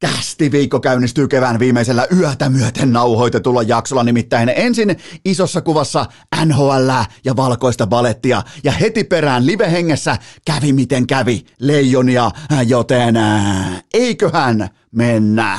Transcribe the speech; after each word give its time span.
Kästiviikko 0.00 0.80
käynnistyy 0.80 1.28
kevään 1.28 1.58
viimeisellä 1.58 2.06
yötä 2.18 2.48
myöten 2.48 2.92
nauhoitetulla 2.92 3.62
jaksolla, 3.62 4.04
nimittäin 4.04 4.52
ensin 4.56 4.96
isossa 5.24 5.60
kuvassa 5.60 6.06
NHL 6.44 6.90
ja 7.24 7.36
valkoista 7.36 7.86
balettia, 7.86 8.42
ja 8.64 8.72
heti 8.72 9.04
perään 9.04 9.46
livehengessä 9.46 10.16
kävi 10.44 10.72
miten 10.72 11.06
kävi. 11.06 11.44
Leijonia, 11.60 12.30
joten 12.66 13.14
eiköhän 13.94 14.68
mennä. 14.90 15.58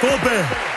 Kobe. 0.00 0.67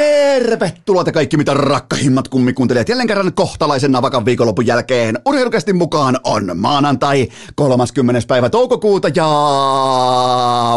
Tervetuloa 0.00 1.04
te 1.04 1.12
kaikki 1.12 1.36
mitä 1.36 1.54
rakkahimmat 1.54 2.28
kummikuuntelijat 2.28 2.88
jälleen 2.88 3.06
kerran 3.06 3.34
kohtalaisen 3.34 3.92
navakan 3.92 4.24
viikonlopun 4.24 4.66
jälkeen. 4.66 5.18
Urheilukästin 5.26 5.76
mukaan 5.76 6.18
on 6.24 6.50
maanantai 6.54 7.28
30. 7.54 8.20
päivä 8.28 8.50
toukokuuta 8.50 9.08
ja 9.14 9.26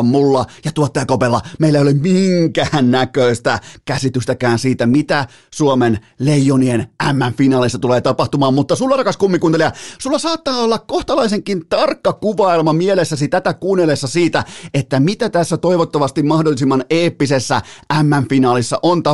mulla 0.04 0.46
ja 0.66 0.72
tuottaja 0.72 1.06
Kopella 1.06 1.42
meillä 1.60 1.80
ei 1.80 1.82
ole 1.82 1.94
minkään 1.94 2.92
näköistä 2.92 3.60
käsitystäkään 3.86 4.60
siitä, 4.60 4.86
mitä 4.86 5.28
Suomen 5.54 6.00
leijonien 6.20 6.88
M-finaalissa 7.14 7.80
tulee 7.80 8.02
tapahtumaan, 8.02 8.54
mutta 8.54 8.76
sulla 8.76 8.98
rakas 8.98 9.18
kummikuuntelija, 9.18 9.72
sulla 10.00 10.20
saattaa 10.20 10.58
olla 10.58 10.80
kohtalaisenkin 10.80 11.68
tarkka 11.70 12.14
kuvailma 12.14 12.74
mielessäsi 12.74 13.28
tätä 13.28 13.54
kuunnellessa 13.54 14.08
siitä, 14.08 14.44
että 14.74 15.00
mitä 15.00 15.30
tässä 15.30 15.58
toivottavasti 15.58 16.24
mahdollisimman 16.24 16.86
eeppisessä 16.90 17.62
M-finaalissa 18.04 18.80
on 18.82 19.04
tapahtunut, 19.04 19.13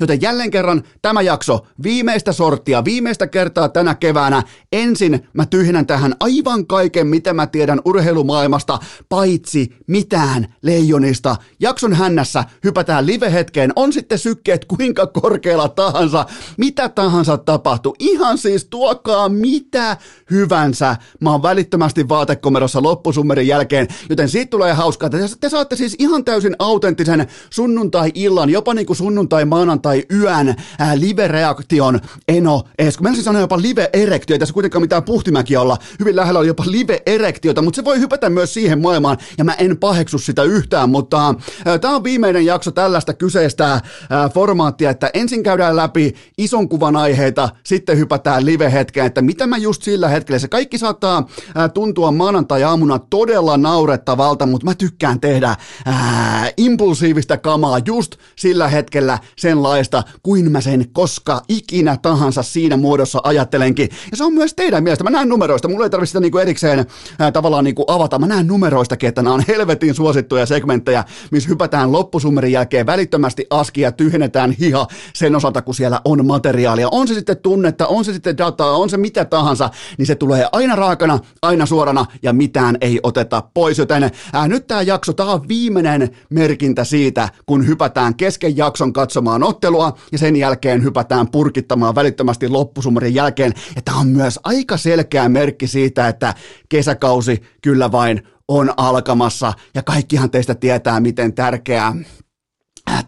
joten 0.00 0.22
jälleen 0.22 0.50
kerran 0.50 0.82
tämä 1.02 1.22
jakso, 1.22 1.66
viimeistä 1.82 2.32
sorttia, 2.32 2.84
viimeistä 2.84 3.26
kertaa 3.26 3.68
tänä 3.68 3.94
keväänä. 3.94 4.42
Ensin 4.72 5.28
mä 5.32 5.46
tyhjennän 5.46 5.86
tähän 5.86 6.14
aivan 6.20 6.66
kaiken, 6.66 7.06
mitä 7.06 7.32
mä 7.32 7.46
tiedän 7.46 7.80
urheilumaailmasta, 7.84 8.78
paitsi 9.08 9.76
mitään 9.86 10.54
leijonista. 10.62 11.36
Jakson 11.60 11.94
hännässä 11.94 12.44
hypätään 12.64 13.06
live-hetkeen, 13.06 13.72
on 13.76 13.92
sitten 13.92 14.18
sykkeet 14.18 14.64
kuinka 14.64 15.06
korkealla 15.06 15.68
tahansa, 15.68 16.26
mitä 16.56 16.88
tahansa 16.88 17.36
tapahtuu. 17.38 17.96
Ihan 17.98 18.38
siis 18.38 18.64
tuokaa 18.64 19.28
mitä 19.28 19.96
hyvänsä. 20.30 20.96
Mä 21.20 21.30
oon 21.30 21.42
välittömästi 21.42 22.08
vaatekomerossa 22.08 22.82
loppusummerin 22.82 23.46
jälkeen, 23.46 23.88
joten 24.08 24.28
siitä 24.28 24.50
tulee 24.50 24.72
hauskaa. 24.72 25.10
Te, 25.10 25.18
te 25.40 25.48
saatte 25.48 25.76
siis 25.76 25.96
ihan 25.98 26.24
täysin 26.24 26.56
autenttisen 26.58 27.26
sunnuntai-illan, 27.50 28.50
jopa 28.50 28.74
niin 28.74 28.86
kuin 28.86 28.96
sunnuntai, 28.96 29.19
maanantai, 29.46 30.04
yön 30.14 30.54
ää, 30.78 31.00
live-reaktion 31.00 32.00
Eno 32.28 32.62
Esko. 32.78 33.02
Mä 33.02 33.12
siis 33.12 33.24
sanoa 33.24 33.40
jopa 33.40 33.62
live-erektio, 33.62 34.34
ei 34.34 34.38
tässä 34.38 34.52
kuitenkaan 34.52 34.82
mitään 34.82 35.02
puhtimäki 35.02 35.56
olla. 35.56 35.76
Hyvin 36.00 36.16
lähellä 36.16 36.40
oli 36.40 36.46
jopa 36.46 36.64
live-erektiota, 36.66 37.62
mutta 37.62 37.76
se 37.76 37.84
voi 37.84 38.00
hypätä 38.00 38.30
myös 38.30 38.54
siihen 38.54 38.80
maailmaan, 38.82 39.18
ja 39.38 39.44
mä 39.44 39.52
en 39.52 39.76
paheksu 39.76 40.18
sitä 40.18 40.42
yhtään, 40.42 40.90
mutta 40.90 41.34
tämä 41.80 41.96
on 41.96 42.04
viimeinen 42.04 42.46
jakso 42.46 42.70
tällaista 42.70 43.14
kyseistä 43.14 43.80
ää, 44.10 44.28
formaattia, 44.28 44.90
että 44.90 45.10
ensin 45.14 45.42
käydään 45.42 45.76
läpi 45.76 46.14
ison 46.38 46.68
kuvan 46.68 46.96
aiheita, 46.96 47.48
sitten 47.64 47.98
hypätään 47.98 48.46
live-hetkeen, 48.46 49.06
että 49.06 49.22
mitä 49.22 49.46
mä 49.46 49.56
just 49.56 49.82
sillä 49.82 50.08
hetkellä, 50.08 50.38
se 50.38 50.48
kaikki 50.48 50.78
saattaa 50.78 51.28
ää, 51.54 51.68
tuntua 51.68 52.10
maanantai-aamuna 52.10 52.98
todella 52.98 53.56
naurettavalta, 53.56 54.46
mutta 54.46 54.64
mä 54.64 54.74
tykkään 54.74 55.20
tehdä 55.20 55.56
ää, 55.86 56.50
impulsiivista 56.56 57.36
kamaa 57.36 57.78
just 57.86 58.16
sillä 58.36 58.68
hetkellä 58.68 59.09
senlaista, 59.38 60.02
kuin 60.22 60.52
mä 60.52 60.60
sen 60.60 60.84
koska 60.92 61.42
ikinä 61.48 61.96
tahansa 62.02 62.42
siinä 62.42 62.76
muodossa 62.76 63.20
ajattelenkin. 63.22 63.88
Ja 64.10 64.16
se 64.16 64.24
on 64.24 64.34
myös 64.34 64.54
teidän 64.54 64.82
mielestä. 64.82 65.04
Mä 65.04 65.10
näen 65.10 65.28
numeroista, 65.28 65.68
mulla 65.68 65.84
ei 65.84 65.90
tarvitse 65.90 66.10
sitä 66.10 66.20
niinku 66.20 66.38
erikseen 66.38 66.86
ää, 67.18 67.32
tavallaan 67.32 67.64
niinku 67.64 67.84
avata. 67.86 68.18
Mä 68.18 68.26
näen 68.26 68.46
numeroistakin, 68.46 69.08
että 69.08 69.22
nämä 69.22 69.34
on 69.34 69.44
helvetin 69.48 69.94
suosittuja 69.94 70.46
segmenttejä, 70.46 71.04
missä 71.30 71.48
hypätään 71.48 71.92
loppusummerin 71.92 72.52
jälkeen 72.52 72.86
välittömästi 72.86 73.46
aski 73.50 73.80
ja 73.80 73.92
tyhjennetään 73.92 74.52
hiha 74.52 74.86
sen 75.14 75.36
osalta, 75.36 75.62
kun 75.62 75.74
siellä 75.74 76.00
on 76.04 76.26
materiaalia. 76.26 76.88
On 76.90 77.08
se 77.08 77.14
sitten 77.14 77.36
tunnetta, 77.36 77.86
on 77.86 78.04
se 78.04 78.12
sitten 78.12 78.38
dataa, 78.38 78.76
on 78.76 78.90
se 78.90 78.96
mitä 78.96 79.24
tahansa, 79.24 79.70
niin 79.98 80.06
se 80.06 80.14
tulee 80.14 80.48
aina 80.52 80.76
raakana, 80.76 81.18
aina 81.42 81.66
suorana 81.66 82.06
ja 82.22 82.32
mitään 82.32 82.76
ei 82.80 83.00
oteta 83.02 83.42
pois. 83.54 83.78
Joten 83.78 84.10
ää, 84.32 84.48
nyt 84.48 84.66
tämä 84.66 84.82
jakso, 84.82 85.12
tämä 85.12 85.32
on 85.32 85.48
viimeinen 85.48 86.10
merkintä 86.30 86.84
siitä, 86.84 87.28
kun 87.46 87.66
hypätään 87.66 88.14
kesken 88.14 88.56
jakson 88.56 88.92
katsomaan 89.00 89.42
ottelua 89.42 89.96
ja 90.12 90.18
sen 90.18 90.36
jälkeen 90.36 90.82
hypätään 90.82 91.30
purkittamaan 91.30 91.94
välittömästi 91.94 92.48
loppusummerin 92.48 93.14
jälkeen. 93.14 93.52
Ja 93.76 93.82
tämä 93.82 93.98
on 93.98 94.08
myös 94.08 94.40
aika 94.44 94.76
selkeä 94.76 95.28
merkki 95.28 95.66
siitä, 95.66 96.08
että 96.08 96.34
kesäkausi 96.68 97.42
kyllä 97.62 97.92
vain 97.92 98.22
on 98.48 98.72
alkamassa 98.76 99.52
ja 99.74 99.82
kaikkihan 99.82 100.30
teistä 100.30 100.54
tietää, 100.54 101.00
miten 101.00 101.34
tärkeää 101.34 101.94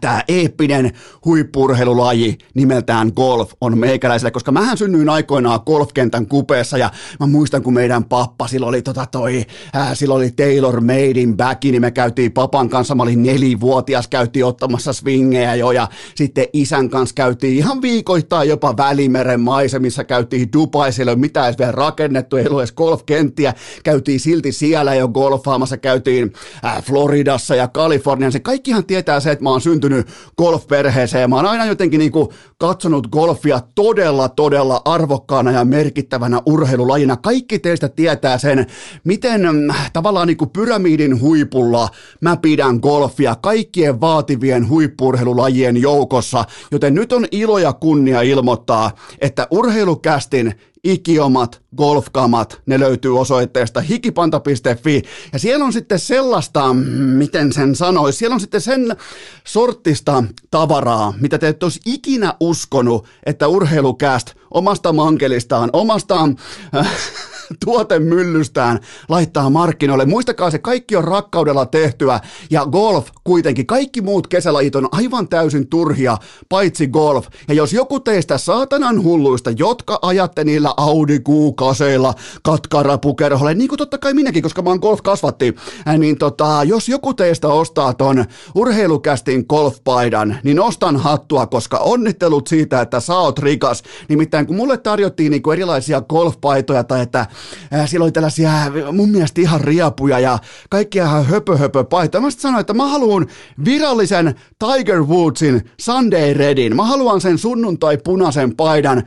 tämä 0.01 0.23
eeppinen 0.27 0.91
huippurheilulaji 1.25 2.37
nimeltään 2.53 3.11
golf 3.15 3.51
on 3.61 3.77
meikäläiselle, 3.77 4.31
koska 4.31 4.51
mähän 4.51 4.77
synnyin 4.77 5.09
aikoinaan 5.09 5.59
golfkentän 5.65 6.25
kupeessa 6.25 6.77
ja 6.77 6.89
mä 7.19 7.27
muistan, 7.27 7.63
kun 7.63 7.73
meidän 7.73 8.03
pappa, 8.03 8.47
silloin 8.47 8.69
oli, 8.69 8.81
tota 8.81 9.05
toi, 9.05 9.45
ää, 9.73 9.95
silloin 9.95 10.17
oli 10.17 10.31
Taylor 10.31 10.81
Made 10.81 11.21
in 11.21 11.37
Back, 11.37 11.63
niin 11.63 11.81
me 11.81 11.91
käytiin 11.91 12.31
papan 12.31 12.69
kanssa, 12.69 12.95
mä 12.95 13.03
olin 13.03 13.23
nelivuotias, 13.23 14.07
käytiin 14.07 14.45
ottamassa 14.45 14.93
swingejä 14.93 15.55
jo 15.55 15.71
ja 15.71 15.87
sitten 16.15 16.45
isän 16.53 16.89
kanssa 16.89 17.13
käytiin 17.15 17.57
ihan 17.57 17.81
viikoittain 17.81 18.49
jopa 18.49 18.77
Välimeren 18.77 19.39
maisemissa, 19.39 20.03
käytiin 20.03 20.49
Dubai, 20.53 20.93
siellä 20.93 21.09
ei 21.09 21.13
ole 21.13 21.21
mitään 21.21 21.47
edes 21.47 21.59
vielä 21.59 21.71
rakennettu, 21.71 22.35
ei 22.35 22.47
ole 22.47 22.61
edes 22.61 22.71
golfkenttiä, 22.71 23.53
käytiin 23.83 24.19
silti 24.19 24.51
siellä 24.51 24.95
jo 24.95 25.07
golfaamassa, 25.07 25.77
käytiin 25.77 26.33
ää, 26.63 26.81
Floridassa 26.81 27.55
ja 27.55 27.67
Kaliforniassa, 27.67 28.39
kaikkihan 28.39 28.85
tietää 28.85 29.19
se, 29.19 29.31
että 29.31 29.43
mä 29.43 29.49
oon 29.49 29.61
syntynyt 29.73 30.07
golfperheeseen. 30.37 31.29
Mä 31.29 31.35
oon 31.35 31.45
aina 31.45 31.65
jotenkin 31.65 31.99
niin 31.99 32.11
kuin 32.11 32.29
katsonut 32.57 33.07
golfia 33.07 33.61
todella, 33.75 34.29
todella 34.29 34.81
arvokkaana 34.85 35.51
ja 35.51 35.65
merkittävänä 35.65 36.41
urheilulajina. 36.45 37.17
Kaikki 37.17 37.59
teistä 37.59 37.89
tietää 37.89 38.37
sen, 38.37 38.65
miten 39.03 39.41
mm, 39.41 39.73
tavallaan 39.93 40.27
niin 40.27 40.37
kuin 40.37 40.49
pyramidin 40.49 41.21
huipulla 41.21 41.89
mä 42.21 42.37
pidän 42.37 42.79
golfia 42.81 43.35
kaikkien 43.35 44.01
vaativien 44.01 44.69
huippurheilulajien 44.69 45.77
joukossa. 45.81 46.45
Joten 46.71 46.93
nyt 46.93 47.13
on 47.13 47.25
ilo 47.31 47.57
ja 47.57 47.73
kunnia 47.73 48.21
ilmoittaa, 48.21 48.91
että 49.19 49.47
urheilukästin 49.51 50.53
ikiomat 50.83 51.62
golfkamat, 51.77 52.61
ne 52.65 52.79
löytyy 52.79 53.19
osoitteesta 53.19 53.81
hikipanta.fi 53.81 55.01
ja 55.33 55.39
siellä 55.39 55.65
on 55.65 55.73
sitten 55.73 55.99
sellaista, 55.99 56.73
miten 57.17 57.53
sen 57.53 57.75
sanoisi, 57.75 58.17
siellä 58.17 58.33
on 58.33 58.39
sitten 58.39 58.61
sen 58.61 58.95
sortista 59.43 60.23
tavaraa, 60.51 61.13
mitä 61.21 61.37
te 61.37 61.47
et 61.47 61.63
olisi 61.63 61.79
ikinä 61.85 62.33
uskonut, 62.39 63.07
että 63.25 63.47
urheilukäst 63.47 64.33
omasta 64.51 64.93
mankelistaan, 64.93 65.69
omasta 65.73 66.29
äh, 66.75 66.87
tuotemyllystään 67.65 68.79
laittaa 69.09 69.49
markkinoille. 69.49 70.05
Muistakaa, 70.05 70.51
se 70.51 70.59
kaikki 70.59 70.95
on 70.95 71.03
rakkaudella 71.03 71.65
tehtyä 71.65 72.19
ja 72.49 72.65
golf 72.65 73.07
kuitenkin, 73.23 73.67
kaikki 73.67 74.01
muut 74.01 74.27
kesälajit 74.27 74.75
on 74.75 74.89
aivan 74.91 75.27
täysin 75.27 75.67
turhia, 75.67 76.17
paitsi 76.49 76.87
golf. 76.87 77.27
Ja 77.47 77.53
jos 77.53 77.73
joku 77.73 77.99
teistä 77.99 78.37
saatanan 78.37 79.03
hulluista, 79.03 79.51
jotka 79.51 79.99
ajatte 80.01 80.43
niillä 80.43 80.73
Audi 80.77 81.19
Q-kaseilla 81.63 82.13
katkarapukerholle, 82.43 83.53
niin 83.53 83.67
kuin 83.67 83.77
totta 83.77 83.97
kai 83.97 84.13
minäkin, 84.13 84.43
koska 84.43 84.61
mä 84.61 84.69
oon 84.69 84.79
golf 84.81 85.01
kasvatti, 85.03 85.55
niin 85.97 86.17
tota, 86.17 86.63
jos 86.63 86.89
joku 86.89 87.13
teistä 87.13 87.47
ostaa 87.47 87.93
ton 87.93 88.25
urheilukästin 88.55 89.45
golfpaidan, 89.49 90.37
niin 90.43 90.59
ostan 90.59 90.97
hattua, 90.97 91.47
koska 91.47 91.77
onnittelut 91.77 92.47
siitä, 92.47 92.81
että 92.81 92.99
sä 92.99 93.17
oot 93.17 93.39
rikas. 93.39 93.83
Nimittäin 94.09 94.47
kun 94.47 94.55
mulle 94.55 94.77
tarjottiin 94.77 95.31
niinku 95.31 95.51
erilaisia 95.51 96.01
golfpaitoja 96.01 96.83
tai 96.83 97.01
että 97.01 97.25
ää, 97.71 97.87
siellä 97.87 98.03
oli 98.03 98.11
tällaisia 98.11 98.51
mun 98.91 99.09
mielestä 99.09 99.41
ihan 99.41 99.61
riapuja 99.61 100.19
ja 100.19 100.39
kaikkia 100.69 101.03
ihan 101.03 101.25
höpö 101.25 101.57
höpö 101.57 101.83
paitoja. 101.83 102.21
Mä 102.21 102.29
sitten 102.29 102.41
sanoin, 102.41 102.61
että 102.61 102.73
mä 102.73 102.87
haluan 102.87 103.27
virallisen 103.65 104.35
Tiger 104.59 105.03
Woodsin 105.03 105.61
Sunday 105.81 106.33
Redin. 106.33 106.75
Mä 106.75 106.85
haluan 106.85 107.21
sen 107.21 107.37
sunnuntai 107.37 107.97
punaisen 108.03 108.55
paidan. 108.55 109.03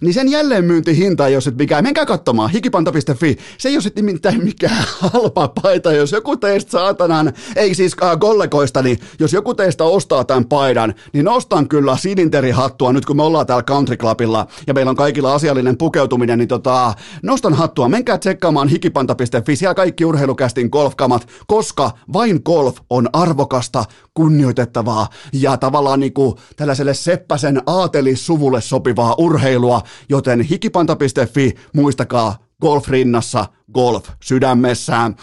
Niin 0.00 0.14
sen 0.14 0.28
jälleenmyyntihinta, 0.28 1.28
jos 1.28 1.46
et 1.46 1.56
mikään. 1.56 1.84
Menkää 1.98 2.16
katsomaan, 2.16 2.50
hikipanta.fi. 2.50 3.36
Se 3.58 3.68
ei 3.68 3.76
ole 3.76 3.82
sitten 3.82 4.06
nimittäin 4.06 4.44
mikään 4.44 4.84
halpa 5.00 5.52
paita. 5.62 5.92
Jos 5.92 6.12
joku 6.12 6.36
teistä 6.36 6.70
saatanan, 6.70 7.32
ei 7.56 7.74
siis 7.74 7.96
äh, 8.02 8.18
kollegoista, 8.18 8.82
niin 8.82 8.98
jos 9.18 9.32
joku 9.32 9.54
teistä 9.54 9.84
ostaa 9.84 10.24
tämän 10.24 10.44
paidan, 10.44 10.94
niin 11.12 11.24
nostan 11.24 11.68
kyllä 11.68 11.96
silinterihattua 11.96 12.92
nyt 12.92 13.06
kun 13.06 13.16
me 13.16 13.22
ollaan 13.22 13.46
täällä 13.46 13.62
Country 13.62 13.96
Clubilla 13.96 14.46
ja 14.66 14.74
meillä 14.74 14.90
on 14.90 14.96
kaikilla 14.96 15.34
asiallinen 15.34 15.78
pukeutuminen, 15.78 16.38
niin 16.38 16.48
tota, 16.48 16.94
nostan 17.22 17.54
hattua. 17.54 17.88
Menkää 17.88 18.18
tsekkaamaan 18.18 18.68
hikipanta.fi, 18.68 19.56
siellä 19.56 19.74
kaikki 19.74 20.04
urheilukästin 20.04 20.68
golfkamat, 20.72 21.28
koska 21.46 21.90
vain 22.12 22.40
golf 22.44 22.76
on 22.90 23.08
arvokasta, 23.12 23.84
kunnioitettavaa 24.14 25.08
ja 25.32 25.56
tavallaan 25.56 26.00
niin 26.00 26.12
tällaiselle 26.56 26.94
Seppäsen 26.94 27.62
aatelissuvulle 27.66 28.60
sopivaa 28.60 29.14
urheilua, 29.18 29.82
joten 30.08 30.40
hikipanta.fi, 30.40 31.54
muistakaa 31.88 32.36
golf 32.60 32.88
rinnassa, 32.88 33.46
golf 33.74 34.08
sydämessään. 34.22 35.16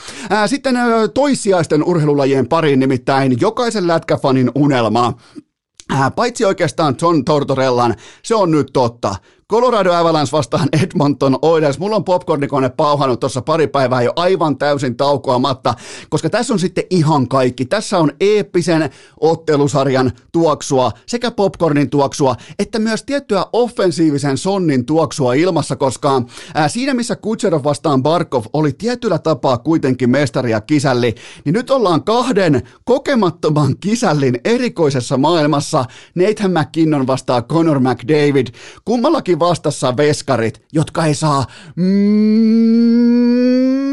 Sitten 0.47 0.75
toissijaisten 1.13 1.83
urheilulajien 1.83 2.47
pariin 2.47 2.79
nimittäin 2.79 3.37
jokaisen 3.41 3.87
lätkäfanin 3.87 4.51
unelma. 4.55 5.13
Paitsi 6.15 6.45
oikeastaan 6.45 6.95
John 7.01 7.25
Tortorellan, 7.25 7.95
se 8.23 8.35
on 8.35 8.51
nyt 8.51 8.67
totta. 8.73 9.15
Colorado 9.51 9.93
Avalanche 9.93 10.31
vastaan 10.31 10.69
Edmonton 10.83 11.39
Oilers. 11.41 11.79
Mulla 11.79 11.95
on 11.95 12.03
popcornikone 12.03 12.69
pauhannut 12.69 13.19
tuossa 13.19 13.41
pari 13.41 13.67
päivää 13.67 14.01
jo 14.01 14.13
aivan 14.15 14.57
täysin 14.57 14.97
taukoamatta, 14.97 15.73
koska 16.09 16.29
tässä 16.29 16.53
on 16.53 16.59
sitten 16.59 16.83
ihan 16.89 17.27
kaikki. 17.27 17.65
Tässä 17.65 17.97
on 17.99 18.11
eeppisen 18.19 18.89
ottelusarjan 19.19 20.11
tuoksua, 20.31 20.91
sekä 21.05 21.31
popcornin 21.31 21.89
tuoksua, 21.89 22.35
että 22.59 22.79
myös 22.79 23.03
tiettyä 23.03 23.45
offensiivisen 23.53 24.37
sonnin 24.37 24.85
tuoksua 24.85 25.33
ilmassa, 25.33 25.75
koska 25.75 26.21
ää, 26.53 26.67
siinä 26.67 26.93
missä 26.93 27.15
Kutserov 27.15 27.63
vastaan 27.63 28.03
Barkov 28.03 28.45
oli 28.53 28.73
tietyllä 28.73 29.17
tapaa 29.19 29.57
kuitenkin 29.57 30.09
mestari 30.09 30.51
ja 30.51 30.61
kisälli, 30.61 31.15
niin 31.45 31.53
nyt 31.53 31.69
ollaan 31.69 32.03
kahden 32.03 32.61
kokemattoman 32.85 33.75
kisällin 33.79 34.39
erikoisessa 34.45 35.17
maailmassa. 35.17 35.85
Nathan 36.15 36.51
McKinnon 36.51 37.07
vastaa 37.07 37.41
Connor 37.41 37.79
McDavid. 37.79 38.47
Kummallakin 38.85 39.34
vastassa 39.39 39.97
veskarit, 39.97 40.61
jotka 40.73 41.05
ei 41.05 41.15
saa 41.15 41.45
mm, 41.75 41.83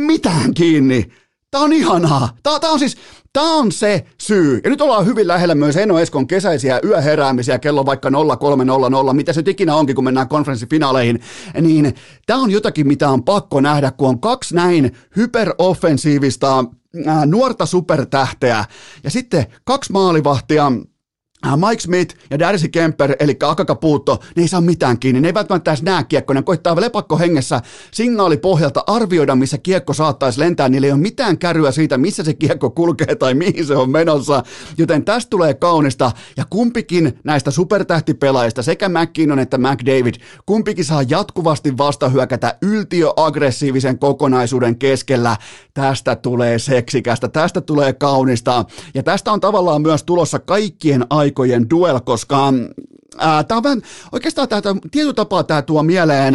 mitään 0.07 0.55
kiinni. 0.55 1.13
Tämä 1.51 1.65
on 1.65 1.73
ihanaa. 1.73 2.37
Tämä, 2.43 2.61
tämä 2.61 2.73
on 2.73 2.79
siis, 2.79 2.97
Tämä 3.33 3.55
on 3.55 3.73
se 3.73 4.07
syy. 4.21 4.61
Ja 4.65 4.71
nyt 4.71 4.81
ollaan 4.81 5.07
hyvin 5.07 5.29
lähellä 5.29 5.55
myös 5.55 5.77
Eno 5.77 5.99
Eskon 5.99 6.27
kesäisiä 6.27 6.81
yöheräämisiä 6.85 7.59
kello 7.59 7.87
vaikka 7.87 8.11
0300, 8.39 9.15
mitä 9.15 9.33
se 9.33 9.43
ikinä 9.47 9.77
onkin, 9.77 9.95
kun 9.95 10.05
mennään 10.05 10.29
konferenssifinaaleihin. 10.29 11.21
Niin 11.61 11.95
tämä 12.27 12.41
on 12.41 12.51
jotakin, 12.51 12.87
mitä 12.87 13.11
on 13.11 13.25
pakko 13.25 13.61
nähdä, 13.61 13.91
kun 13.91 14.09
on 14.09 14.21
kaksi 14.21 14.55
näin 14.55 14.97
hyperoffensiivista 15.17 16.65
nuorta 17.27 17.67
supertähteä 17.67 18.65
ja 19.05 19.11
sitten 19.11 19.47
kaksi 19.65 19.93
maalivahtia, 19.93 20.67
Äh, 20.67 20.92
Mike 21.57 21.81
Smith 21.81 22.17
ja 22.31 22.39
Darcy 22.39 22.69
Kemper, 22.69 23.17
eli 23.21 23.37
Akakapuutto, 23.43 24.19
ne 24.37 24.43
ei 24.43 24.49
saa 24.49 24.61
mitään 24.61 24.99
kiinni. 24.99 25.21
Ne 25.21 25.29
ei 25.29 25.35
välttämättä 25.35 25.71
edes 25.71 25.83
näe 25.83 26.05
kiekkoa. 26.05 26.35
Ne 26.35 26.43
koittaa 26.43 26.81
lepakko 26.81 27.19
hengessä 27.19 27.61
signaalipohjalta 27.91 28.85
arvioida, 28.87 29.37
missä 29.37 29.59
kiekko 29.59 29.93
saattaisi 29.93 30.41
lentää. 30.41 30.69
Niillä 30.69 30.87
ei 30.87 30.93
ole 30.93 31.01
mitään 31.01 31.39
käryä 31.39 31.71
siitä, 31.73 31.99
missä 31.99 32.25
se 32.25 32.35
kiekko 32.35 32.71
kulkee 32.71 33.15
tai 33.15 33.35
mihin 33.35 33.67
se 33.67 33.77
on 33.77 33.91
menossa. 33.91 34.43
Joten 34.79 35.05
tästä 35.05 35.31
tulee 35.31 35.55
kaunista. 35.55 36.13
Ja 36.37 36.45
kumpikin 36.51 37.19
näistä 37.25 37.51
supertähtipelaajista, 37.51 38.63
sekä 38.63 38.89
McKinnon 38.89 39.39
että 39.39 39.59
McDavid, 39.59 40.15
kumpikin 40.47 40.85
saa 40.85 41.03
jatkuvasti 41.09 41.79
vastahyökätä 41.79 42.59
yltiöaggressiivisen 42.63 43.99
kokonaisuuden 43.99 44.79
keskellä. 44.79 45.37
Tästä 45.75 46.17
tulee 46.17 46.59
seksikästä, 46.59 47.29
tästä 47.29 47.61
tulee 47.61 47.93
kaunista. 47.93 48.65
Ja 48.95 49.03
tästä 49.03 49.33
on 49.33 49.41
tavallaan 49.41 49.83
myös 49.83 50.03
tulossa 50.03 50.39
kaikkien 50.39 51.07
aikaa 51.11 51.32
aikojen 51.33 51.71
duel, 51.71 52.01
koska 52.01 52.53
tämä 53.49 53.57
on 53.57 53.63
vähän, 53.63 53.83
oikeastaan 54.13 54.49
tämä, 54.49 54.63
tietyllä 54.91 55.15
tapaa 55.15 55.45
tämä 55.45 55.63
tuo 55.63 55.83
mieleen 55.83 56.35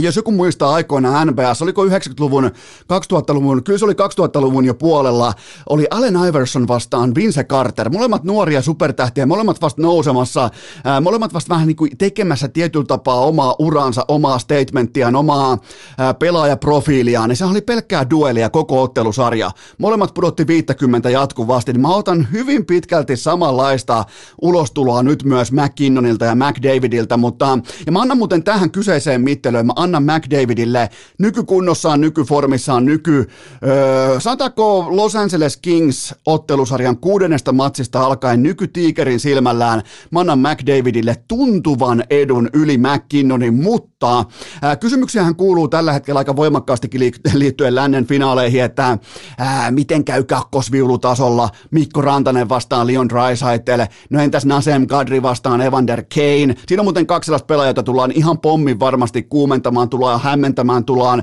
jos 0.00 0.16
joku 0.16 0.32
muistaa 0.32 0.74
aikoinaan 0.74 1.28
NBS, 1.28 1.62
oliko 1.62 1.84
90-luvun, 1.84 2.50
2000-luvun, 2.92 3.64
kyllä 3.64 3.78
se 3.78 3.84
oli 3.84 3.92
2000-luvun 3.92 4.64
jo 4.64 4.74
puolella, 4.74 5.32
oli 5.68 5.86
Allen 5.90 6.16
Iverson 6.28 6.68
vastaan 6.68 7.14
Vince 7.14 7.44
Carter. 7.44 7.90
Molemmat 7.90 8.24
nuoria 8.24 8.62
supertähtiä, 8.62 9.26
molemmat 9.26 9.60
vasta 9.60 9.82
nousemassa, 9.82 10.50
ää, 10.84 11.00
molemmat 11.00 11.34
vasta 11.34 11.54
vähän 11.54 11.66
niin 11.66 11.76
kuin 11.76 11.98
tekemässä 11.98 12.48
tietyllä 12.48 12.84
tapaa 12.84 13.20
omaa 13.20 13.56
uraansa, 13.58 14.04
omaa 14.08 14.38
statementtiaan, 14.38 15.16
omaa 15.16 15.58
ää, 15.98 16.14
pelaajaprofiiliaan. 16.14 17.28
Niin 17.28 17.36
se 17.36 17.44
oli 17.44 17.60
pelkkää 17.60 18.10
duelia 18.10 18.50
koko 18.50 18.82
ottelusarja. 18.82 19.50
Molemmat 19.78 20.14
pudotti 20.14 20.46
50 20.46 21.10
jatkuvasti. 21.10 21.72
Niin 21.72 21.80
mä 21.80 21.94
otan 21.94 22.28
hyvin 22.32 22.66
pitkälti 22.66 23.16
samanlaista 23.16 24.04
ulostuloa 24.42 25.02
nyt 25.02 25.24
myös 25.24 25.52
McKinnonilta 25.52 26.24
ja 26.24 26.34
McDavidilta, 26.34 27.16
mutta 27.16 27.58
ja 27.86 27.92
mä 27.92 28.00
annan 28.00 28.18
muuten 28.18 28.44
tähän 28.44 28.70
kyseiseen 28.70 29.20
mittelyyn, 29.20 29.71
mä 29.76 29.82
annan 29.82 30.02
McDavidille. 30.02 30.88
Nykykunnossaan, 31.18 32.00
nykyformissaan, 32.00 32.84
nyky, 32.84 33.28
öö, 33.66 34.20
sanotaanko 34.20 34.86
Los 34.90 35.16
Angeles 35.16 35.56
Kings 35.56 36.14
ottelusarjan 36.26 36.96
kuudennesta 36.96 37.52
matsista 37.52 38.00
alkaen 38.00 38.42
nykytiikerin 38.42 39.20
silmällään, 39.20 39.82
mä 40.10 40.20
annan 40.20 40.38
McDavidille 40.38 41.16
tuntuvan 41.28 42.04
edun 42.10 42.48
yli 42.52 42.78
McKinnonin, 42.78 43.54
mutta 43.54 44.24
ää, 44.62 44.76
kysymyksiähän 44.76 45.36
kuuluu 45.36 45.68
tällä 45.68 45.92
hetkellä 45.92 46.18
aika 46.18 46.36
voimakkaastikin 46.36 47.12
liittyen 47.34 47.74
lännen 47.74 48.06
finaaleihin, 48.06 48.62
että 48.62 48.98
ää, 49.38 49.70
miten 49.70 50.04
käy 50.04 50.24
kakkosviulutasolla 50.24 51.50
Mikko 51.70 52.00
Rantanen 52.00 52.48
vastaan 52.48 52.86
Leon 52.86 53.08
Draisaitl, 53.08 53.82
no 54.10 54.20
entäs 54.20 54.44
Nasem 54.44 54.86
Kadri 54.86 55.22
vastaan 55.22 55.60
Evander 55.60 56.02
Kane, 56.14 56.54
siinä 56.66 56.80
on 56.80 56.86
muuten 56.86 57.06
kaksi 57.06 57.26
sellaista 57.26 57.46
pelaajaa, 57.46 57.82
tullaan 57.82 58.12
ihan 58.12 58.38
pommin 58.38 58.80
varmasti 58.80 59.22
kuumen 59.22 59.61
komentamaan 59.62 59.88
tullaan, 59.88 60.20
hämmentämään 60.20 60.84
tullaan, 60.84 61.22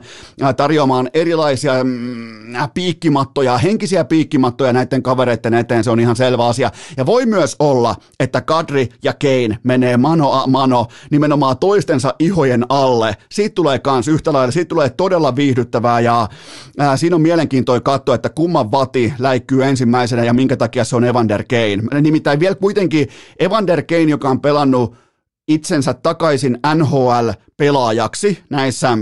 tarjoamaan 0.58 1.10
erilaisia 1.14 1.84
mm, 1.84 2.56
piikkimattoja, 2.74 3.58
henkisiä 3.58 4.04
piikkimattoja 4.06 4.74
näiden 4.74 5.04
kavereiden 5.04 5.54
eteen, 5.54 5.84
se 5.84 5.92
on 5.92 6.00
ihan 6.00 6.16
selvä 6.16 6.46
asia. 6.46 6.72
Ja 6.98 7.06
voi 7.06 7.26
myös 7.26 7.56
olla, 7.60 7.96
että 8.20 8.42
Kadri 8.42 8.90
ja 9.04 9.14
Kane 9.14 9.60
menee 9.64 9.98
mano 9.98 10.32
a 10.32 10.48
mano 10.48 10.88
nimenomaan 11.12 11.58
toistensa 11.58 12.16
ihojen 12.20 12.66
alle. 12.70 13.18
Siitä 13.32 13.56
tulee 13.56 13.80
kans 13.80 14.08
yhtä 14.08 14.34
lailla, 14.34 14.52
siitä 14.52 14.70
tulee 14.70 14.90
todella 14.90 15.36
viihdyttävää 15.36 16.00
ja 16.00 16.28
ää, 16.80 16.98
siinä 16.98 17.16
on 17.16 17.22
mielenkiintoista 17.22 17.84
katsoa, 17.84 18.16
että 18.16 18.30
kumman 18.30 18.72
vati 18.72 19.14
läikkyy 19.20 19.64
ensimmäisenä 19.64 20.24
ja 20.24 20.34
minkä 20.34 20.58
takia 20.58 20.84
se 20.84 20.96
on 20.96 21.04
Evander 21.04 21.44
Kane. 21.50 22.02
Nimittäin 22.02 22.40
vielä 22.40 22.56
kuitenkin 22.56 23.08
Evander 23.40 23.84
Kane, 23.84 24.02
joka 24.02 24.30
on 24.30 24.42
pelannut 24.42 25.09
itsensä 25.50 25.94
takaisin 25.94 26.60
NHL-pelaajaksi 26.75 28.38
näissä 28.50 28.98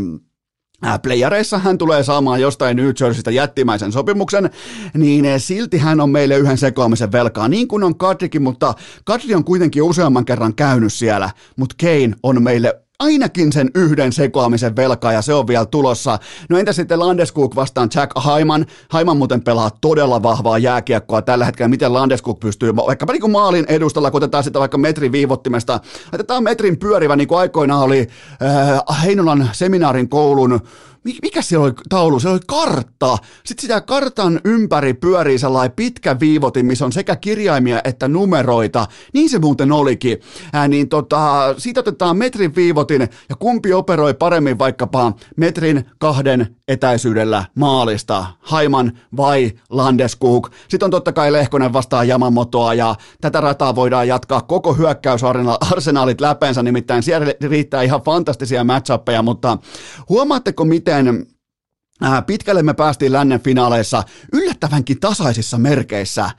playareissa 1.02 1.58
hän 1.58 1.78
tulee 1.78 2.04
saamaan 2.04 2.42
jostain 2.42 2.78
New 2.78 2.86
Jerseystä 2.86 3.32
jättimäisen 3.32 3.92
sopimuksen, 3.92 4.50
niin 4.94 5.40
silti 5.40 5.78
hän 5.78 6.02
on 6.02 6.10
meille 6.10 6.38
yhden 6.38 6.58
sekoamisen 6.58 7.12
velkaa, 7.12 7.48
niin 7.48 7.68
kuin 7.68 7.84
on 7.84 7.98
Kadrikin, 7.98 8.42
mutta 8.42 8.74
Kadri 9.06 9.36
on 9.36 9.44
kuitenkin 9.44 9.84
useamman 9.84 10.26
kerran 10.26 10.56
käynyt 10.56 10.94
siellä, 10.94 11.30
mutta 11.56 11.76
Kane 11.82 12.16
on 12.24 12.44
meille 12.44 12.82
ainakin 13.00 13.54
sen 13.54 13.72
yhden 13.76 14.14
sekoamisen 14.14 14.76
velkaa 14.76 15.14
ja 15.14 15.22
se 15.22 15.34
on 15.34 15.48
vielä 15.48 15.66
tulossa. 15.66 16.20
No 16.50 16.58
entä 16.58 16.74
sitten 16.74 17.00
Landeskog 17.00 17.56
vastaan 17.56 17.90
Jack 17.96 18.12
Haiman? 18.16 18.66
Haiman 18.90 19.18
muuten 19.18 19.42
pelaa 19.42 19.72
todella 19.82 20.24
vahvaa 20.24 20.58
jääkiekkoa 20.58 21.22
tällä 21.22 21.46
hetkellä. 21.46 21.70
Miten 21.70 21.94
Landeskog 21.94 22.40
pystyy, 22.40 22.76
vaikkapa 22.76 23.14
niin 23.14 23.22
kuin 23.22 23.32
maalin 23.32 23.66
edustalla, 23.68 24.12
kun 24.12 24.18
otetaan 24.18 24.44
sitä 24.44 24.60
vaikka 24.60 24.78
metrin 24.78 25.12
viivottimesta, 25.12 25.80
otetaan 26.14 26.44
metrin 26.44 26.80
pyörivä, 26.80 27.16
niin 27.16 27.28
kuin 27.28 27.40
aikoinaan 27.40 27.84
oli 27.84 28.08
äh, 28.90 29.04
Heinolan 29.04 29.50
seminaarin 29.52 30.10
koulun 30.10 30.62
mikä 31.04 31.42
siellä 31.42 31.66
oli 31.66 31.74
taulu? 31.90 32.20
Se 32.20 32.30
oli 32.30 32.40
kartta. 32.48 33.18
Sitten 33.46 33.62
sitä 33.62 33.82
kartan 33.82 34.42
ympäri 34.46 34.94
pyörii 34.94 35.40
sellainen 35.40 35.76
pitkä 35.76 36.20
viivotin, 36.20 36.66
missä 36.66 36.86
on 36.86 36.92
sekä 36.92 37.16
kirjaimia 37.16 37.82
että 37.84 38.08
numeroita. 38.08 38.88
Niin 39.14 39.30
se 39.30 39.40
muuten 39.40 39.72
olikin. 39.72 40.18
Ää, 40.54 40.68
niin 40.68 40.90
tota, 40.90 41.56
siitä 41.58 41.80
otetaan 41.80 42.18
metrin 42.18 42.56
viivotin 42.56 43.02
ja 43.30 43.36
kumpi 43.40 43.74
operoi 43.74 44.14
paremmin 44.14 44.60
vaikkapa 44.60 45.14
metrin 45.36 45.86
kahden 45.98 46.56
etäisyydellä 46.68 47.46
maalista. 47.56 48.26
Haiman 48.40 48.92
vai 49.18 49.52
Landeskog. 49.70 50.50
Sitten 50.68 50.86
on 50.88 50.92
totta 50.92 51.12
kai 51.12 51.32
Lehkonen 51.32 51.74
vastaan 51.74 52.08
Yamamotoa 52.08 52.74
ja 52.74 52.96
tätä 53.22 53.42
rataa 53.42 53.76
voidaan 53.76 54.08
jatkaa 54.08 54.42
koko 54.42 54.74
hyökkäysarsenaalit 54.74 56.22
läpeensä, 56.22 56.64
nimittäin 56.64 57.04
siellä 57.04 57.28
riittää 57.42 57.82
ihan 57.82 58.02
fantastisia 58.02 58.64
matchappeja, 58.64 59.22
mutta 59.22 59.58
huomaatteko 60.10 60.66
miten 60.66 60.87
miten 60.88 61.26
äh, 62.04 62.26
pitkälle 62.26 62.64
me 62.64 62.74
päästiin 62.74 63.12
lännen 63.12 63.40
finaaleissa 63.40 64.04
yllättävänkin 64.34 65.00
tasaisissa 65.00 65.58
merkeissä, 65.58 66.32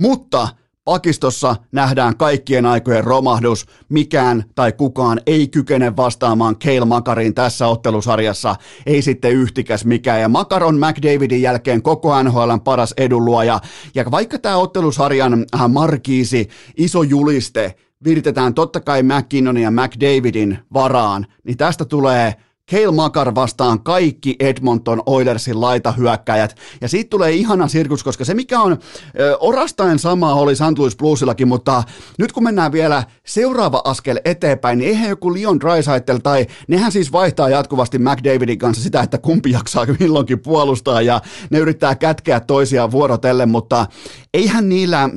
mutta 0.00 0.48
Pakistossa 0.84 1.56
nähdään 1.72 2.16
kaikkien 2.16 2.66
aikojen 2.66 3.04
romahdus. 3.04 3.66
Mikään 3.88 4.44
tai 4.54 4.72
kukaan 4.72 5.20
ei 5.26 5.48
kykene 5.48 5.96
vastaamaan 5.96 6.56
Kale 6.58 6.84
Makariin 6.84 7.34
tässä 7.34 7.66
ottelusarjassa. 7.66 8.56
Ei 8.86 9.02
sitten 9.02 9.32
yhtikäs 9.32 9.84
mikään. 9.84 10.20
Ja 10.20 10.28
Makar 10.28 10.64
on 10.64 10.78
McDavidin 10.78 11.42
jälkeen 11.42 11.82
koko 11.82 12.22
NHLn 12.22 12.60
paras 12.64 12.94
edunluoja. 12.96 13.60
Ja 13.94 14.04
vaikka 14.10 14.38
tämä 14.38 14.56
ottelusarjan 14.56 15.46
äh, 15.54 15.68
markiisi, 15.68 16.48
iso 16.76 17.02
juliste, 17.02 17.74
viritetään 18.04 18.54
totta 18.54 18.80
kai 18.80 19.02
McKinnonin 19.02 19.62
ja 19.62 19.70
McDavidin 19.70 20.58
varaan, 20.72 21.26
niin 21.44 21.56
tästä 21.56 21.84
tulee– 21.84 22.34
Kale 22.70 22.92
Makar 22.92 23.34
vastaan 23.34 23.82
kaikki 23.82 24.36
Edmonton 24.40 25.02
Oilersin 25.06 25.60
laitahyökkäjät. 25.60 26.56
Ja 26.80 26.88
siitä 26.88 27.10
tulee 27.10 27.32
ihana 27.32 27.68
sirkus, 27.68 28.04
koska 28.04 28.24
se 28.24 28.34
mikä 28.34 28.60
on 28.60 28.78
ö, 29.20 29.36
orastaen 29.40 29.98
sama 29.98 30.34
oli 30.34 30.56
St. 30.56 30.78
Louis 30.78 30.96
Bluesillakin, 30.96 31.48
mutta 31.48 31.82
nyt 32.18 32.32
kun 32.32 32.44
mennään 32.44 32.72
vielä 32.72 33.04
seuraava 33.26 33.82
askel 33.84 34.20
eteenpäin, 34.24 34.78
niin 34.78 34.88
eihän 34.88 35.08
joku 35.08 35.34
Leon 35.34 35.60
Draisaitl 35.60 36.16
tai 36.22 36.46
nehän 36.68 36.92
siis 36.92 37.12
vaihtaa 37.12 37.48
jatkuvasti 37.48 37.98
McDavidin 37.98 38.58
kanssa 38.58 38.82
sitä, 38.82 39.00
että 39.00 39.18
kumpi 39.18 39.50
jaksaa 39.50 39.86
milloinkin 40.00 40.40
puolustaa 40.40 41.02
ja 41.02 41.20
ne 41.50 41.58
yrittää 41.58 41.94
kätkeä 41.94 42.40
toisiaan 42.40 42.90
vuorotellen, 42.90 43.48
mutta 43.48 43.86
eihän 44.34 44.68
niillä, 44.68 45.10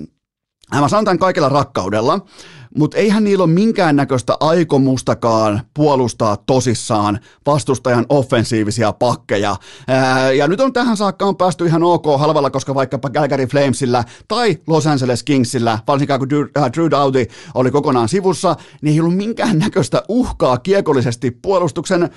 mä 0.80 0.88
sanon 0.88 1.06
tämän 1.06 1.20
kaikella 1.20 1.50
rakkaudella, 1.50 2.20
mutta 2.78 2.98
eihän 2.98 3.24
niillä 3.24 3.44
ole 3.44 3.52
minkäännäköistä 3.52 4.38
aikomustakaan 4.40 5.62
puolustaa 5.74 6.38
tosissaan 6.38 7.20
vastustajan 7.46 8.06
offensiivisia 8.10 8.94
pakkeja. 8.94 9.56
Ää, 9.88 10.32
ja 10.32 10.48
nyt 10.48 10.60
on 10.60 10.74
tähän 10.74 10.98
saakka 10.98 11.26
on 11.26 11.38
päästy 11.38 11.66
ihan 11.66 11.84
ok 11.84 12.06
halvalla, 12.18 12.50
koska 12.50 12.76
vaikkapa 12.76 13.10
Calgary 13.10 13.46
Flamesillä 13.46 14.04
tai 14.28 14.58
Los 14.68 14.88
Angeles 14.88 15.24
Kingsillä, 15.24 15.80
varsinkaan 15.88 16.20
kun 16.20 16.30
Drew, 16.30 16.46
äh, 16.58 16.72
Drew 16.74 16.92
Doughty 16.92 17.28
oli 17.54 17.72
kokonaan 17.72 18.10
sivussa, 18.10 18.56
niin 18.82 18.94
ei 18.94 19.00
ollut 19.00 19.18
minkäännäköistä 19.18 20.04
uhkaa 20.10 20.58
kiekollisesti 20.58 21.32
puolustuksen 21.32 22.10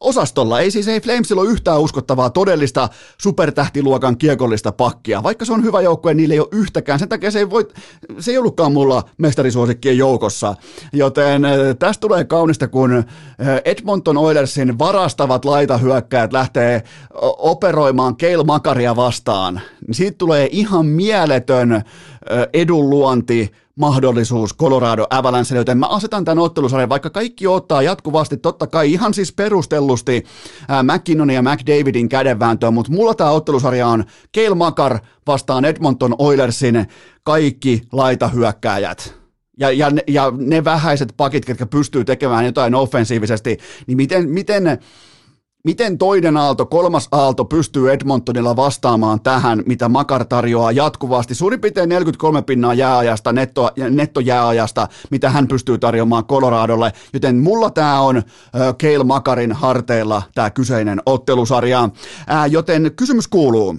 osastolla. 0.00 0.60
Ei 0.60 0.70
siis 0.70 0.88
ei 0.88 1.00
Flamesilla 1.00 1.42
ole 1.42 1.50
yhtään 1.50 1.80
uskottavaa 1.80 2.30
todellista 2.30 2.88
supertähtiluokan 3.18 4.18
kiekollista 4.18 4.72
pakkia. 4.72 5.22
Vaikka 5.22 5.44
se 5.44 5.52
on 5.52 5.64
hyvä 5.64 5.80
joukkue, 5.80 6.14
niillä 6.14 6.32
ei 6.32 6.40
ole 6.40 6.48
yhtäkään. 6.52 6.98
Sen 6.98 7.08
takia 7.08 7.30
se 7.30 7.38
ei, 7.38 7.50
voi, 7.50 7.68
se 8.18 8.30
ei 8.30 8.38
ollutkaan 8.38 8.72
mulla 8.72 9.02
mestarisuosikkien 9.18 9.97
joukossa. 9.98 10.54
Joten 10.92 11.44
äh, 11.44 11.52
tästä 11.78 12.00
tulee 12.00 12.24
kaunista, 12.24 12.68
kun 12.68 12.92
äh, 12.92 13.04
Edmonton 13.64 14.16
Oilersin 14.16 14.78
varastavat 14.78 15.44
laitahyökkäät 15.44 16.32
lähtee 16.32 16.82
operoimaan 17.38 18.16
Keil 18.16 18.44
Makaria 18.44 18.96
vastaan. 18.96 19.60
Siitä 19.92 20.18
tulee 20.18 20.48
ihan 20.52 20.86
mieletön 20.86 21.72
äh, 21.72 21.82
edunluonti 22.52 23.52
mahdollisuus 23.78 24.56
Colorado 24.56 25.06
Avalancelle, 25.10 25.60
joten 25.60 25.78
mä 25.78 25.86
asetan 25.86 26.24
tämän 26.24 26.44
ottelusarjan, 26.44 26.88
vaikka 26.88 27.10
kaikki 27.10 27.46
ottaa 27.46 27.82
jatkuvasti, 27.82 28.36
totta 28.36 28.66
kai 28.66 28.92
ihan 28.92 29.14
siis 29.14 29.32
perustellusti 29.32 30.24
McKinnon 30.82 31.30
ja 31.30 31.42
McDavidin 31.42 32.08
kädenvääntöä, 32.08 32.70
mutta 32.70 32.92
mulla 32.92 33.14
tämä 33.14 33.30
ottelusarja 33.30 33.86
on 33.86 34.04
Keil 34.32 34.54
Makar 34.54 34.98
vastaan 35.26 35.64
Edmonton 35.64 36.14
Oilersin 36.18 36.86
kaikki 37.22 37.82
laitahyökkääjät 37.92 39.18
ja, 39.58 39.70
ja, 39.70 39.90
ne, 39.90 40.02
ja 40.08 40.32
ne 40.36 40.64
vähäiset 40.64 41.14
pakit, 41.16 41.48
jotka 41.48 41.66
pystyy 41.66 42.04
tekemään 42.04 42.44
jotain 42.44 42.74
offensiivisesti, 42.74 43.58
niin 43.86 43.96
miten, 43.96 44.30
miten, 44.30 44.78
miten 45.64 45.98
toinen 45.98 46.36
aalto, 46.36 46.66
kolmas 46.66 47.08
aalto 47.12 47.44
pystyy 47.44 47.92
Edmontonilla 47.92 48.56
vastaamaan 48.56 49.20
tähän, 49.20 49.62
mitä 49.66 49.88
Makar 49.88 50.24
tarjoaa 50.24 50.72
jatkuvasti, 50.72 51.34
suurin 51.34 51.60
piirtein 51.60 51.88
43 51.88 52.42
pinnaa 52.42 52.74
jääajasta, 52.74 53.32
netto, 53.32 53.70
nettojääajasta, 53.90 54.88
mitä 55.10 55.30
hän 55.30 55.48
pystyy 55.48 55.78
tarjoamaan 55.78 56.24
Coloradolle, 56.24 56.92
joten 57.12 57.36
mulla 57.36 57.70
tämä 57.70 58.00
on 58.00 58.16
äh, 58.16 58.24
Keil 58.78 59.04
Makarin 59.04 59.52
harteilla 59.52 60.22
tämä 60.34 60.50
kyseinen 60.50 61.02
ottelusarja, 61.06 61.90
äh, 62.30 62.50
joten 62.50 62.92
kysymys 62.96 63.28
kuuluu, 63.28 63.76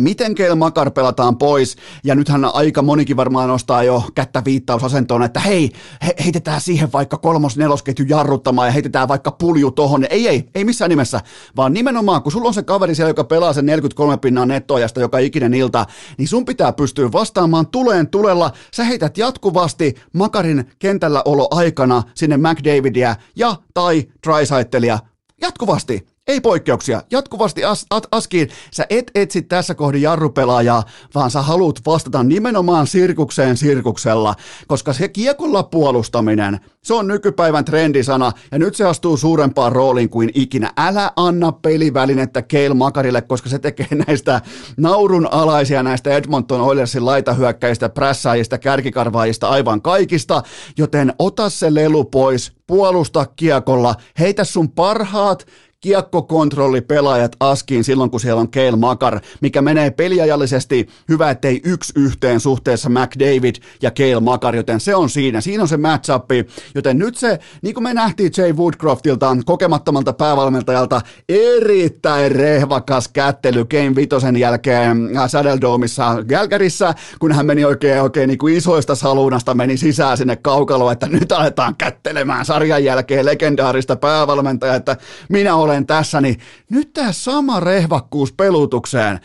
Miten 0.00 0.34
Keil 0.34 0.54
Makar 0.54 0.90
pelataan 0.90 1.38
pois, 1.38 1.76
ja 2.04 2.14
nythän 2.14 2.44
aika 2.44 2.82
monikin 2.82 3.16
varmaan 3.16 3.48
nostaa 3.48 3.82
jo 3.82 4.04
kättä 4.14 4.42
viittausasentoon, 4.44 5.22
että 5.22 5.40
hei, 5.40 5.70
he, 6.06 6.14
heitetään 6.24 6.60
siihen 6.60 6.92
vaikka 6.92 7.16
kolmos-nelosketju 7.16 8.04
jarruttamaan 8.08 8.68
ja 8.68 8.72
heitetään 8.72 9.08
vaikka 9.08 9.30
pulju 9.30 9.70
tohon. 9.70 10.06
Ei, 10.10 10.28
ei, 10.28 10.48
ei 10.54 10.64
missään 10.64 10.88
nimessä, 10.88 11.20
vaan 11.56 11.72
nimenomaan, 11.72 12.22
kun 12.22 12.32
sulla 12.32 12.48
on 12.48 12.54
se 12.54 12.62
kaveri 12.62 12.94
siellä, 12.94 13.10
joka 13.10 13.24
pelaa 13.24 13.52
sen 13.52 13.66
43 13.66 14.16
pinnaa 14.16 14.46
nettoajasta 14.46 15.00
joka 15.00 15.18
ikinen 15.18 15.54
ilta, 15.54 15.86
niin 16.18 16.28
sun 16.28 16.44
pitää 16.44 16.72
pystyä 16.72 17.12
vastaamaan 17.12 17.66
tuleen 17.66 18.08
tulella. 18.08 18.50
Sä 18.74 18.84
heität 18.84 19.18
jatkuvasti 19.18 19.94
Makarin 20.12 20.70
kentällä 20.78 21.22
olo 21.24 21.48
aikana 21.50 22.02
sinne 22.14 22.36
McDavidia 22.36 23.16
ja 23.36 23.56
tai 23.74 24.04
Drysaitelia 24.26 24.98
jatkuvasti. 25.40 26.15
Ei 26.26 26.40
poikkeuksia. 26.40 27.02
Jatkuvasti 27.10 27.64
as, 27.64 27.86
at, 27.90 28.06
askiin. 28.12 28.48
Sä 28.72 28.86
et 28.90 29.10
etsi 29.14 29.42
tässä 29.42 29.74
kohdin 29.74 30.02
jarrupelaajaa, 30.02 30.82
vaan 31.14 31.30
sä 31.30 31.42
haluat 31.42 31.80
vastata 31.86 32.22
nimenomaan 32.22 32.86
sirkukseen 32.86 33.56
sirkuksella, 33.56 34.34
koska 34.66 34.92
se 34.92 35.08
kiekolla 35.08 35.62
puolustaminen, 35.62 36.60
se 36.82 36.94
on 36.94 37.06
nykypäivän 37.06 37.64
trendisana 37.64 38.32
ja 38.52 38.58
nyt 38.58 38.74
se 38.74 38.84
astuu 38.84 39.16
suurempaan 39.16 39.72
rooliin 39.72 40.08
kuin 40.08 40.30
ikinä. 40.34 40.72
Älä 40.76 41.10
anna 41.16 41.52
pelivälinettä 41.52 42.42
Keil 42.42 42.74
Makarille, 42.74 43.22
koska 43.22 43.48
se 43.48 43.58
tekee 43.58 43.88
näistä 44.06 44.40
naurun 44.76 45.28
alaisia 45.30 45.82
näistä 45.82 46.10
Edmonton 46.10 46.60
Oilersin 46.60 47.06
laitahyökkäistä, 47.06 47.88
prässäjistä, 47.88 48.58
kärkikarvaajista 48.58 49.48
aivan 49.48 49.82
kaikista, 49.82 50.42
joten 50.78 51.12
ota 51.18 51.50
se 51.50 51.74
lelu 51.74 52.04
pois, 52.04 52.52
puolusta 52.66 53.26
kiekolla, 53.36 53.94
heitä 54.18 54.44
sun 54.44 54.70
parhaat 54.70 55.46
kiekkokontrollipelaajat 55.80 57.36
askiin 57.40 57.84
silloin, 57.84 58.10
kun 58.10 58.20
siellä 58.20 58.40
on 58.40 58.50
Keil 58.50 58.76
Makar, 58.76 59.20
mikä 59.40 59.62
menee 59.62 59.90
peliajallisesti 59.90 60.88
hyvä, 61.08 61.30
ettei 61.30 61.60
yksi 61.64 61.92
yhteen 61.96 62.40
suhteessa 62.40 62.88
McDavid 62.88 63.54
ja 63.82 63.90
Keil 63.90 64.20
Makar, 64.20 64.56
joten 64.56 64.80
se 64.80 64.94
on 64.94 65.10
siinä. 65.10 65.40
Siinä 65.40 65.62
on 65.62 65.68
se 65.68 65.76
matchup, 65.76 66.30
joten 66.74 66.98
nyt 66.98 67.16
se, 67.16 67.38
niin 67.62 67.74
kuin 67.74 67.84
me 67.84 67.94
nähtiin 67.94 68.32
Jay 68.38 68.52
Woodcroftilta, 68.52 69.36
kokemattomalta 69.44 70.12
päävalmentajalta, 70.12 71.00
erittäin 71.28 72.32
rehvakas 72.32 73.08
kättely 73.08 73.64
Game 73.64 73.94
Vitosen 73.96 74.36
jälkeen 74.36 75.10
Saddle 75.26 75.60
Domeissa 75.60 76.24
Gälkärissä, 76.28 76.94
kun 77.18 77.32
hän 77.32 77.46
meni 77.46 77.64
oikein, 77.64 78.02
oikein 78.02 78.28
niin 78.28 78.38
kuin 78.38 78.56
isoista 78.56 78.94
salunasta, 78.94 79.54
meni 79.54 79.76
sisään 79.76 80.16
sinne 80.16 80.36
kaukaloon, 80.36 80.92
että 80.92 81.06
nyt 81.08 81.32
aletaan 81.32 81.74
kättelemään 81.76 82.44
sarjan 82.44 82.84
jälkeen 82.84 83.26
legendaarista 83.26 83.96
päävalmentajaa, 83.96 84.76
että 84.76 84.96
minä 85.28 85.56
olen 85.56 85.65
olen 85.66 85.86
tässä, 85.86 86.20
niin 86.20 86.38
nyt 86.70 86.92
tämä 86.92 87.12
sama 87.12 87.60
rehvakkuus 87.60 88.32
pelutukseen. 88.32 89.20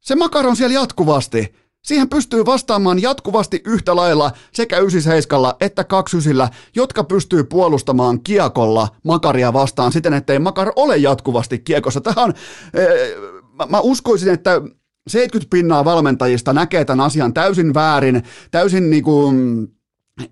Se 0.00 0.16
makaron 0.16 0.56
siellä 0.56 0.74
jatkuvasti. 0.74 1.54
Siihen 1.82 2.08
pystyy 2.08 2.46
vastaamaan 2.46 3.02
jatkuvasti 3.02 3.62
yhtä 3.64 3.96
lailla 3.96 4.30
sekä 4.52 4.78
97 4.78 5.52
että 5.60 5.84
29, 5.84 6.60
jotka 6.76 7.04
pystyy 7.04 7.44
puolustamaan 7.44 8.22
kiekolla 8.22 8.88
makaria 9.04 9.52
vastaan 9.52 9.92
siten, 9.92 10.12
ettei 10.12 10.38
makar 10.38 10.72
ole 10.76 10.96
jatkuvasti 10.96 11.58
kiekossa. 11.58 12.00
Tähän 12.00 12.34
ee, 12.74 13.16
mä, 13.58 13.66
mä 13.66 13.80
uskoisin, 13.80 14.32
että 14.32 14.62
70 15.08 15.50
pinnaa 15.50 15.84
valmentajista 15.84 16.52
näkee 16.52 16.84
tämän 16.84 17.06
asian 17.06 17.34
täysin 17.34 17.74
väärin, 17.74 18.22
täysin 18.50 18.90
niin 18.90 19.02
kuin, 19.02 19.68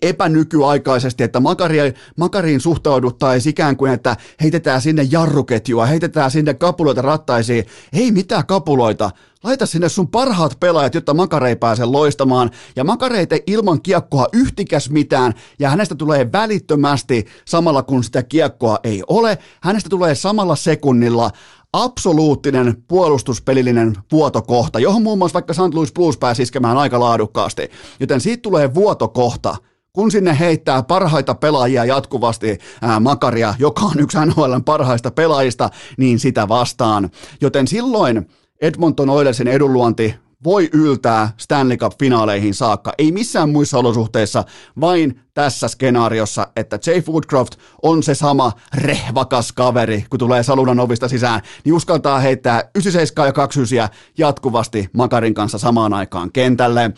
epänykyaikaisesti, 0.02 1.24
että 1.24 1.40
makariin, 1.40 1.94
makariin 2.16 2.60
suhtauduttaisiin 2.60 3.50
ikään 3.50 3.76
kuin, 3.76 3.92
että 3.92 4.16
heitetään 4.42 4.80
sinne 4.82 5.08
jarruketjua, 5.10 5.86
heitetään 5.86 6.30
sinne 6.30 6.54
kapuloita 6.54 7.02
rattaisiin. 7.02 7.64
Ei 7.92 8.12
mitään 8.12 8.46
kapuloita. 8.46 9.10
Laita 9.44 9.66
sinne 9.66 9.88
sun 9.88 10.08
parhaat 10.08 10.56
pelaajat, 10.60 10.94
jotta 10.94 11.14
Makare 11.14 11.48
ei 11.48 11.56
pääse 11.56 11.84
loistamaan. 11.84 12.50
Ja 12.76 12.84
Makare 12.84 13.18
ei 13.18 13.42
ilman 13.46 13.82
kiekkoa 13.82 14.26
yhtikäs 14.32 14.90
mitään, 14.90 15.34
ja 15.58 15.70
hänestä 15.70 15.94
tulee 15.94 16.32
välittömästi, 16.32 17.26
samalla 17.44 17.82
kun 17.82 18.04
sitä 18.04 18.22
kiekkoa 18.22 18.78
ei 18.84 19.02
ole, 19.08 19.38
hänestä 19.62 19.88
tulee 19.88 20.14
samalla 20.14 20.56
sekunnilla 20.56 21.30
absoluuttinen 21.72 22.84
puolustuspelillinen 22.88 23.96
vuotokohta, 24.12 24.78
johon 24.78 25.02
muun 25.02 25.18
muassa 25.18 25.34
vaikka 25.34 25.54
St. 25.54 25.74
Louis 25.74 25.92
Blues 25.92 26.16
pääsi 26.16 26.42
iskemään 26.42 26.76
aika 26.76 27.00
laadukkaasti. 27.00 27.70
Joten 28.00 28.20
siitä 28.20 28.42
tulee 28.42 28.74
vuotokohta 28.74 29.56
kun 29.98 30.10
sinne 30.10 30.38
heittää 30.38 30.82
parhaita 30.82 31.34
pelaajia 31.34 31.84
jatkuvasti 31.84 32.58
ää, 32.82 33.00
Makaria, 33.00 33.54
joka 33.58 33.82
on 33.82 34.00
yksi 34.00 34.18
NHLn 34.18 34.64
parhaista 34.64 35.10
pelaajista, 35.10 35.70
niin 35.96 36.18
sitä 36.18 36.48
vastaan. 36.48 37.10
Joten 37.40 37.68
silloin 37.68 38.28
Edmonton 38.60 39.10
Oilersin 39.10 39.48
edunluonti 39.48 40.14
voi 40.44 40.68
yltää 40.72 41.32
Stanley 41.36 41.76
Cup-finaaleihin 41.76 42.54
saakka. 42.54 42.92
Ei 42.98 43.12
missään 43.12 43.50
muissa 43.50 43.78
olosuhteissa, 43.78 44.44
vain 44.80 45.20
tässä 45.34 45.68
skenaariossa, 45.68 46.46
että 46.56 46.78
Jay 46.86 47.02
Woodcroft 47.08 47.52
on 47.82 48.02
se 48.02 48.14
sama 48.14 48.52
rehvakas 48.74 49.52
kaveri, 49.52 50.04
kun 50.10 50.18
tulee 50.18 50.42
salunan 50.42 50.80
ovista 50.80 51.08
sisään, 51.08 51.40
niin 51.64 51.74
uskaltaa 51.74 52.18
heittää 52.20 52.70
97 52.74 53.28
ja 53.28 53.32
29 53.32 53.98
jatkuvasti 54.18 54.88
Makarin 54.92 55.34
kanssa 55.34 55.58
samaan 55.58 55.94
aikaan 55.94 56.32
kentälle. 56.32 56.90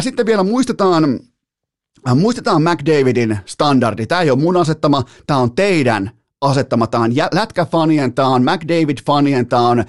Sitten 0.00 0.26
vielä 0.26 0.42
muistetaan 0.42 1.20
Muistetaan 2.14 2.62
McDavidin 2.62 3.38
standardi. 3.46 4.06
Tämä 4.06 4.20
ei 4.20 4.30
ole 4.30 4.38
mun 4.38 4.56
asettama, 4.56 5.02
tämä 5.26 5.40
on 5.40 5.54
teidän 5.54 6.10
asettama. 6.40 6.86
Tämä 6.86 7.04
on 7.04 7.12
lätkäfanien, 7.32 8.14
tämä 8.14 8.28
on 8.28 8.42
McDavid-fanien, 8.42 9.46
tämä 9.48 9.68
on 9.68 9.84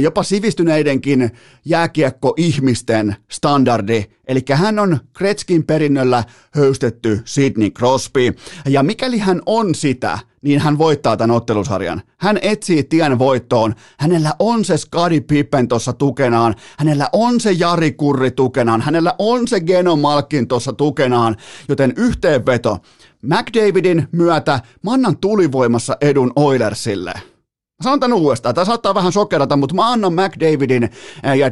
jopa 0.00 0.22
sivistyneidenkin 0.22 1.30
jääkiekko-ihmisten 1.64 3.16
standardi. 3.30 4.04
Eli 4.28 4.40
hän 4.52 4.78
on 4.78 4.98
Kretskin 5.12 5.64
perinnöllä 5.64 6.24
höystetty 6.50 7.20
Sidney 7.24 7.70
Crosby. 7.70 8.34
Ja 8.68 8.82
mikäli 8.82 9.18
hän 9.18 9.42
on 9.46 9.74
sitä, 9.74 10.18
niin 10.46 10.60
hän 10.60 10.78
voittaa 10.78 11.16
tämän 11.16 11.36
ottelusarjan. 11.36 12.02
Hän 12.16 12.38
etsii 12.42 12.84
tien 12.84 13.18
voittoon. 13.18 13.74
Hänellä 13.98 14.34
on 14.38 14.64
se 14.64 14.76
Skadi 14.76 15.20
Pippen 15.20 15.68
tuossa 15.68 15.92
tukenaan. 15.92 16.54
Hänellä 16.78 17.08
on 17.12 17.40
se 17.40 17.52
Jari 17.52 17.92
Kurri 17.92 18.30
tukenaan. 18.30 18.80
Hänellä 18.80 19.14
on 19.18 19.48
se 19.48 19.60
Geno 19.60 19.96
Malkin 19.96 20.48
tuossa 20.48 20.72
tukenaan. 20.72 21.36
Joten 21.68 21.92
yhteenveto. 21.96 22.78
McDavidin 23.22 24.08
myötä 24.12 24.60
mä 24.82 24.92
annan 24.92 25.18
tulivoimassa 25.18 25.96
edun 26.00 26.32
Oilersille. 26.36 27.12
Sanon 27.82 28.00
tämän 28.00 28.18
uudestaan. 28.18 28.54
Tämä 28.54 28.64
saattaa 28.64 28.94
vähän 28.94 29.12
sokerata, 29.12 29.56
mutta 29.56 29.74
mä 29.74 29.92
annan 29.92 30.12
McDavidin 30.12 30.90
ja 31.38 31.50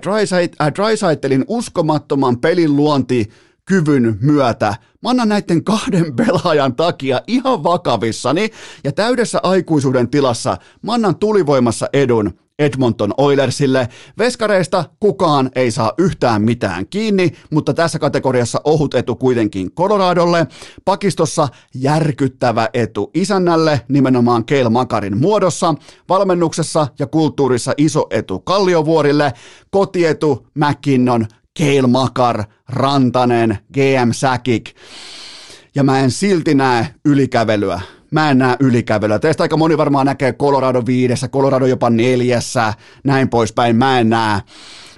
Drysaitelin 0.75 1.45
uskomattoman 1.49 2.39
pelin 2.39 2.77
luonti 2.77 3.31
kyvyn 3.65 4.19
myötä. 4.21 4.75
Mä 5.03 5.11
annan 5.11 5.29
näiden 5.29 5.65
kahden 5.65 6.17
pelaajan 6.27 6.77
takia 6.77 7.21
ihan 7.27 7.63
vakavissani 7.63 8.51
ja 8.85 8.93
täydessä 8.93 9.41
aikuisuuden 9.43 10.11
tilassa 10.11 10.57
mä 10.83 10.93
annan 10.93 11.17
tulivoimassa 11.17 11.89
edun 11.93 12.33
Edmonton 12.59 13.15
Oilersille. 13.17 13.89
Veskareista 14.19 14.85
kukaan 15.01 15.51
ei 15.55 15.71
saa 15.71 15.93
yhtään 15.99 16.43
mitään 16.43 16.87
kiinni, 16.87 17.33
mutta 17.51 17.75
tässä 17.75 17.99
kategoriassa 17.99 18.61
ohut 18.65 18.95
etu 18.95 19.17
kuitenkin 19.17 19.73
Coloradolle. 19.73 20.47
Pakistossa 20.85 21.49
järkyttävä 21.75 22.69
etu 22.75 23.11
isännälle, 23.15 23.81
nimenomaan 23.89 24.45
Keil 24.45 24.71
Makarin 24.71 25.19
muodossa. 25.19 25.75
Valmennuksessa 26.09 26.87
ja 26.99 27.07
kulttuurissa 27.07 27.75
iso 27.77 28.07
etu 28.11 28.39
Kalliovuorille. 28.39 29.33
Kotietu 29.71 30.47
McKinnon, 30.55 31.27
Keil 31.59 31.87
Makar, 31.87 32.45
Rantanen, 32.69 33.59
GM 33.73 34.13
Säkik. 34.13 34.77
Ja 35.75 35.83
mä 35.83 36.01
en 36.01 36.11
silti 36.11 36.55
näe 36.55 36.95
ylikävelyä 37.05 37.81
mä 38.15 38.31
en 38.31 38.39
näe 38.39 38.57
ylikävelyä. 38.61 39.19
Teistä 39.19 39.43
aika 39.43 39.57
moni 39.57 39.79
varmaan 39.79 40.07
näkee 40.07 40.33
Colorado 40.33 40.83
viidessä, 40.87 41.29
Colorado 41.29 41.67
jopa 41.67 41.91
neljässä, 41.91 42.75
näin 43.05 43.29
poispäin. 43.29 43.77
Mä 43.77 44.01
en 44.01 44.09
näe 44.09 44.41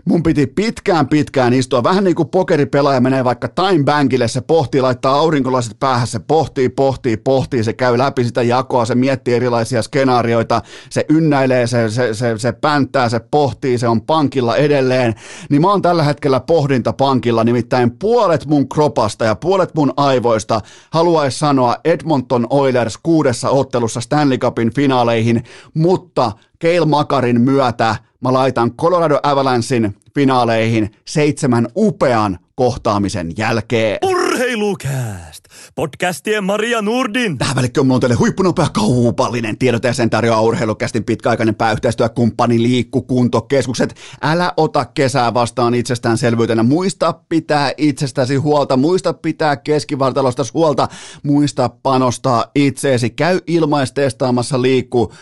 mun 0.09 0.23
piti 0.23 0.47
pitkään 0.47 1.09
pitkään 1.09 1.53
istua, 1.53 1.83
vähän 1.83 2.05
niin 2.05 2.15
kuin 2.15 2.29
pokeripelaaja 2.29 3.01
menee 3.01 3.25
vaikka 3.25 3.49
time 3.49 3.85
bankille, 3.85 4.29
se 4.29 4.41
pohtii, 4.41 4.81
laittaa 4.81 5.15
aurinkolaiset 5.15 5.79
päähän, 5.81 6.07
se 6.07 6.19
pohtii, 6.19 6.69
pohtii, 6.69 7.17
pohtii, 7.17 7.65
se 7.65 7.73
käy 7.73 7.99
läpi 7.99 8.25
sitä 8.25 8.43
jakoa, 8.43 8.85
se 8.85 8.95
miettii 8.95 9.35
erilaisia 9.35 9.83
skenaarioita, 9.83 10.63
se 10.91 11.05
ynnäilee, 11.09 11.67
se, 11.67 11.91
se, 11.91 12.15
se, 12.15 12.39
se 12.39 12.53
pänttää, 12.53 13.09
se 13.09 13.21
pohtii, 13.21 13.79
se 13.79 13.89
on 13.89 14.03
pankilla 14.03 14.57
edelleen, 14.57 15.15
niin 15.51 15.63
mä 15.63 15.71
oon 15.71 15.83
tällä 15.83 16.03
hetkellä 16.03 16.41
pohdintapankilla, 16.41 17.45
nimittäin 17.45 17.91
puolet 17.99 18.47
mun 18.47 18.69
kropasta 18.69 19.25
ja 19.25 19.35
puolet 19.35 19.75
mun 19.75 19.93
aivoista 19.97 20.61
haluaisi 20.91 21.39
sanoa 21.39 21.77
Edmonton 21.85 22.47
Oilers 22.51 22.99
kuudessa 23.03 23.51
ottelussa 23.51 24.01
Stanley 24.01 24.39
Cupin 24.39 24.75
finaaleihin, 24.75 25.45
mutta 25.75 26.33
Keil 26.59 26.85
Makarin 26.85 27.41
myötä 27.41 27.97
mä 28.21 28.33
laitan 28.33 28.73
Colorado 28.73 29.21
Avalanchein 29.23 29.97
finaaleihin 30.15 30.91
seitsemän 31.05 31.67
upean 31.77 32.39
kohtaamisen 32.55 33.33
jälkeen. 33.39 33.99
Urheilukääst! 34.37 35.45
Podcastien 35.75 36.45
Maria 36.45 36.83
Nurdin. 36.83 37.39
Mulla 37.83 37.95
on 37.95 38.01
teille 38.01 38.15
huippunopea 38.15 38.67
kaupallinen 38.73 39.59
tiedot 39.59 39.85
ja 39.85 39.93
sen 39.93 40.11
tarjoaa 40.11 40.41
urheilukästin 40.41 41.05
pitkäaikainen 41.05 41.55
pääyhteistyökumppani 41.55 42.63
Liikkukuntokeskukset. 42.63 43.95
Älä 44.23 44.53
ota 44.57 44.85
kesää 44.85 45.35
vastaan 45.35 45.75
itsestäänselvyytenä. 45.75 46.63
Muista 46.63 47.15
pitää 47.29 47.73
itsestäsi 47.77 48.37
huolta. 48.37 48.77
Muista 48.77 49.13
pitää 49.13 49.57
keskivartalosta 49.57 50.43
huolta. 50.55 50.89
Muista 51.23 51.69
panostaa 51.69 52.45
itseesi. 52.55 53.11
Käy 53.11 53.41
ilmaistestaamassa 53.47 54.63
liikku. 54.63 55.13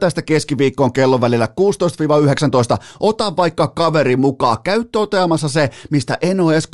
tästä 0.00 0.22
keskiviikkoon 0.22 0.92
kellon 0.92 1.20
välillä 1.20 1.48
16-19. 2.74 2.78
Ota 3.00 3.36
vaikka 3.36 3.68
kaveri 3.68 4.16
mukaan. 4.16 4.56
Käy 4.64 4.84
toteamassa 4.84 5.48
se, 5.48 5.70
mistä 5.90 6.18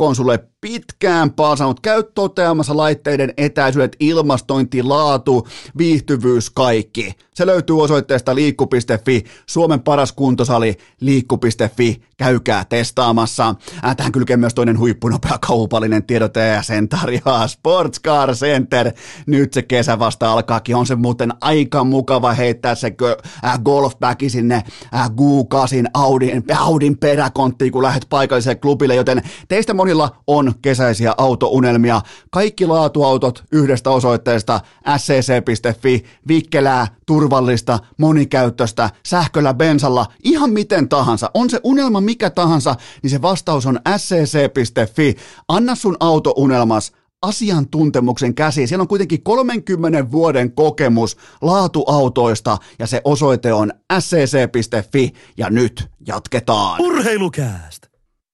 on 0.08 0.14
sulle 0.14 0.38
pitkään 0.60 1.30
paasannut. 1.32 1.80
Käy 1.80 2.02
toteamassa 2.02 2.76
laitteiden 2.76 3.34
etäisyydet, 3.36 3.96
ilmastointi, 4.00 4.82
laatu, 4.82 5.48
viihtyvyys, 5.78 6.50
kaikki. 6.50 7.14
Se 7.34 7.46
löytyy 7.46 7.82
osoitteesta 7.82 8.34
liikku.fi, 8.34 9.24
Suomen 9.46 9.80
paras 9.80 10.12
kuntosali, 10.12 10.76
liikku.fi, 11.00 12.02
käykää 12.16 12.64
testaamassa. 12.64 13.54
Äh, 13.84 13.96
tähän 13.96 14.12
kylkee 14.12 14.36
myös 14.36 14.54
toinen 14.54 14.78
huippunopea 14.78 15.38
kaupallinen 15.46 16.04
tiedote 16.04 16.46
ja 16.46 16.62
sen 16.62 16.88
tarjoaa 16.88 17.48
Sports 17.48 18.00
Car 18.00 18.34
Center. 18.34 18.92
Nyt 19.26 19.52
se 19.52 19.62
kesä 19.62 19.98
vasta 19.98 20.32
alkaakin, 20.32 20.76
on 20.76 20.86
se 20.86 20.94
muuten 20.94 21.32
aika 21.40 21.84
mukava 21.84 22.32
heittää 22.32 22.74
se 22.74 22.92
äh, 23.44 23.60
golfbacki 23.62 24.30
sinne 24.30 24.54
äh, 24.94 25.10
G8 25.10 25.90
Audin, 25.94 26.44
Audin 26.58 26.98
peräkonttiin, 26.98 27.72
kun 27.72 27.82
lähdet 27.82 28.06
paikalliselle 28.10 28.54
klubille, 28.54 28.94
joten 28.94 29.22
teistä 29.48 29.74
monilla 29.74 30.16
on 30.26 30.49
kesäisiä 30.62 31.14
autounelmia. 31.18 32.00
Kaikki 32.30 32.66
laatuautot 32.66 33.44
yhdestä 33.52 33.90
osoitteesta 33.90 34.60
scc.fi, 34.96 36.04
vikkelää, 36.28 36.86
turvallista, 37.06 37.78
monikäyttöistä, 37.98 38.90
sähköllä, 39.06 39.54
bensalla, 39.54 40.06
ihan 40.24 40.50
miten 40.50 40.88
tahansa. 40.88 41.30
On 41.34 41.50
se 41.50 41.60
unelma 41.64 42.00
mikä 42.00 42.30
tahansa, 42.30 42.74
niin 43.02 43.10
se 43.10 43.22
vastaus 43.22 43.66
on 43.66 43.80
scc.fi. 43.96 45.16
Anna 45.48 45.74
sun 45.74 45.96
autounelmas 46.00 46.92
asiantuntemuksen 47.22 48.34
käsi. 48.34 48.66
Siellä 48.66 48.82
on 48.82 48.88
kuitenkin 48.88 49.22
30 49.22 50.10
vuoden 50.10 50.52
kokemus 50.52 51.16
laatuautoista 51.42 52.58
ja 52.78 52.86
se 52.86 53.00
osoite 53.04 53.52
on 53.52 53.72
scc.fi 54.00 55.12
ja 55.36 55.50
nyt 55.50 55.88
jatketaan. 56.06 56.80
Urheilukääst! 56.80 57.79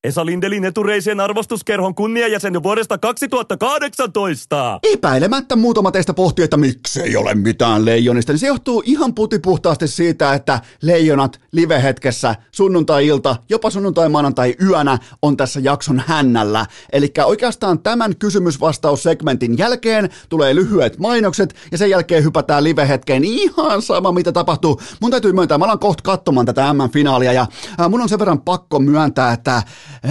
Esa 0.06 0.26
Lindelin 0.26 0.64
etureisien 0.64 1.20
arvostuskerhon 1.20 1.94
kunniajäsen 1.94 2.54
jo 2.54 2.62
vuodesta 2.62 2.98
2018. 2.98 4.80
Epäilemättä 4.92 5.56
muutama 5.56 5.90
teistä 5.92 6.14
pohtii, 6.14 6.44
että 6.44 6.56
miksei 6.56 7.16
ole 7.16 7.34
mitään 7.34 7.84
leijonista, 7.84 8.32
niin 8.32 8.38
se 8.38 8.46
johtuu 8.46 8.82
ihan 8.86 9.14
putipuhtaasti 9.14 9.88
siitä, 9.88 10.34
että 10.34 10.60
leijonat 10.82 11.40
live-hetkessä 11.52 12.34
sunnuntai-ilta, 12.52 13.36
jopa 13.48 13.70
sunnuntai-maanantai-yönä 13.70 14.98
on 15.22 15.36
tässä 15.36 15.60
jakson 15.60 16.02
hännällä. 16.06 16.66
Eli 16.92 17.12
oikeastaan 17.24 17.78
tämän 17.78 18.16
kysymysvastaussegmentin 18.16 19.58
jälkeen 19.58 20.10
tulee 20.28 20.54
lyhyet 20.54 20.98
mainokset 20.98 21.54
ja 21.72 21.78
sen 21.78 21.90
jälkeen 21.90 22.24
hypätään 22.24 22.64
live-hetkeen 22.64 23.24
ihan 23.24 23.82
sama 23.82 24.12
mitä 24.12 24.32
tapahtuu. 24.32 24.80
Mun 25.00 25.10
täytyy 25.10 25.32
myöntää, 25.32 25.58
mä 25.58 25.64
alan 25.64 25.78
kohta 25.78 26.02
katsomaan 26.02 26.46
tätä 26.46 26.72
MM-finaalia 26.72 27.32
ja 27.32 27.46
mun 27.88 28.00
on 28.00 28.08
sen 28.08 28.18
verran 28.18 28.40
pakko 28.40 28.78
myöntää, 28.78 29.32
että 29.32 29.62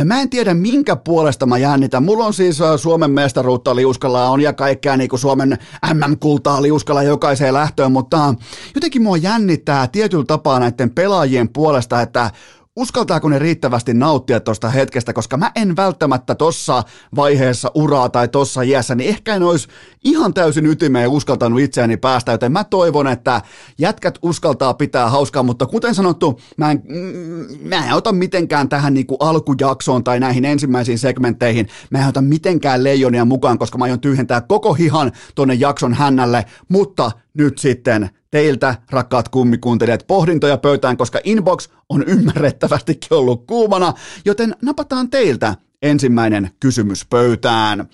Mä 0.06 0.22
en 0.22 0.30
tiedä 0.30 0.54
minkä 0.54 0.96
puolesta 0.96 1.46
mä 1.46 1.58
jännitän. 1.58 2.04
Mulla 2.04 2.26
on 2.26 2.34
siis 2.34 2.60
Suomen 2.78 3.12
mestaruutta 3.12 3.76
liuskalla 3.76 4.30
on 4.30 4.42
ja 4.42 4.54
kaikkea 4.54 4.98
niin 4.98 5.10
kuin 5.10 5.20
Suomen 5.20 5.58
MM-kultaa 5.94 6.62
liuskalla 6.62 7.04
jokaiseen 7.04 7.54
lähtöön, 7.54 7.92
mutta 7.92 8.36
jotenkin 8.76 9.02
mua 9.02 9.18
jännittää 9.18 9.88
tietyllä 9.88 10.26
tapaa 10.26 10.60
näiden 10.60 10.90
pelaajien 10.90 11.50
puolesta, 11.50 12.02
että 12.02 12.32
uskaltaako 12.76 13.30
ne 13.30 13.40
riittävästi 13.40 13.94
nauttia 13.94 14.40
tuosta 14.40 14.70
hetkestä, 14.70 15.14
koska 15.14 15.38
mä 15.38 15.52
en 15.56 15.76
välttämättä 15.76 16.36
tuossa 16.36 16.84
vaiheessa 17.16 17.72
uraa 17.76 18.10
tai 18.10 18.28
tuossa 18.28 18.62
iässä, 18.62 18.96
niin 18.96 19.10
ehkä 19.10 19.36
en 19.36 19.44
olisi 19.44 19.68
ihan 20.04 20.34
täysin 20.34 20.66
ytimeen 20.66 21.10
uskaltanut 21.10 21.60
itseäni 21.60 21.98
päästä, 21.98 22.32
joten 22.32 22.52
mä 22.52 22.64
toivon, 22.64 23.08
että 23.08 23.42
jätkät 23.78 24.20
uskaltaa 24.22 24.74
pitää 24.74 25.10
hauskaa, 25.10 25.44
mutta 25.44 25.66
kuten 25.66 25.96
sanottu, 25.96 26.40
mä 26.58 26.72
en, 26.72 26.82
mm, 26.88 27.68
mä 27.70 27.88
en 27.88 27.94
ota 27.94 28.12
mitenkään 28.12 28.70
tähän 28.70 28.94
niin 28.94 29.08
kuin 29.08 29.18
alkujaksoon 29.20 30.04
tai 30.04 30.20
näihin 30.20 30.46
ensimmäisiin 30.46 31.00
segmentteihin, 31.00 31.68
mä 31.90 32.00
en 32.00 32.08
ota 32.08 32.22
mitenkään 32.22 32.84
leijonia 32.84 33.26
mukaan, 33.26 33.58
koska 33.58 33.78
mä 33.78 33.84
aion 33.84 34.00
tyhjentää 34.00 34.42
koko 34.42 34.74
hihan 34.74 35.12
tonne 35.36 35.54
jakson 35.54 35.94
hännälle, 35.94 36.46
mutta 36.70 37.12
nyt 37.36 37.58
sitten 37.58 38.10
teiltä, 38.32 38.76
rakkaat 38.90 39.30
kummikuuntelijat, 39.30 40.08
pohdintoja 40.08 40.58
pöytään, 40.58 40.98
koska 40.98 41.20
inbox 41.24 41.70
on 41.90 42.04
ymmärrettävästikin 42.08 43.14
ollut 43.18 43.48
kuumana, 43.48 43.94
joten 44.26 44.56
napataan 44.62 45.10
teiltä 45.10 45.56
ensimmäinen 45.82 46.52
kysymys 46.60 47.06
pöytään. 47.06 47.90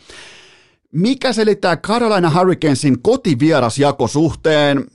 Mikä 0.91 1.33
selittää 1.33 1.77
Carolina 1.77 2.29
Hurricanesin 2.29 3.01
kotivierasjakosuhteen? 3.01 4.85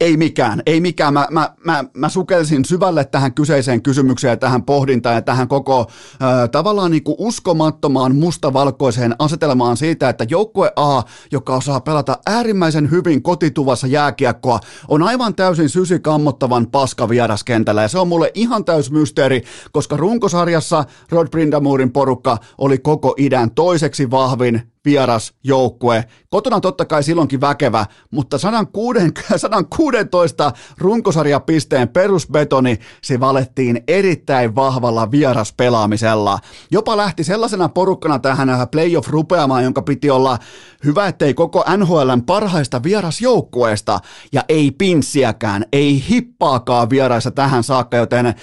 Ei 0.00 0.16
mikään, 0.16 0.62
ei 0.66 0.80
mikään. 0.80 1.14
Mä, 1.14 1.26
mä, 1.30 1.54
mä, 1.64 1.84
mä 1.94 2.08
sukelsin 2.08 2.64
syvälle 2.64 3.04
tähän 3.04 3.34
kyseiseen 3.34 3.82
kysymykseen 3.82 4.30
ja 4.30 4.36
tähän 4.36 4.62
pohdintaan 4.62 5.14
ja 5.14 5.22
tähän 5.22 5.48
koko 5.48 5.80
äh, 5.80 6.50
tavallaan 6.52 6.90
niin 6.90 7.02
kuin 7.04 7.16
uskomattomaan 7.18 8.16
mustavalkoiseen 8.16 9.14
asetelmaan 9.18 9.76
siitä, 9.76 10.08
että 10.08 10.26
joukkue 10.30 10.72
A, 10.76 11.02
joka 11.32 11.56
osaa 11.56 11.80
pelata 11.80 12.18
äärimmäisen 12.26 12.90
hyvin 12.90 13.22
kotituvassa 13.22 13.86
jääkiekkoa, 13.86 14.60
on 14.88 15.02
aivan 15.02 15.34
täysin 15.34 15.68
sysikammottavan 15.68 16.66
paska 16.66 17.08
vieraskentällä 17.08 17.82
ja 17.82 17.88
se 17.88 17.98
on 17.98 18.08
mulle 18.08 18.30
ihan 18.34 18.64
täys 18.64 18.90
mysteeri, 18.90 19.42
koska 19.72 19.96
runkosarjassa 19.96 20.84
Rod 21.10 21.28
Brindamurin 21.28 21.92
porukka 21.92 22.36
oli 22.58 22.78
koko 22.78 23.14
idän 23.16 23.50
toiseksi 23.50 24.10
vahvin 24.10 24.62
vieras 24.88 25.32
joukkue. 25.44 26.04
Kotona 26.30 26.60
totta 26.60 26.84
kai 26.84 27.02
silloinkin 27.02 27.40
väkevä, 27.40 27.86
mutta 28.10 28.38
106, 28.38 28.98
116 29.36 30.52
runkosarjapisteen 30.84 31.88
perusbetoni 31.88 32.78
se 33.02 33.20
valettiin 33.20 33.82
erittäin 33.88 34.54
vahvalla 34.54 35.10
vieraspelaamisella. 35.10 36.38
Jopa 36.70 36.96
lähti 36.96 37.24
sellaisena 37.24 37.68
porukkana 37.68 38.18
tähän 38.18 38.48
playoff 38.70 39.08
rupeamaan, 39.08 39.64
jonka 39.64 39.82
piti 39.82 40.10
olla 40.10 40.38
hyvä, 40.84 41.06
ettei 41.06 41.34
koko 41.34 41.64
NHLn 41.76 42.22
parhaista 42.26 42.82
vierasjoukkueesta 42.82 44.00
ja 44.32 44.44
ei 44.48 44.70
pinssiäkään, 44.70 45.64
ei 45.72 46.04
hippaakaan 46.10 46.90
vieraissa 46.90 47.30
tähän 47.30 47.62
saakka, 47.62 47.96
joten 47.96 48.26
äh, 48.26 48.34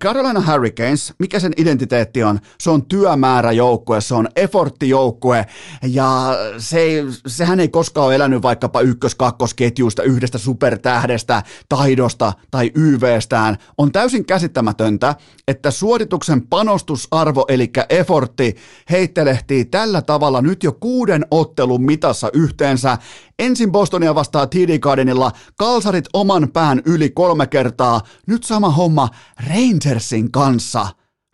Carolina 0.00 0.42
Hurricanes, 0.52 1.14
mikä 1.18 1.40
sen 1.40 1.52
identiteetti 1.56 2.22
on? 2.22 2.38
Se 2.60 2.70
on 2.70 2.86
työmääräjoukkue, 2.86 4.00
se 4.00 4.14
on 4.14 4.28
efforttijoukkue, 4.36 5.46
ja 5.82 6.36
se 6.58 6.78
ei, 6.78 7.04
sehän 7.26 7.60
ei 7.60 7.68
koskaan 7.68 8.06
ole 8.06 8.14
elänyt 8.14 8.42
vaikkapa 8.42 8.80
ykkös-kakkosketjuista, 8.80 10.02
yhdestä 10.02 10.38
supertähdestä, 10.38 11.42
taidosta 11.68 12.32
tai 12.50 12.70
YVstään. 12.74 13.56
On 13.78 13.92
täysin 13.92 14.24
käsittämätöntä, 14.24 15.14
että 15.48 15.70
suorituksen 15.70 16.46
panostusarvo, 16.46 17.44
eli 17.48 17.70
effortti, 17.88 18.56
heittelehtii 18.90 19.64
tällä 19.64 20.02
tavalla 20.02 20.42
nyt 20.42 20.62
jo 20.62 20.72
kuuden 20.72 21.26
ottelun 21.30 21.82
mitassa 21.82 22.30
yhteensä. 22.32 22.98
Ensin 23.38 23.72
Bostonia 23.72 24.14
vastaa 24.14 24.46
TD 24.46 24.78
Gardenilla, 24.78 25.32
kalsarit 25.58 26.04
oman 26.12 26.48
pään 26.52 26.82
yli 26.84 27.10
kolme 27.10 27.46
kertaa, 27.46 28.00
nyt 28.26 28.44
sama 28.44 28.70
homma 28.70 29.08
Rangersin 29.48 30.32
kanssa. 30.32 30.86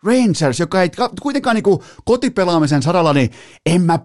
Rangers, 0.03 0.59
joka 0.59 0.81
ei 0.81 0.89
kuitenkaan 1.21 1.55
niin 1.55 1.79
kotipelaamisen 2.05 2.83
saralla, 2.83 3.13
niin 3.13 3.31
en 3.65 3.81
mä 3.81 3.99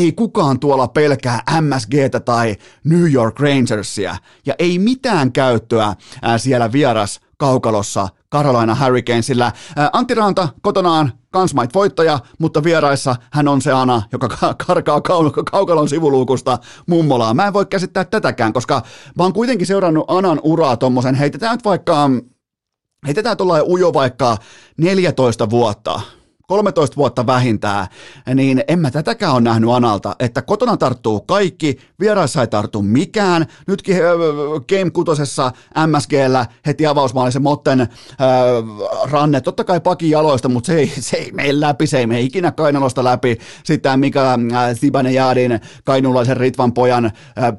ei 0.00 0.12
kukaan 0.12 0.60
tuolla 0.60 0.88
pelkää 0.88 1.42
MSGtä 1.60 2.20
tai 2.20 2.56
New 2.84 3.12
York 3.12 3.40
Rangersia 3.40 4.16
ja 4.46 4.54
ei 4.58 4.78
mitään 4.78 5.32
käyttöä 5.32 5.94
siellä 6.36 6.72
vieras 6.72 7.20
kaukalossa 7.36 8.08
Carolina 8.32 8.76
Hurricanesillä. 8.84 9.52
Antti 9.92 10.14
Ranta 10.14 10.48
kotonaan 10.62 11.12
kansmait 11.30 11.74
voittaja, 11.74 12.18
mutta 12.38 12.64
vieraissa 12.64 13.16
hän 13.32 13.48
on 13.48 13.62
se 13.62 13.72
Ana, 13.72 14.02
joka 14.12 14.54
karkaa 14.66 15.00
kaukalon 15.50 15.88
sivuluukusta 15.88 16.58
mummolaan. 16.86 17.36
Mä 17.36 17.46
en 17.46 17.52
voi 17.52 17.66
käsittää 17.66 18.04
tätäkään, 18.04 18.52
koska 18.52 18.82
mä 19.18 19.22
oon 19.22 19.32
kuitenkin 19.32 19.66
seurannut 19.66 20.04
Anan 20.08 20.40
uraa 20.42 20.76
tommosen, 20.76 21.14
heitetään 21.14 21.52
nyt 21.52 21.64
vaikka, 21.64 22.10
heitetään 23.06 23.36
tuolla 23.36 23.62
ujo 23.62 23.92
vaikka 23.92 24.36
14 24.78 25.50
vuotta, 25.50 26.00
13 26.50 26.96
vuotta 26.96 27.26
vähintään, 27.26 27.86
niin 28.34 28.64
en 28.68 28.78
mä 28.78 28.90
tätäkään 28.90 29.32
ole 29.32 29.40
nähnyt 29.40 29.70
Analta, 29.70 30.16
että 30.18 30.42
kotona 30.42 30.76
tarttuu 30.76 31.20
kaikki, 31.20 31.78
vieraissa 32.00 32.40
ei 32.40 32.46
tartu 32.46 32.82
mikään. 32.82 33.46
Nytkin 33.66 33.96
Game 34.68 34.90
6 34.90 35.22
MSGllä 35.86 36.46
heti 36.66 36.86
avausmaalisen 36.86 37.42
Motten 37.42 37.80
äh, 37.80 37.88
ranne, 39.10 39.40
totta 39.40 39.64
kai 39.64 39.80
pakin 39.80 40.10
jaloista, 40.10 40.48
mutta 40.48 40.66
se 40.66 40.78
ei, 40.78 40.92
se 41.00 41.16
ei 41.16 41.32
mene 41.32 41.60
läpi, 41.60 41.86
se 41.86 41.98
ei 41.98 42.06
mene 42.06 42.20
ikinä 42.20 42.52
kainalosta 42.52 43.04
läpi. 43.04 43.38
Sitten 43.64 44.00
mikä 44.00 44.32
äh, 44.32 45.12
Jaadin 45.12 45.60
kainulaisen 45.84 46.36
Ritvan 46.36 46.72
pojan 46.72 47.04
äh, 47.04 47.12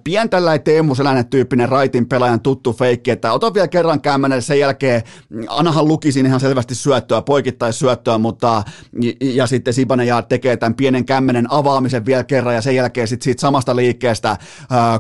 pien 0.04 0.30
Teemu 0.64 0.96
Selänen 0.96 1.30
tyyppinen 1.30 1.70
raitin 1.70 2.10
pelaajan 2.10 2.42
tuttu 2.42 2.74
feikki, 2.74 3.12
että 3.12 3.34
ota 3.34 3.54
vielä 3.54 3.68
kerran 3.68 4.02
kämmenen, 4.02 4.42
sen 4.42 4.60
jälkeen 4.60 5.04
Anahan 5.48 5.88
luki 5.88 6.12
siinä 6.12 6.28
ihan 6.30 6.40
selvästi 6.40 6.76
syöttöä, 6.76 7.22
poikittais 7.22 7.80
syöttöä, 7.80 8.18
mutta 8.18 8.64
ja 9.22 9.48
sitten 9.48 9.74
Sibanejaard 9.74 10.26
tekee 10.30 10.58
tämän 10.58 10.76
pienen 10.76 11.06
kämmenen 11.06 11.48
avaamisen 11.50 12.06
vielä 12.06 12.24
kerran 12.24 12.56
ja 12.56 12.62
sen 12.62 12.76
jälkeen 12.76 13.08
sitten 13.08 13.24
siitä 13.24 13.42
samasta 13.42 13.76
liikkeestä 13.76 14.38
ää, 14.70 15.00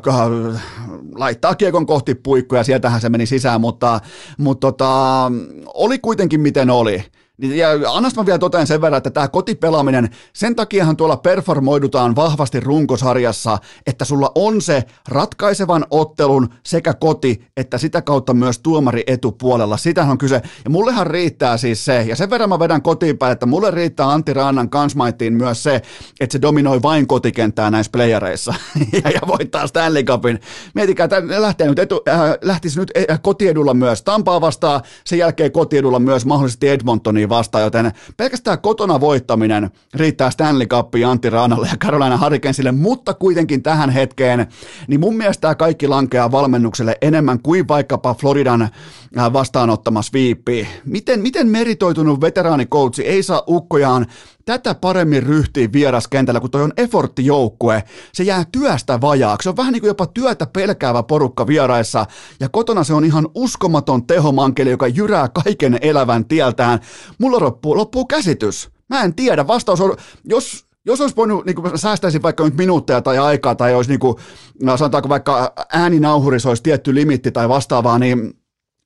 laittaa 1.15 1.55
kiekon 1.55 1.85
kohti 1.85 2.15
puikkoja 2.15 2.59
ja 2.59 2.63
sieltähän 2.63 3.01
se 3.01 3.09
meni 3.09 3.25
sisään, 3.25 3.61
mutta, 3.61 3.99
mutta 4.37 4.67
tota, 4.71 5.31
oli 5.73 5.99
kuitenkin 5.99 6.41
miten 6.41 6.69
oli. 6.69 7.03
Niin, 7.41 7.57
ja 7.57 7.69
annas 7.87 8.15
mä 8.15 8.25
vielä 8.25 8.39
toteen 8.39 8.67
sen 8.67 8.81
verran, 8.81 8.97
että 8.97 9.09
tämä 9.09 9.27
kotipelaaminen, 9.27 10.09
sen 10.33 10.55
takiahan 10.55 10.97
tuolla 10.97 11.17
performoidutaan 11.17 12.15
vahvasti 12.15 12.59
runkosarjassa, 12.59 13.57
että 13.87 14.05
sulla 14.05 14.31
on 14.35 14.61
se 14.61 14.83
ratkaisevan 15.07 15.85
ottelun 15.91 16.49
sekä 16.65 16.93
koti, 16.93 17.47
että 17.57 17.77
sitä 17.77 18.01
kautta 18.01 18.33
myös 18.33 18.59
tuomari 18.59 19.03
etupuolella. 19.07 19.77
Sitähän 19.77 20.11
on 20.11 20.17
kyse. 20.17 20.41
Ja 20.63 20.69
mullehan 20.69 21.07
riittää 21.07 21.57
siis 21.57 21.85
se, 21.85 22.01
ja 22.01 22.15
sen 22.15 22.29
verran 22.29 22.49
mä 22.49 22.59
vedän 22.59 22.81
kotiin 22.81 23.17
päin, 23.17 23.31
että 23.31 23.45
mulle 23.45 23.71
riittää 23.71 24.11
Antti 24.11 24.33
Rannan 24.33 24.69
kansmaittiin 24.69 25.33
myös 25.33 25.63
se, 25.63 25.81
että 26.19 26.33
se 26.33 26.41
dominoi 26.41 26.81
vain 26.81 27.07
kotikenttää 27.07 27.71
näissä 27.71 27.89
playereissa 27.91 28.53
ja, 29.03 29.09
ja 29.09 29.21
voittaa 29.27 29.67
Stanley 29.67 30.03
Cupin. 30.03 30.39
Mietikää, 30.75 31.03
että 31.03 31.41
lähtee 31.41 31.67
nyt 31.67 31.79
etu, 31.79 32.01
äh, 32.09 32.19
lähtisi 32.41 32.79
nyt 32.79 32.91
äh, 33.11 33.19
kotiedulla 33.21 33.73
myös 33.73 34.01
Tampaa 34.01 34.41
vastaan, 34.41 34.81
sen 35.05 35.19
jälkeen 35.19 35.51
kotiedulla 35.51 35.99
myös 35.99 36.25
mahdollisesti 36.25 36.69
Edmontoniin 36.69 37.30
vastaan, 37.31 37.63
joten 37.63 37.91
pelkästään 38.17 38.61
kotona 38.61 38.99
voittaminen 38.99 39.71
riittää 39.93 40.31
Stanley 40.31 40.67
Cupiin 40.67 41.07
Antti 41.07 41.29
Raanalle 41.29 41.67
ja 41.71 41.77
Carolina 41.77 42.17
Hurricanesille, 42.17 42.71
mutta 42.71 43.13
kuitenkin 43.13 43.63
tähän 43.63 43.89
hetkeen, 43.89 44.47
niin 44.87 44.99
mun 44.99 45.17
mielestä 45.17 45.41
tämä 45.41 45.55
kaikki 45.55 45.87
lankeaa 45.87 46.31
valmennukselle 46.31 46.97
enemmän 47.01 47.39
kuin 47.39 47.67
vaikkapa 47.67 48.13
Floridan 48.13 48.61
äh, 48.61 49.33
vastaanottamas 49.33 50.13
viippi. 50.13 50.67
Miten, 50.85 51.19
miten 51.19 51.47
meritoitunut 51.47 52.21
veteraanikoutsi 52.21 53.07
ei 53.07 53.23
saa 53.23 53.43
ukkojaan 53.49 54.05
tätä 54.45 54.75
paremmin 54.75 55.23
ryhtiin 55.23 55.73
vieraskentällä, 55.73 56.39
kun 56.39 56.51
toi 56.51 56.63
on 56.63 56.73
efforttijoukkue. 56.77 57.83
Se 58.13 58.23
jää 58.23 58.45
työstä 58.51 59.01
vajaaksi. 59.01 59.43
Se 59.43 59.49
on 59.49 59.57
vähän 59.57 59.73
niin 59.73 59.81
kuin 59.81 59.87
jopa 59.87 60.05
työtä 60.05 60.45
pelkäävä 60.45 61.03
porukka 61.03 61.47
vieraissa. 61.47 62.05
Ja 62.39 62.49
kotona 62.49 62.83
se 62.83 62.93
on 62.93 63.05
ihan 63.05 63.29
uskomaton 63.35 64.07
tehomankeli, 64.07 64.69
joka 64.69 64.87
jyrää 64.87 65.29
kaiken 65.43 65.77
elävän 65.81 66.25
tieltään. 66.25 66.79
Mulla 67.17 67.39
loppuu, 67.39 67.77
loppuu 67.77 68.05
käsitys. 68.05 68.69
Mä 68.89 69.01
en 69.01 69.15
tiedä. 69.15 69.47
Vastaus 69.47 69.81
on, 69.81 69.95
jos, 70.23 70.65
jos 70.85 71.01
olisi 71.01 71.15
voinut, 71.15 71.45
niin 71.45 71.55
säästäisin 71.75 72.21
vaikka 72.21 72.43
nyt 72.43 72.57
minuutteja 72.57 73.01
tai 73.01 73.17
aikaa, 73.17 73.55
tai 73.55 73.75
olisi 73.75 73.89
niin 73.89 73.99
kuin, 73.99 74.15
no 74.63 74.77
sanotaanko 74.77 75.09
vaikka 75.09 75.53
ääninauhurissa 75.73 76.49
olisi 76.49 76.63
tietty 76.63 76.95
limitti 76.95 77.31
tai 77.31 77.49
vastaavaa, 77.49 77.99
niin 77.99 78.33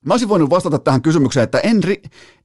mä 0.06 0.14
olisin 0.14 0.28
voinut 0.28 0.50
vastata 0.50 0.78
tähän 0.78 1.02
kysymykseen, 1.02 1.44
että 1.44 1.58
en, 1.58 1.80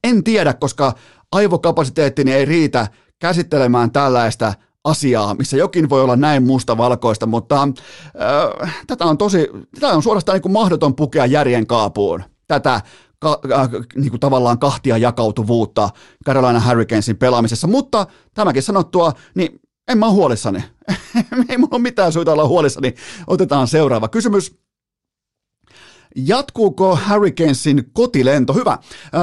en 0.04 0.24
tiedä, 0.24 0.54
koska 0.54 0.94
aivokapasiteettini 1.32 2.32
ei 2.32 2.44
riitä 2.44 2.86
käsittelemään 3.18 3.90
tällaista 3.90 4.54
asiaa, 4.84 5.34
missä 5.34 5.56
jokin 5.56 5.90
voi 5.90 6.02
olla 6.02 6.16
näin 6.16 6.42
mustavalkoista, 6.42 7.26
mutta 7.26 7.62
äh, 7.62 8.82
tätä 8.86 9.04
on 9.04 9.18
tosi, 9.18 9.48
tätä 9.74 9.88
on 9.88 10.02
suorastaan 10.02 10.36
niin 10.36 10.42
kuin 10.42 10.52
mahdoton 10.52 10.96
pukea 10.96 11.26
järjen 11.26 11.66
kaapuun. 11.66 12.22
Tätä 12.48 12.80
ka, 13.18 13.40
äh, 13.52 13.68
niin 13.94 14.10
kuin 14.10 14.20
tavallaan 14.20 14.58
kahtia 14.58 14.98
jakautuvuutta 14.98 15.90
Carolina 16.26 16.62
Hurricanesin 16.68 17.16
pelaamisessa, 17.16 17.66
mutta 17.66 18.06
tämäkin 18.34 18.62
sanottua, 18.62 19.12
niin 19.34 19.60
en 19.88 19.98
mä 19.98 20.06
ole 20.06 20.14
huolissani. 20.14 20.64
Ei 21.48 21.58
mulla 21.58 21.74
ole 21.76 21.82
mitään 21.82 22.12
syytä 22.12 22.32
olla 22.32 22.48
huolissani. 22.48 22.94
Otetaan 23.26 23.68
seuraava 23.68 24.08
kysymys. 24.08 24.62
Jatkuuko 26.16 26.98
Hurricanesin 27.10 27.90
kotilento? 27.92 28.52
Hyvä. 28.52 28.78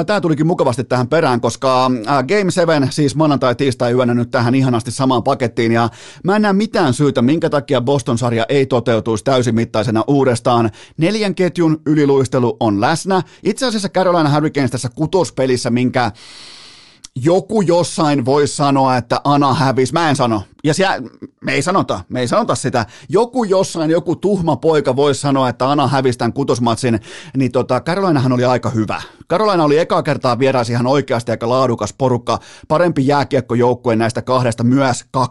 Tämä 0.07 0.21
tulikin 0.21 0.47
mukavasti 0.47 0.83
tähän 0.83 1.07
perään, 1.07 1.41
koska 1.41 1.91
Game 2.27 2.51
7, 2.51 2.87
siis 2.91 3.15
maanantai, 3.15 3.55
tiistai 3.55 3.93
yönä 3.93 4.13
nyt 4.13 4.31
tähän 4.31 4.55
ihanasti 4.55 4.91
samaan 4.91 5.23
pakettiin, 5.23 5.71
ja 5.71 5.89
mä 6.23 6.35
en 6.35 6.41
näe 6.41 6.53
mitään 6.53 6.93
syytä, 6.93 7.21
minkä 7.21 7.49
takia 7.49 7.81
Boston-sarja 7.81 8.45
ei 8.49 8.65
toteutuisi 8.65 9.23
täysimittaisena 9.23 10.03
uudestaan. 10.07 10.69
Neljän 10.97 11.35
ketjun 11.35 11.81
yliluistelu 11.85 12.57
on 12.59 12.81
läsnä. 12.81 13.21
Itse 13.43 13.65
asiassa 13.65 13.89
Carolina 13.89 14.33
Hurricanes 14.33 14.71
tässä 14.71 14.89
kutospelissä, 14.95 15.69
minkä 15.69 16.11
joku 17.23 17.61
jossain 17.61 18.25
voisi 18.25 18.55
sanoa, 18.55 18.97
että 18.97 19.21
Ana 19.23 19.53
hävisi. 19.53 19.93
Mä 19.93 20.09
en 20.09 20.15
sano. 20.15 20.43
Ja 20.63 20.73
siellä, 20.73 21.09
me 21.41 21.53
ei 21.53 21.61
sanota, 21.61 22.01
me 22.09 22.19
ei 22.19 22.27
sanota 22.27 22.55
sitä. 22.55 22.85
Joku 23.09 23.43
jossain, 23.43 23.91
joku 23.91 24.15
tuhma 24.15 24.55
poika 24.55 24.95
voisi 24.95 25.21
sanoa, 25.21 25.49
että 25.49 25.71
Ana 25.71 25.87
hävisi 25.87 26.17
tämän 26.17 26.33
kutosmatsin, 26.33 26.99
niin 27.37 27.51
tota, 27.51 27.79
Karolainahan 27.79 28.31
oli 28.31 28.45
aika 28.45 28.69
hyvä. 28.69 29.01
Karolaina 29.27 29.63
oli 29.63 29.77
eka 29.77 30.03
kertaa 30.03 30.39
vieraisi 30.39 30.71
ihan 30.71 30.87
oikeasti 30.87 31.31
aika 31.31 31.49
laadukas 31.49 31.93
porukka, 31.97 32.39
parempi 32.67 33.07
jääkiekkojoukkue 33.07 33.95
näistä 33.95 34.21
kahdesta 34.21 34.63
myös 34.63 35.05
2-5 35.17 35.21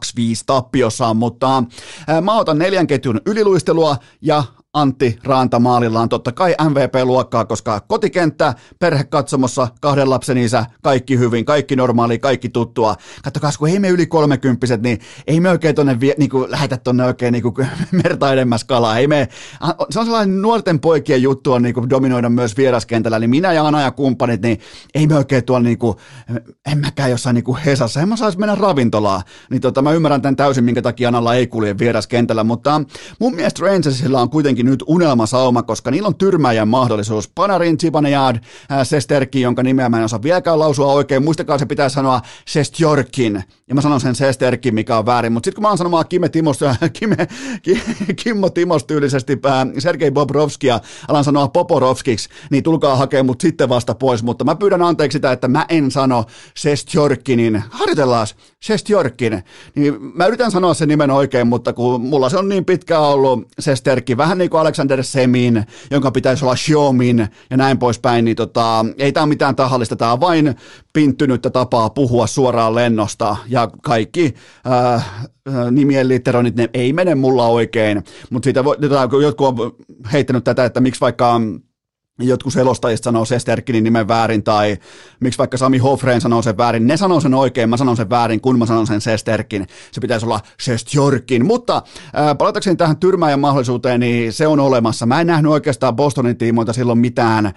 tappiossaan, 0.46 1.16
mutta 1.16 1.62
ää, 2.07 2.20
mä 2.20 2.38
otan 2.38 2.59
neljän 2.59 2.87
ketjun 2.87 3.20
yliluistelua 3.27 3.96
ja 4.22 4.44
Antti 4.74 5.18
Raanta 5.24 5.59
maalillaan 5.59 6.09
totta 6.09 6.33
kai 6.33 6.54
MVP-luokkaa, 6.68 7.44
koska 7.44 7.81
kotikenttä, 7.81 8.54
perhekatsomossa, 8.78 9.68
kahden 9.81 10.11
lapsen 10.11 10.38
isä, 10.38 10.66
kaikki 10.83 11.18
hyvin, 11.18 11.44
kaikki 11.44 11.76
normaali, 11.76 12.18
kaikki 12.18 12.48
tuttua. 12.48 12.96
Kattokaa, 13.24 13.50
kun 13.59 13.68
ei 13.68 13.78
me 13.78 13.88
yli 13.88 14.07
kolmekymppiset, 14.07 14.83
niin 14.83 14.98
ei 15.26 15.40
me 15.40 15.50
oikein 15.50 15.74
tonne 15.74 16.00
vie, 16.00 16.14
niin 16.18 16.31
lähetä 16.48 16.76
tonne 16.76 17.04
oikein 17.04 17.33
niin 17.33 17.42
merta 18.04 18.33
edemmäs 18.33 18.64
kalaa. 18.64 18.98
Ei 18.98 19.07
me, 19.07 19.28
se 19.90 20.00
on 20.00 20.07
sellainen 20.07 20.42
nuorten 20.42 20.81
poikien 20.81 21.22
juttu 21.22 21.52
on 21.52 21.62
niin 21.62 21.74
kuin, 21.74 21.90
dominoida 21.90 22.28
myös 22.28 22.57
vieraskentällä, 22.57 23.18
niin 23.18 23.31
minä 23.31 23.52
ja 23.52 23.66
Ana 23.66 23.83
ja 23.83 23.90
kumppanit, 23.90 24.42
niin 24.42 24.61
ei 24.94 25.07
me 25.07 25.16
oikein 25.16 25.44
tuolla, 25.44 25.64
niin 25.64 25.78
kuin, 25.78 25.96
en 26.72 26.78
mäkään 26.78 27.11
jossain 27.11 27.35
niin 27.35 27.44
kuin 27.44 27.59
Hesassa, 27.59 28.00
en 28.00 28.09
mä 28.09 28.16
saisi 28.16 28.38
mennä 28.38 28.54
ravintolaan. 28.54 29.22
Niin 29.50 29.61
tota, 29.61 29.83
mä 29.83 29.92
ymmärrän 29.92 30.22
tämän 30.22 30.37
täysin, 30.37 30.64
minkä 30.64 30.83
takia 30.83 31.09
Analla 31.09 31.35
ei 31.35 31.46
kulje 31.46 31.78
vieraskentällä, 31.78 32.44
mutta 32.44 32.83
mun 33.20 33.35
mielestä 33.35 33.66
Rangersilla 33.66 34.20
on 34.20 34.31
kuitenkin 34.31 34.58
nyt 34.62 34.85
unelmasauma, 34.87 35.62
koska 35.62 35.90
niillä 35.90 36.07
on 36.07 36.14
tyrmäjän 36.14 36.68
mahdollisuus. 36.68 37.29
Panarin, 37.29 37.79
Zibanejad, 37.79 38.37
Sesterki, 38.83 39.40
jonka 39.40 39.62
nimeä 39.62 39.88
mä 39.88 39.99
en 39.99 40.05
osaa 40.05 40.23
vieläkään 40.23 40.59
lausua 40.59 40.92
oikein. 40.92 41.25
Muistakaa, 41.25 41.59
se 41.59 41.66
pitää 41.66 41.88
sanoa 41.88 42.21
Sestjorkin. 42.47 43.44
Ja 43.68 43.75
mä 43.75 43.81
sanon 43.81 44.01
sen 44.01 44.14
Sesterkin, 44.14 44.75
mikä 44.75 44.99
on 44.99 45.07
väärin. 45.07 45.33
Mutta 45.33 45.47
sitten 45.47 45.55
kun 45.55 45.62
mä 45.62 45.68
oon 45.68 45.79
sanomaan 45.79 46.05
Kime 46.09 46.29
Timos, 46.29 46.61
Kime, 46.92 47.16
Kimmo 48.23 48.51
Timos 48.51 48.85
tyylisesti 48.85 49.38
Sergei 49.79 50.11
Bobrovskia, 50.11 50.81
alan 51.09 51.25
sanoa 51.25 51.49
Poporovskiksi, 51.49 52.29
niin 52.51 52.62
tulkaa 52.62 52.97
hakemaan 52.97 53.27
mut 53.27 53.40
sitten 53.40 53.68
vasta 53.68 53.94
pois. 53.94 54.23
Mutta 54.23 54.44
mä 54.44 54.55
pyydän 54.55 54.83
anteeksi 54.83 55.16
sitä, 55.16 55.33
että 55.33 55.49
mä 55.49 55.66
en 55.68 55.90
sano 55.90 56.25
Sestjorkinin. 56.57 57.62
Harjoitellaan 57.71 58.27
Sestjorkin. 58.62 59.42
Niin 59.75 59.94
mä 60.14 60.27
yritän 60.27 60.51
sanoa 60.51 60.75
sen 60.75 60.88
nimen 60.88 61.11
oikein, 61.11 61.47
mutta 61.47 61.73
kun 61.73 62.01
mulla 62.01 62.29
se 62.29 62.37
on 62.37 62.49
niin 62.49 62.64
pitkään 62.64 63.03
ollut 63.03 63.49
Sesterki, 63.59 64.16
vähän 64.16 64.38
niin 64.38 64.51
kuin 64.51 64.61
Alexander 64.61 65.05
Semin, 65.05 65.64
jonka 65.90 66.11
pitäisi 66.11 66.44
olla 66.44 66.55
Xiaomin 66.55 67.29
ja 67.51 67.57
näin 67.57 67.79
poispäin, 67.79 68.25
niin 68.25 68.37
tota, 68.37 68.85
ei 68.99 69.12
tämä 69.12 69.27
mitään 69.27 69.57
tahallista, 69.57 69.97
tämä 69.97 70.12
on 70.12 70.21
vain 70.21 70.55
pinttynyttä 70.92 71.51
tapaa 71.51 71.90
puhua 71.90 72.27
suoraan 72.27 72.75
lennosta. 72.75 73.37
Ja 73.49 73.71
kaikki 73.83 74.35
äh, 74.66 74.94
äh, 74.94 75.71
nimien 75.71 76.09
litteronit, 76.09 76.57
ne 76.57 76.71
ei 76.75 76.92
mene 76.92 77.14
mulla 77.14 77.47
oikein, 77.47 78.05
mutta 78.31 78.47
siitä 78.47 78.64
voi, 78.64 78.77
jotkut 79.23 79.47
on 79.47 79.73
heittänyt 80.12 80.44
tätä, 80.44 80.64
että 80.64 80.81
miksi 80.81 81.01
vaikka 81.01 81.40
jotkut 82.18 82.52
selostajista 82.52 83.04
sanoo 83.04 83.24
Sesterkinin 83.24 83.85
nimen 83.85 84.09
väärin, 84.09 84.42
tai 84.42 84.76
miksi 85.20 85.38
vaikka 85.38 85.57
Sami 85.57 85.78
Hofreen 85.78 86.20
sanoo 86.20 86.42
sen 86.42 86.57
väärin, 86.57 86.87
ne 86.87 86.96
sanoo 86.96 87.20
sen 87.20 87.35
oikein, 87.35 87.70
mä 87.70 87.76
sanon 87.76 87.96
sen 87.96 88.11
väärin, 88.11 88.40
kun 88.40 88.59
mä 88.59 88.66
sanon 88.66 88.87
sen 88.87 89.00
Sesterkin. 89.00 89.66
Se 89.92 90.00
pitäisi 90.00 90.26
olla 90.26 90.40
Sestjorkin. 90.61 91.46
Mutta 91.46 91.76
äh, 91.76 92.38
palatakseni 92.38 92.76
tähän 92.76 92.96
tyrmäjän 92.96 93.40
mahdollisuuteen, 93.40 94.00
niin 94.00 94.33
se 94.33 94.46
on 94.46 94.61
olemassa. 94.61 95.07
Mä 95.07 95.20
en 95.20 95.26
nähnyt 95.26 95.52
oikeastaan 95.52 95.96
Bostonin 95.96 96.37
tiimoilta 96.37 96.72
silloin 96.72 96.98
mitään 96.98 97.52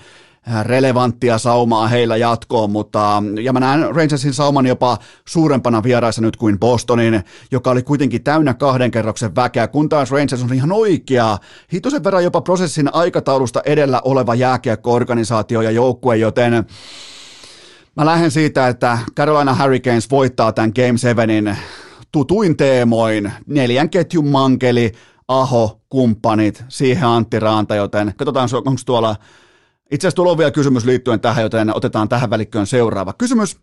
relevanttia 0.64 1.38
saumaa 1.38 1.88
heillä 1.88 2.18
jatkoon, 2.18 2.72
mutta 2.72 3.24
ja 3.42 3.54
mä 3.54 3.60
näen 3.60 3.96
Rangersin 3.96 4.34
sauman 4.34 4.66
jopa 4.66 4.98
suurempana 5.28 5.84
vieraissa 5.84 6.22
nyt 6.22 6.38
kuin 6.38 6.60
Bostonin, 6.60 7.24
joka 7.52 7.72
oli 7.72 7.84
kuitenkin 7.84 8.24
täynnä 8.24 8.54
kahden 8.54 8.92
kerroksen 8.92 9.36
väkeä, 9.36 9.68
kun 9.68 9.90
taas 9.90 10.12
Rangers 10.12 10.44
on 10.44 10.54
ihan 10.54 10.72
oikea, 10.72 11.38
hitusen 11.74 12.04
verran 12.04 12.24
jopa 12.24 12.42
prosessin 12.42 12.94
aikataulusta 12.94 13.62
edellä 13.66 14.02
oleva 14.04 14.36
jääkiekko-organisaatio 14.36 15.62
ja 15.62 15.72
joukkue, 15.72 16.18
joten 16.18 16.54
mä 17.96 18.06
lähden 18.06 18.32
siitä, 18.32 18.68
että 18.68 18.98
Carolina 19.16 19.56
Hurricanes 19.56 20.12
voittaa 20.12 20.52
tämän 20.52 20.72
Game 20.76 20.98
7 20.98 21.58
tutuin 22.12 22.58
teemoin, 22.58 23.32
neljän 23.48 23.90
ketjun 23.90 24.28
mankeli, 24.28 24.92
Aho, 25.28 25.82
kumppanit, 25.90 26.64
siihen 26.68 27.08
Antti 27.08 27.40
Raanta, 27.40 27.76
joten 27.76 28.14
katsotaan, 28.18 28.50
onko 28.54 28.82
tuolla 28.86 29.16
itse 29.92 30.08
asiassa 30.08 30.22
on 30.22 30.38
vielä 30.38 30.52
kysymys 30.52 30.86
liittyen 30.86 31.20
tähän, 31.20 31.44
joten 31.44 31.76
otetaan 31.76 32.10
tähän 32.10 32.30
välikköön 32.30 32.68
seuraava 32.68 33.14
kysymys. 33.14 33.58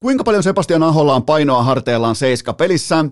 Kuinka 0.00 0.24
paljon 0.24 0.42
Sebastian 0.42 0.82
Aholla 0.82 1.14
on 1.14 1.22
painoa 1.22 1.62
harteillaan 1.62 2.14
seiska 2.14 2.52
pelissä? 2.52 3.04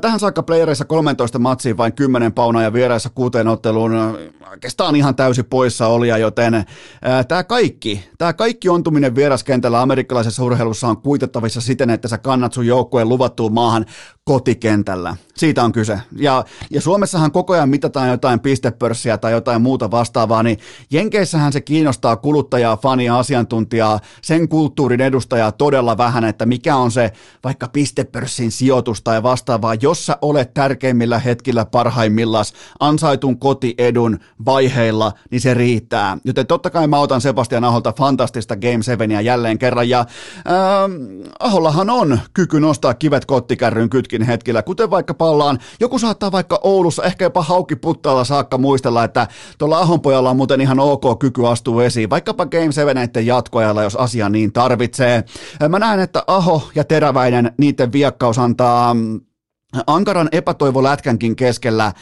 Tähän 0.00 0.20
saakka 0.20 0.42
playereissa 0.42 0.84
13 0.84 1.38
matsiin 1.38 1.76
vain 1.76 1.92
10 1.92 2.32
paunaa 2.32 2.62
ja 2.62 2.72
vieraissa 2.72 3.10
kuuteen 3.10 3.48
otteluun 3.48 3.92
oikeastaan 4.50 4.96
ihan 4.96 5.14
täysi 5.14 5.42
poissa 5.42 5.86
oli, 5.86 6.08
joten 6.20 6.64
tämä 7.28 7.44
kaikki, 7.44 8.08
tämä 8.18 8.32
kaikki 8.32 8.68
ontuminen 8.68 9.14
vieraskentällä 9.14 9.82
amerikkalaisessa 9.82 10.44
urheilussa 10.44 10.88
on 10.88 11.02
kuitettavissa 11.02 11.60
siten, 11.60 11.90
että 11.90 12.08
sä 12.08 12.18
kannat 12.18 12.52
sun 12.52 12.66
joukkueen 12.66 13.08
luvattuun 13.08 13.54
maahan 13.54 13.86
kotikentällä. 14.28 15.16
Siitä 15.36 15.64
on 15.64 15.72
kyse. 15.72 16.00
Ja, 16.16 16.44
ja 16.70 16.80
Suomessahan 16.80 17.32
koko 17.32 17.52
ajan 17.52 17.68
mitataan 17.68 18.08
jotain 18.08 18.40
pistepörssiä 18.40 19.18
tai 19.18 19.32
jotain 19.32 19.62
muuta 19.62 19.90
vastaavaa, 19.90 20.42
niin 20.42 20.58
Jenkeissähän 20.90 21.52
se 21.52 21.60
kiinnostaa 21.60 22.16
kuluttajaa, 22.16 22.76
fania, 22.76 23.18
asiantuntijaa, 23.18 24.00
sen 24.22 24.48
kulttuurin 24.48 25.00
edustajaa 25.00 25.52
todella 25.52 25.98
vähän, 25.98 26.24
että 26.24 26.46
mikä 26.46 26.76
on 26.76 26.90
se 26.90 27.12
vaikka 27.44 27.68
pistepörssin 27.68 28.50
sijoitus 28.50 29.02
tai 29.02 29.22
vastaavaa, 29.22 29.74
jos 29.74 30.06
sä 30.06 30.18
olet 30.22 30.54
tärkeimmillä 30.54 31.18
hetkillä 31.18 31.64
parhaimmillaan 31.64 32.44
ansaitun 32.80 33.38
kotiedun 33.38 34.18
vaiheilla, 34.44 35.12
niin 35.30 35.40
se 35.40 35.54
riittää. 35.54 36.18
Joten 36.24 36.46
totta 36.46 36.70
kai 36.70 36.86
mä 36.86 36.98
otan 36.98 37.20
Sebastian 37.20 37.64
Aholta 37.64 37.92
fantastista 37.92 38.56
Game 38.56 38.82
7 38.82 39.24
jälleen 39.24 39.58
kerran, 39.58 39.88
ja 39.88 40.00
ähm, 40.00 40.92
Ahollahan 41.40 41.90
on 41.90 42.20
kyky 42.34 42.60
nostaa 42.60 42.94
kivet 42.94 43.24
kottikärryn 43.24 43.90
kytkin 43.90 44.15
hetkillä, 44.22 44.62
kuten 44.62 44.90
vaikka 44.90 45.14
pallaan, 45.14 45.58
joku 45.80 45.98
saattaa 45.98 46.32
vaikka 46.32 46.60
Oulussa, 46.62 47.02
ehkä 47.02 47.24
jopa 47.24 47.42
Haukkiputtaalla 47.42 48.24
saakka 48.24 48.58
muistella, 48.58 49.04
että 49.04 49.26
tuolla 49.58 49.78
Ahonpojalla 49.78 50.30
on 50.30 50.36
muuten 50.36 50.60
ihan 50.60 50.80
ok 50.80 51.18
kyky 51.18 51.46
astua 51.46 51.84
esiin, 51.84 52.10
vaikkapa 52.10 52.46
Game 52.46 52.72
7 52.72 53.08
jatkoajalla, 53.24 53.82
jos 53.82 53.96
asia 53.96 54.28
niin 54.28 54.52
tarvitsee. 54.52 55.24
Mä 55.68 55.78
näen, 55.78 56.00
että 56.00 56.22
Aho 56.26 56.68
ja 56.74 56.84
Teräväinen, 56.84 57.52
niiden 57.58 57.92
viakkaus 57.92 58.38
antaa 58.38 58.94
mm, 58.94 59.20
ankaran 59.86 60.28
epätoivolätkänkin 60.32 61.36
keskellä, 61.36 61.92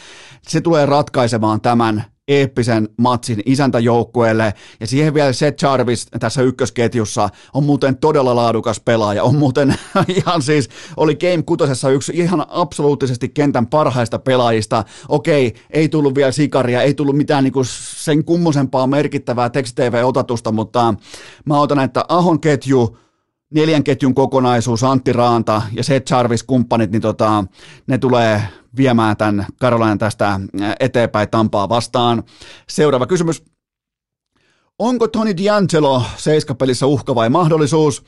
se 0.47 0.61
tulee 0.61 0.85
ratkaisemaan 0.85 1.61
tämän 1.61 2.14
eeppisen 2.27 2.89
matsin 2.97 3.41
isäntäjoukkueelle, 3.45 4.53
ja 4.79 4.87
siihen 4.87 5.13
vielä 5.13 5.33
Seth 5.33 5.63
Jarvis 5.63 6.07
tässä 6.19 6.41
ykkösketjussa 6.41 7.29
on 7.53 7.63
muuten 7.63 7.97
todella 7.97 8.35
laadukas 8.35 8.79
pelaaja, 8.79 9.23
on 9.23 9.35
muuten 9.35 9.75
ihan 10.17 10.41
siis, 10.41 10.69
oli 10.97 11.15
Game 11.15 11.43
6 11.43 11.63
yksi 11.93 12.11
ihan 12.15 12.45
absoluuttisesti 12.49 13.29
kentän 13.29 13.67
parhaista 13.67 14.19
pelaajista, 14.19 14.83
okei, 15.09 15.53
ei 15.69 15.89
tullut 15.89 16.15
vielä 16.15 16.31
sikaria, 16.31 16.81
ei 16.81 16.93
tullut 16.93 17.17
mitään 17.17 17.43
niinku 17.43 17.63
sen 17.63 18.25
kummosempaa 18.25 18.87
merkittävää 18.87 19.49
tekstitv-otatusta, 19.49 20.51
mutta 20.51 20.93
mä 21.45 21.59
otan, 21.59 21.79
että 21.79 22.05
Ahon 22.07 22.39
ketju, 22.39 22.97
neljän 23.53 23.83
ketjun 23.83 24.15
kokonaisuus, 24.15 24.83
Antti 24.83 25.13
Raanta 25.13 25.61
ja 25.73 25.83
Seth 25.83 26.11
Jarvis 26.11 26.43
kumppanit, 26.43 26.91
niin 26.91 27.01
tota, 27.01 27.43
ne 27.87 27.97
tulee 27.97 28.41
viemään 28.77 29.17
tämän 29.17 29.45
Karolainen 29.59 29.97
tästä 29.97 30.39
eteenpäin 30.79 31.29
Tampaa 31.29 31.69
vastaan. 31.69 32.23
Seuraava 32.69 33.07
kysymys. 33.07 33.43
Onko 34.79 35.07
Tony 35.07 35.31
D'Angelo 35.31 36.01
seiskapelissä 36.17 36.85
uhka 36.85 37.15
vai 37.15 37.29
mahdollisuus? 37.29 38.03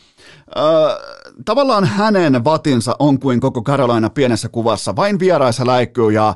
Öö, 0.57 0.63
tavallaan 1.45 1.85
hänen 1.85 2.43
vatinsa 2.43 2.95
on 2.99 3.19
kuin 3.19 3.39
koko 3.39 3.61
Carolina 3.61 4.09
pienessä 4.09 4.49
kuvassa. 4.49 4.95
Vain 4.95 5.19
vieraissa 5.19 5.67
läikkyy 5.67 6.11
ja, 6.11 6.35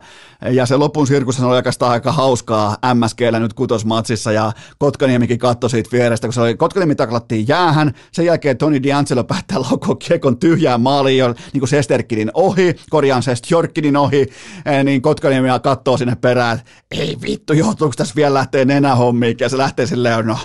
ja 0.51 0.65
se 0.65 0.77
lopun 0.77 1.07
sirkus 1.07 1.39
on 1.39 1.45
oikeastaan 1.45 1.91
aika 1.91 2.11
hauskaa 2.11 2.77
MSGllä 2.93 3.39
nyt 3.39 3.53
kutosmatsissa 3.53 4.31
ja 4.31 4.51
Kotkaniemikin 4.77 5.39
katsoi 5.39 5.69
siitä 5.69 5.89
vierestä, 5.91 6.27
kun 6.27 6.33
se 6.33 6.41
oli, 6.41 6.55
Kotkaniemi 6.55 6.95
taklattiin 6.95 7.47
jäähän, 7.47 7.93
sen 8.11 8.25
jälkeen 8.25 8.57
Tony 8.57 8.77
D'Angelo 8.77 9.23
päättää 9.23 9.59
laukoa 9.69 9.95
kiekon 9.95 10.37
tyhjään 10.37 10.81
maaliin 10.81 11.17
jo 11.17 11.27
niin 11.27 11.59
kuin 11.59 11.69
Sesterkinin 11.69 12.31
ohi, 12.33 12.75
korjaan 12.89 13.23
Sestjorkinin 13.23 13.97
ohi, 13.97 14.21
eh, 14.65 14.83
niin 14.83 15.01
Kotkaniemi 15.01 15.47
katsoo 15.63 15.97
sinne 15.97 16.15
perään, 16.15 16.59
että 16.59 16.71
ei 16.91 17.17
vittu, 17.21 17.53
joutuuko 17.53 17.93
tässä 17.97 18.15
vielä 18.15 18.33
lähteä 18.33 18.65
nenähommiin, 18.65 19.37
ja 19.39 19.49
se 19.49 19.57
lähtee 19.57 19.85
silleen, 19.85 20.25
no, 20.25 20.37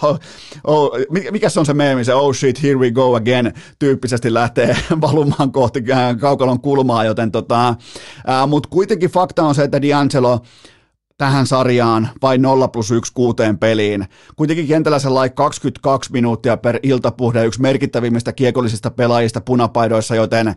oh, 0.64 0.90
mikä 1.30 1.48
se 1.48 1.60
on 1.60 1.66
se 1.66 1.74
meemi, 1.74 2.04
se 2.04 2.14
oh 2.14 2.34
shit, 2.34 2.62
here 2.62 2.78
we 2.78 2.90
go 2.90 3.14
again, 3.14 3.54
tyyppisesti 3.78 4.34
lähtee 4.34 4.45
valumaan 5.00 5.52
kohti 5.52 5.82
kaukalon 6.20 6.61
kulmaa, 6.61 7.04
joten 7.04 7.32
tota, 7.32 7.74
mutta 8.46 8.68
kuitenkin 8.68 9.11
fakta 9.11 9.42
on 9.42 9.54
se, 9.54 9.62
että 9.64 9.78
D'Angelo 9.78 10.46
tähän 11.18 11.46
sarjaan 11.46 12.09
vain 12.22 12.42
0 12.42 12.68
plus 12.68 12.90
1 12.90 13.12
kuuteen 13.14 13.59
peliin. 13.59 14.06
Kuitenkin 14.37 14.66
kentällä 14.66 14.98
sellainen 14.98 15.35
22 15.35 16.12
minuuttia 16.12 16.56
per 16.56 16.78
iltapuhde, 16.82 17.44
yksi 17.44 17.61
merkittävimmistä 17.61 18.32
kiekollisista 18.32 18.90
pelaajista 18.90 19.40
punapaidoissa, 19.40 20.14
joten 20.14 20.54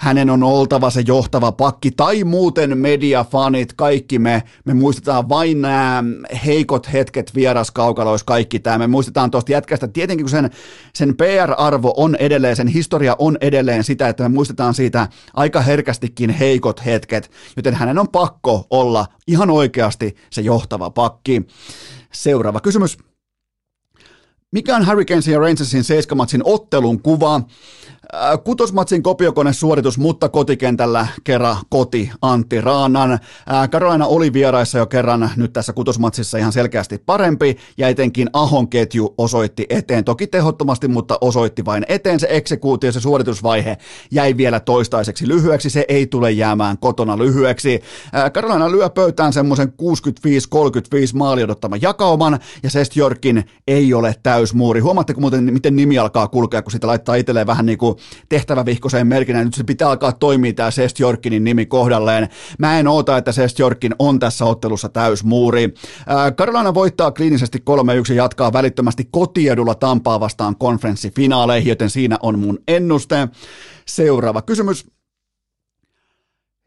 hänen 0.00 0.30
on 0.30 0.42
oltava 0.42 0.90
se 0.90 1.02
johtava 1.06 1.52
pakki, 1.52 1.90
tai 1.90 2.24
muuten 2.24 2.78
mediafanit, 2.78 3.72
kaikki 3.72 4.18
me, 4.18 4.42
me 4.64 4.74
muistetaan 4.74 5.28
vain 5.28 5.60
nämä 5.60 6.04
heikot 6.46 6.92
hetket 6.92 7.34
vieraskaukaloissa, 7.34 8.24
kaikki 8.24 8.58
tämä, 8.58 8.78
me 8.78 8.86
muistetaan 8.86 9.30
tuosta 9.30 9.52
jätkästä, 9.52 9.88
tietenkin 9.88 10.24
kun 10.24 10.30
sen, 10.30 10.50
sen 10.94 11.16
PR-arvo 11.16 11.94
on 11.96 12.16
edelleen, 12.16 12.56
sen 12.56 12.68
historia 12.68 13.16
on 13.18 13.38
edelleen 13.40 13.84
sitä, 13.84 14.08
että 14.08 14.22
me 14.22 14.28
muistetaan 14.28 14.74
siitä 14.74 15.08
aika 15.34 15.60
herkästikin 15.60 16.30
heikot 16.30 16.84
hetket, 16.84 17.30
joten 17.56 17.74
hänen 17.74 17.98
on 17.98 18.08
pakko 18.08 18.66
olla 18.70 19.06
ihan 19.26 19.50
oikeasti 19.50 20.16
se 20.30 20.40
johtava 20.40 20.90
pakki. 20.90 21.46
Seuraava 22.12 22.60
kysymys. 22.60 22.98
Mikä 24.52 24.76
on 24.76 24.86
Hurricanesin 24.86 25.32
ja 25.32 25.38
Rangersin 25.40 25.84
seiskamatsin 25.84 26.40
ottelun 26.44 27.02
kuva? 27.02 27.40
Äh, 28.14 28.38
kutosmatsin 28.44 29.02
kopiokonesuoritus, 29.02 29.98
mutta 29.98 30.28
kotikentällä 30.28 31.06
kerran 31.24 31.56
koti 31.68 32.10
Antti 32.22 32.60
Raanan. 32.60 33.18
Karolaina 33.70 34.04
äh, 34.04 34.10
oli 34.10 34.32
vieraissa 34.32 34.78
jo 34.78 34.86
kerran 34.86 35.30
nyt 35.36 35.52
tässä 35.52 35.72
kutosmatsissa 35.72 36.38
ihan 36.38 36.52
selkeästi 36.52 36.98
parempi 36.98 37.56
ja 37.78 37.88
etenkin 37.88 38.30
Ahon 38.32 38.68
ketju 38.68 39.14
osoitti 39.18 39.66
eteen. 39.68 40.04
Toki 40.04 40.26
tehottomasti, 40.26 40.88
mutta 40.88 41.18
osoitti 41.20 41.64
vain 41.64 41.84
eteen. 41.88 42.20
Se 42.20 42.26
eksekuutio, 42.30 42.92
se 42.92 43.00
suoritusvaihe 43.00 43.76
jäi 44.10 44.36
vielä 44.36 44.60
toistaiseksi 44.60 45.28
lyhyeksi. 45.28 45.70
Se 45.70 45.84
ei 45.88 46.06
tule 46.06 46.30
jäämään 46.30 46.78
kotona 46.78 47.18
lyhyeksi. 47.18 47.80
Karolaina 48.32 48.64
äh, 48.66 48.70
lyö 48.70 48.90
pöytään 48.90 49.32
semmoisen 49.32 49.68
65-35 49.68 49.72
maali 51.14 51.42
odottama 51.42 51.76
jakauman 51.76 52.38
ja 52.62 52.70
Sestjorkin 52.70 53.44
ei 53.66 53.94
ole 53.94 54.14
täysmuuri. 54.22 54.80
Huomaatteko 54.80 55.20
muuten, 55.20 55.52
miten 55.52 55.76
nimi 55.76 55.98
alkaa 55.98 56.28
kulkea, 56.28 56.62
kun 56.62 56.72
sitä 56.72 56.86
laittaa 56.86 57.14
itselleen 57.14 57.46
vähän 57.46 57.66
niin 57.66 57.78
kuin 57.78 57.99
tehtävävihkoseen 58.28 59.06
merkinä. 59.06 59.44
Nyt 59.44 59.54
se 59.54 59.64
pitää 59.64 59.88
alkaa 59.88 60.12
toimia 60.12 60.52
tämä 60.52 60.70
Sest 60.70 60.98
Jorkinin 60.98 61.44
nimi 61.44 61.66
kohdalleen. 61.66 62.28
Mä 62.58 62.78
en 62.78 62.88
oota, 62.88 63.16
että 63.16 63.32
Sest 63.32 63.58
Jorkin 63.58 63.94
on 63.98 64.18
tässä 64.18 64.44
ottelussa 64.44 64.88
täysmuuri. 64.88 65.74
Carolina 66.36 66.74
voittaa 66.74 67.10
kliinisesti 67.10 67.62
3-1 68.10 68.12
jatkaa 68.12 68.52
välittömästi 68.52 69.08
kotiedulla 69.10 69.74
Tampaa 69.74 70.20
vastaan 70.20 70.56
konferenssifinaaleihin, 70.56 71.68
joten 71.68 71.90
siinä 71.90 72.18
on 72.22 72.38
mun 72.38 72.58
ennuste. 72.68 73.28
Seuraava 73.86 74.42
kysymys. 74.42 74.99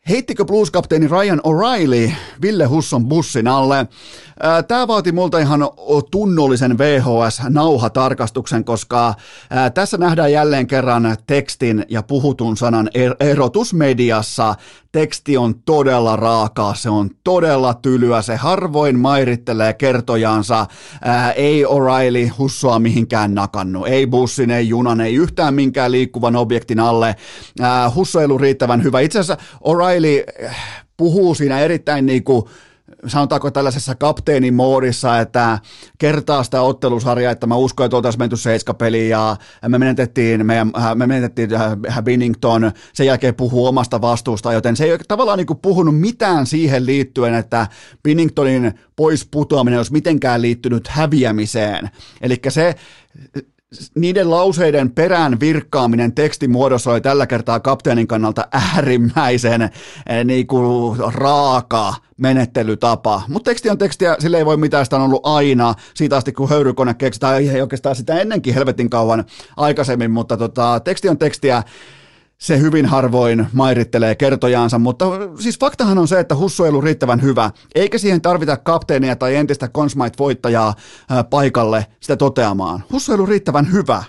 Heittikö 0.09 0.45
Blues-kapteeni 0.45 1.07
Ryan 1.07 1.41
O'Reilly 1.47 2.11
Ville 2.41 2.65
Husson 2.65 3.05
bussin 3.05 3.47
alle? 3.47 3.87
Tämä 4.67 4.87
vaati 4.87 5.11
multa 5.11 5.39
ihan 5.39 5.59
tunnollisen 6.11 6.77
VHS-nauhatarkastuksen, 6.77 8.63
koska 8.63 9.13
tässä 9.73 9.97
nähdään 9.97 10.31
jälleen 10.31 10.67
kerran 10.67 11.17
tekstin 11.27 11.85
ja 11.89 12.03
puhutun 12.03 12.57
sanan 12.57 12.89
er-, 12.93 13.15
erotus 13.19 13.73
mediassa. 13.73 14.55
Teksti 14.91 15.37
on 15.37 15.55
todella 15.65 16.15
raakaa, 16.15 16.75
se 16.75 16.89
on 16.89 17.09
todella 17.23 17.73
tylyä, 17.73 18.21
se 18.21 18.35
harvoin 18.35 18.99
mairittelee 18.99 19.73
kertojansa. 19.73 20.65
Ei 21.35 21.63
O'Reilly 21.65 22.31
Hussoa 22.37 22.79
mihinkään 22.79 23.35
nakannut, 23.35 23.87
ei 23.87 24.07
bussin, 24.07 24.51
ei 24.51 24.69
junan, 24.69 25.01
ei 25.01 25.15
yhtään 25.15 25.53
minkään 25.53 25.91
liikkuvan 25.91 26.35
objektin 26.35 26.79
alle. 26.79 27.15
Husso 27.95 28.19
ei 28.19 28.25
ollut 28.25 28.41
riittävän 28.41 28.83
hyvä. 28.83 28.99
Itse 28.99 29.19
asiassa 29.19 29.43
O'Reilly 29.67 29.92
puhuu 30.97 31.35
siinä 31.35 31.59
erittäin 31.59 32.05
niin 32.05 32.23
kuin, 32.23 32.45
sanotaanko 33.07 33.51
tällaisessa 33.51 33.95
kapteenimoodissa, 33.95 35.19
että 35.19 35.59
kertaa 35.97 36.43
sitä 36.43 36.61
ottelusarjaa, 36.61 37.31
että 37.31 37.47
mä 37.47 37.55
uskon, 37.55 37.85
että 37.85 37.95
oltaisiin 37.95 38.21
menty 38.21 38.37
seiskapeliin 38.37 39.09
ja 39.09 39.37
me 39.67 39.77
menetettiin, 39.77 40.45
meidän, 40.45 40.71
äh, 40.77 40.95
me 40.95 41.07
menetettiin 41.07 41.49
äh, 41.55 42.03
Binnington, 42.03 42.71
sen 42.93 43.07
jälkeen 43.07 43.35
puhuu 43.35 43.65
omasta 43.65 44.01
vastuusta, 44.01 44.53
joten 44.53 44.75
se 44.75 44.83
ei 44.83 44.91
ole 44.91 44.99
tavallaan 45.07 45.37
niin 45.37 45.57
puhunut 45.61 45.99
mitään 45.99 46.45
siihen 46.45 46.85
liittyen, 46.85 47.33
että 47.33 47.67
Binningtonin 48.03 48.73
pois 48.95 49.27
putoaminen 49.31 49.79
olisi 49.79 49.91
mitenkään 49.91 50.41
liittynyt 50.41 50.87
häviämiseen. 50.87 51.89
Eli 52.21 52.41
se, 52.49 52.75
niiden 53.95 54.29
lauseiden 54.29 54.91
perään 54.91 55.39
virkkaaminen 55.39 56.15
tekstimuodossa 56.15 56.91
oli 56.91 57.01
tällä 57.01 57.27
kertaa 57.27 57.59
kapteenin 57.59 58.07
kannalta 58.07 58.47
äärimmäisen 58.51 59.61
eh, 59.61 59.71
niin 60.25 60.47
kuin, 60.47 60.99
raaka 61.13 61.95
menettelytapa. 62.17 63.21
Mutta 63.27 63.51
teksti 63.51 63.69
on 63.69 63.77
tekstiä, 63.77 64.15
sille 64.19 64.37
ei 64.37 64.45
voi 64.45 64.57
mitään, 64.57 64.85
sitä 64.85 64.95
on 64.95 65.01
ollut 65.01 65.25
aina, 65.25 65.73
siitä 65.93 66.17
asti 66.17 66.31
kun 66.31 66.49
höyrykone 66.49 66.93
keksi, 66.93 67.19
tai 67.19 67.49
ei 67.49 67.61
oikeastaan 67.61 67.95
sitä 67.95 68.19
ennenkin 68.19 68.53
helvetin 68.53 68.89
kauan 68.89 69.23
aikaisemmin, 69.57 70.11
mutta 70.11 70.37
tota, 70.37 70.79
teksti 70.79 71.09
on 71.09 71.17
tekstiä, 71.17 71.63
se 72.43 72.59
hyvin 72.59 72.85
harvoin 72.85 73.47
mairittelee 73.53 74.15
kertojaansa, 74.15 74.79
mutta 74.79 75.05
siis 75.39 75.59
faktahan 75.59 75.97
on 75.97 76.07
se, 76.07 76.19
että 76.19 76.35
Husso 76.35 76.63
ei 76.63 76.69
ollut 76.69 76.83
riittävän 76.83 77.21
hyvä, 77.21 77.51
eikä 77.75 77.97
siihen 77.97 78.21
tarvita 78.21 78.57
kapteenia 78.57 79.15
tai 79.15 79.35
entistä 79.35 79.67
Consmite-voittajaa 79.67 80.73
paikalle 81.29 81.85
sitä 81.99 82.17
toteamaan. 82.17 82.83
Husso 82.91 83.11
ei 83.11 83.15
ollut 83.15 83.29
riittävän 83.29 83.71
hyvä. 83.71 84.03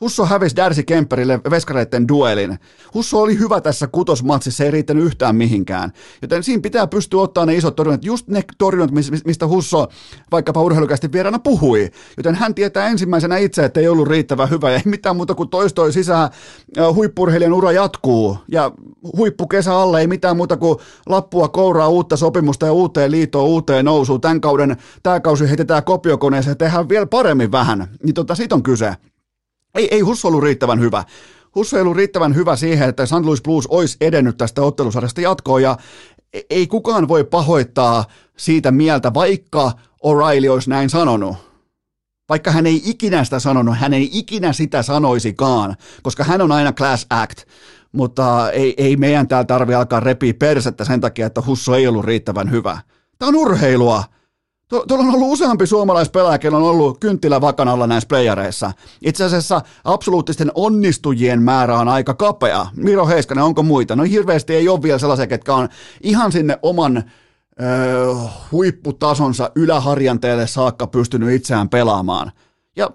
Husso 0.00 0.24
hävisi 0.24 0.56
Darcy 0.56 0.82
Kemperille 0.82 1.40
veskareiden 1.50 2.08
duelin. 2.08 2.58
Husso 2.94 3.20
oli 3.20 3.38
hyvä 3.38 3.60
tässä 3.60 3.86
kutosmatsissa, 3.86 4.64
ei 4.64 4.70
riittänyt 4.70 5.04
yhtään 5.04 5.36
mihinkään. 5.36 5.92
Joten 6.22 6.42
siinä 6.42 6.60
pitää 6.60 6.86
pystyä 6.86 7.20
ottaa 7.20 7.46
ne 7.46 7.54
isot 7.54 7.76
torjunnat, 7.76 8.04
just 8.04 8.28
ne 8.28 8.44
torjunnat, 8.58 8.90
mistä 9.24 9.46
Husso 9.46 9.88
vaikkapa 10.32 10.62
urheilukästi 10.62 11.12
vieraana 11.12 11.38
puhui. 11.38 11.90
Joten 12.16 12.34
hän 12.34 12.54
tietää 12.54 12.88
ensimmäisenä 12.88 13.36
itse, 13.36 13.64
että 13.64 13.80
ei 13.80 13.88
ollut 13.88 14.08
riittävän 14.08 14.50
hyvä 14.50 14.70
ja 14.70 14.76
ei 14.76 14.82
mitään 14.84 15.16
muuta 15.16 15.34
kuin 15.34 15.48
toistoi 15.48 15.92
sisään. 15.92 16.30
Huippurheilijan 16.94 17.52
ura 17.52 17.72
jatkuu 17.72 18.38
ja 18.48 18.72
huippukesä 19.16 19.76
alle 19.76 20.00
ei 20.00 20.06
mitään 20.06 20.36
muuta 20.36 20.56
kuin 20.56 20.78
lappua 21.06 21.48
kouraa 21.48 21.88
uutta 21.88 22.16
sopimusta 22.16 22.66
ja 22.66 22.72
uuteen 22.72 23.10
liittoon, 23.10 23.48
uuteen 23.48 23.84
nousuun. 23.84 24.20
Tämän 24.20 24.40
kauden, 24.40 24.76
tämä 25.02 25.20
kausi 25.20 25.48
heitetään 25.48 25.84
kopiokoneeseen 25.84 26.50
ja 26.52 26.56
tehdään 26.56 26.88
vielä 26.88 27.06
paremmin 27.06 27.52
vähän. 27.52 27.86
Niin 28.02 28.14
tota, 28.14 28.34
siitä 28.34 28.54
on 28.54 28.62
kyse. 28.62 28.94
Ei, 29.76 29.88
ei 29.90 30.00
Husso 30.00 30.28
ollut 30.28 30.42
riittävän 30.42 30.80
hyvä. 30.80 31.04
Husso 31.54 31.76
ei 31.76 31.82
ollut 31.82 31.96
riittävän 31.96 32.34
hyvä 32.34 32.56
siihen, 32.56 32.88
että 32.88 33.06
St. 33.06 33.12
Louis 33.24 33.42
Blues 33.42 33.66
olisi 33.66 33.96
edennyt 34.00 34.36
tästä 34.36 34.62
ottelusarjasta 34.62 35.20
jatkoon 35.20 35.62
ja 35.62 35.76
e- 36.32 36.40
ei 36.50 36.66
kukaan 36.66 37.08
voi 37.08 37.24
pahoittaa 37.24 38.04
siitä 38.36 38.70
mieltä, 38.70 39.14
vaikka 39.14 39.72
O'Reilly 40.06 40.48
olisi 40.48 40.70
näin 40.70 40.90
sanonut. 40.90 41.36
Vaikka 42.28 42.50
hän 42.50 42.66
ei 42.66 42.82
ikinä 42.84 43.24
sitä 43.24 43.38
sanonut, 43.38 43.78
hän 43.78 43.94
ei 43.94 44.10
ikinä 44.12 44.52
sitä 44.52 44.82
sanoisikaan, 44.82 45.76
koska 46.02 46.24
hän 46.24 46.40
on 46.40 46.52
aina 46.52 46.72
class 46.72 47.06
act, 47.10 47.38
mutta 47.92 48.50
ei, 48.50 48.74
ei 48.76 48.96
meidän 48.96 49.28
täällä 49.28 49.44
tarvi 49.44 49.74
alkaa 49.74 50.00
repiä 50.00 50.34
persettä 50.34 50.84
sen 50.84 51.00
takia, 51.00 51.26
että 51.26 51.42
Husso 51.46 51.74
ei 51.74 51.86
ollut 51.86 52.04
riittävän 52.04 52.50
hyvä. 52.50 52.78
Tämä 53.18 53.28
on 53.28 53.36
urheilua. 53.36 54.04
Tuolla 54.68 55.04
on 55.04 55.14
ollut 55.14 55.32
useampi 55.32 55.66
suomalaispelaaja, 55.66 56.38
jolla 56.44 56.58
on 56.58 56.64
ollut 56.64 56.98
kynttilä 57.00 57.40
vakanalla 57.40 57.86
näissä 57.86 58.08
playereissa. 58.08 58.72
Itse 59.02 59.24
asiassa 59.24 59.62
absoluuttisten 59.84 60.50
onnistujien 60.54 61.42
määrä 61.42 61.78
on 61.78 61.88
aika 61.88 62.14
kapea. 62.14 62.66
Miro 62.76 63.06
Heiskanen, 63.06 63.44
onko 63.44 63.62
muita? 63.62 63.96
No 63.96 64.02
hirveästi 64.02 64.54
ei 64.54 64.68
ole 64.68 64.82
vielä 64.82 64.98
sellaisia, 64.98 65.26
ketkä 65.26 65.54
on 65.54 65.68
ihan 66.00 66.32
sinne 66.32 66.58
oman 66.62 66.96
öö, 67.60 68.14
huipputasonsa 68.52 69.50
yläharjanteelle 69.54 70.46
saakka 70.46 70.86
pystynyt 70.86 71.30
itseään 71.30 71.68
pelaamaan. 71.68 72.32
Ja 72.76 72.90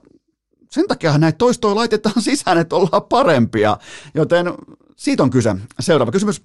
sen 0.72 0.88
takia 0.88 1.18
näitä 1.18 1.38
toistoja 1.38 1.76
laitetaan 1.76 2.22
sisään, 2.22 2.58
että 2.58 2.76
ollaan 2.76 3.04
parempia. 3.10 3.78
Joten 4.14 4.54
siitä 4.96 5.24
on 5.24 5.30
kyse. 5.30 5.56
Seuraava 5.80 6.12
kysymys. 6.12 6.42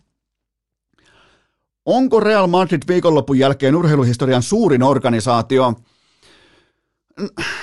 Onko 1.86 2.20
Real 2.20 2.46
Madrid 2.46 2.82
viikonlopun 2.88 3.38
jälkeen 3.38 3.76
urheiluhistorian 3.76 4.42
suurin 4.42 4.82
organisaatio? 4.82 5.74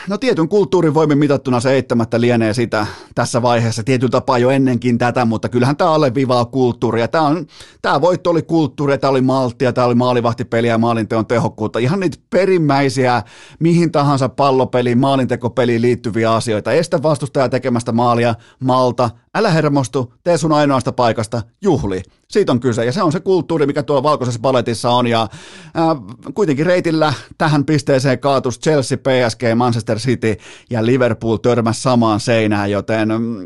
No 0.09 0.17
tietyn 0.17 0.49
kulttuurin 0.49 0.93
voimin 0.93 1.17
mitattuna 1.17 1.59
se 1.59 1.71
eittämättä 1.71 2.21
lienee 2.21 2.53
sitä 2.53 2.88
tässä 3.15 3.41
vaiheessa 3.41 3.83
tietyllä 3.83 4.12
tapaa 4.12 4.38
jo 4.38 4.49
ennenkin 4.49 4.97
tätä, 4.97 5.25
mutta 5.25 5.49
kyllähän 5.49 5.77
tämä 5.77 5.91
alleviivaa 5.91 6.45
kulttuuria. 6.45 7.07
Tämä, 7.07 7.27
on, 7.27 7.45
tämä 7.81 8.01
voitto 8.01 8.29
oli 8.29 8.41
kulttuuria, 8.41 8.97
tämä 8.97 9.12
oli 9.12 9.21
malttia, 9.21 9.73
tämä 9.73 9.88
oli 9.88 9.95
maalivahtipeliä 9.95 10.71
ja 10.71 10.77
maalinteon 10.77 11.25
tehokkuutta. 11.25 11.79
Ihan 11.79 11.99
niitä 11.99 12.17
perimmäisiä 12.29 13.23
mihin 13.59 13.91
tahansa 13.91 14.29
pallopeliin, 14.29 14.97
maalintekopeliin 14.97 15.81
liittyviä 15.81 16.33
asioita. 16.33 16.71
Estä 16.71 17.03
vastustaja 17.03 17.49
tekemästä 17.49 17.91
maalia, 17.91 18.36
malta, 18.59 19.09
älä 19.36 19.52
hermostu, 19.52 20.13
tee 20.24 20.38
sun 20.38 20.52
ainoasta 20.52 20.91
paikasta, 20.91 21.41
juhli. 21.62 22.02
Siitä 22.28 22.52
on 22.52 22.60
kyse, 22.60 22.86
ja 22.86 22.91
se 22.91 23.04
on 23.04 23.12
se 23.12 23.19
kulttuuri, 23.19 23.65
mikä 23.65 23.84
tuolla 23.84 24.04
valkoisessa 24.04 24.39
paletissa 24.39 24.89
on, 24.89 25.08
ja 25.08 25.28
ää, 25.74 25.96
kuitenkin 26.34 26.65
reitillä 26.65 27.13
tähän 27.38 27.65
pisteeseen 27.65 28.19
kaatus 28.19 28.60
Chelsea, 28.60 28.98
PSG, 28.98 29.41
Manchester 29.56 29.98
City 29.98 30.36
ja 30.69 30.86
Liverpool 30.86 31.38
törmäs 31.38 31.84
samaan 31.84 32.19
seinään, 32.19 32.72
joten 32.72 33.10
mm, 33.10 33.46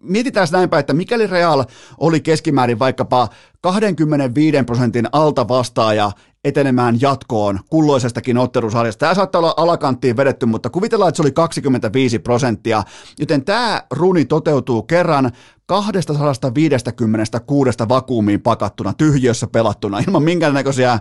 mietitään 0.00 0.48
näinpä, 0.52 0.78
että 0.78 0.92
mikäli 0.92 1.26
Real 1.26 1.64
oli 1.98 2.20
keskimäärin 2.20 2.78
vaikkapa 2.78 3.28
25 3.60 4.62
prosentin 4.66 5.08
alta 5.12 5.48
vastaaja 5.48 6.10
etenemään 6.44 7.00
jatkoon 7.00 7.60
kulloisestakin 7.70 8.38
ottelusarjasta. 8.38 8.98
Tämä 8.98 9.14
saattaa 9.14 9.38
olla 9.38 9.54
alakanttiin 9.56 10.16
vedetty, 10.16 10.46
mutta 10.46 10.70
kuvitellaan, 10.70 11.08
että 11.08 11.16
se 11.16 11.22
oli 11.22 11.32
25 11.32 12.18
prosenttia, 12.18 12.82
joten 13.18 13.44
tämä 13.44 13.82
runi 13.90 14.24
toteutuu 14.24 14.82
kerran 14.82 15.30
256 15.66 17.70
vakuumiin 17.88 18.40
pakattuna, 18.40 18.92
tyhjössä 18.92 19.46
pelattuna, 19.46 19.98
ilman 19.98 20.22
minkäännäköisiä 20.22 20.92
äh, 20.92 21.00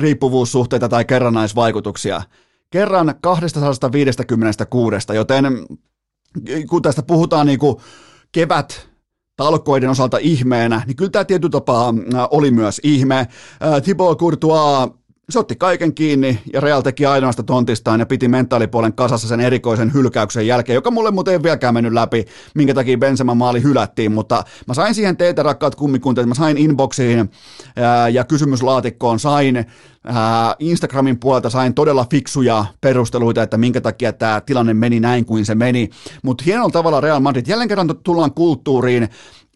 riippuvuussuhteita 0.00 0.88
tai 0.88 1.04
kerrannaisvaikutuksia. 1.04 2.22
Kerran 2.70 3.14
256, 3.20 4.96
joten 5.14 5.66
kun 6.68 6.82
tästä 6.82 7.02
puhutaan 7.02 7.46
niin 7.46 7.58
kuin 7.58 7.76
kevät 8.32 8.93
talkoiden 9.36 9.90
osalta 9.90 10.18
ihmeenä, 10.18 10.82
niin 10.86 10.96
kyllä 10.96 11.10
tämä 11.10 11.24
tietyllä 11.24 11.50
tapaa 11.50 11.88
äh, 11.88 12.28
oli 12.30 12.50
myös 12.50 12.80
ihme. 12.84 13.18
Äh, 13.18 13.82
Thibaut 13.82 14.18
Courtois 14.18 14.90
se 15.30 15.38
otti 15.38 15.56
kaiken 15.56 15.94
kiinni 15.94 16.38
ja 16.52 16.60
Real 16.60 16.82
teki 16.82 17.06
ainoasta 17.06 17.42
tontistaan 17.42 18.00
ja 18.00 18.06
piti 18.06 18.28
mentaalipuolen 18.28 18.92
kasassa 18.92 19.28
sen 19.28 19.40
erikoisen 19.40 19.94
hylkäyksen 19.94 20.46
jälkeen, 20.46 20.74
joka 20.74 20.90
mulle 20.90 21.10
muuten 21.10 21.32
ei 21.32 21.42
vieläkään 21.42 21.74
mennyt 21.74 21.92
läpi, 21.92 22.24
minkä 22.54 22.74
takia 22.74 22.98
Benzema 22.98 23.34
maali 23.34 23.62
hylättiin, 23.62 24.12
mutta 24.12 24.44
mä 24.68 24.74
sain 24.74 24.94
siihen 24.94 25.16
teitä 25.16 25.42
rakkaat 25.42 25.74
kummikunteet, 25.74 26.28
mä 26.28 26.34
sain 26.34 26.58
inboxiin 26.58 27.30
ää, 27.76 28.08
ja 28.08 28.24
kysymyslaatikkoon, 28.24 29.18
sain 29.18 29.66
ää, 30.04 30.56
Instagramin 30.58 31.20
puolelta 31.20 31.50
sain 31.50 31.74
todella 31.74 32.06
fiksuja 32.10 32.64
perusteluita, 32.80 33.42
että 33.42 33.56
minkä 33.56 33.80
takia 33.80 34.12
tämä 34.12 34.40
tilanne 34.40 34.74
meni 34.74 35.00
näin 35.00 35.24
kuin 35.24 35.46
se 35.46 35.54
meni, 35.54 35.90
mutta 36.22 36.44
hienolla 36.46 36.70
tavalla 36.70 37.00
Real 37.00 37.20
Madrid, 37.20 37.46
jälleen 37.46 37.68
kerran 37.68 37.94
tullaan 38.02 38.34
kulttuuriin, 38.34 39.08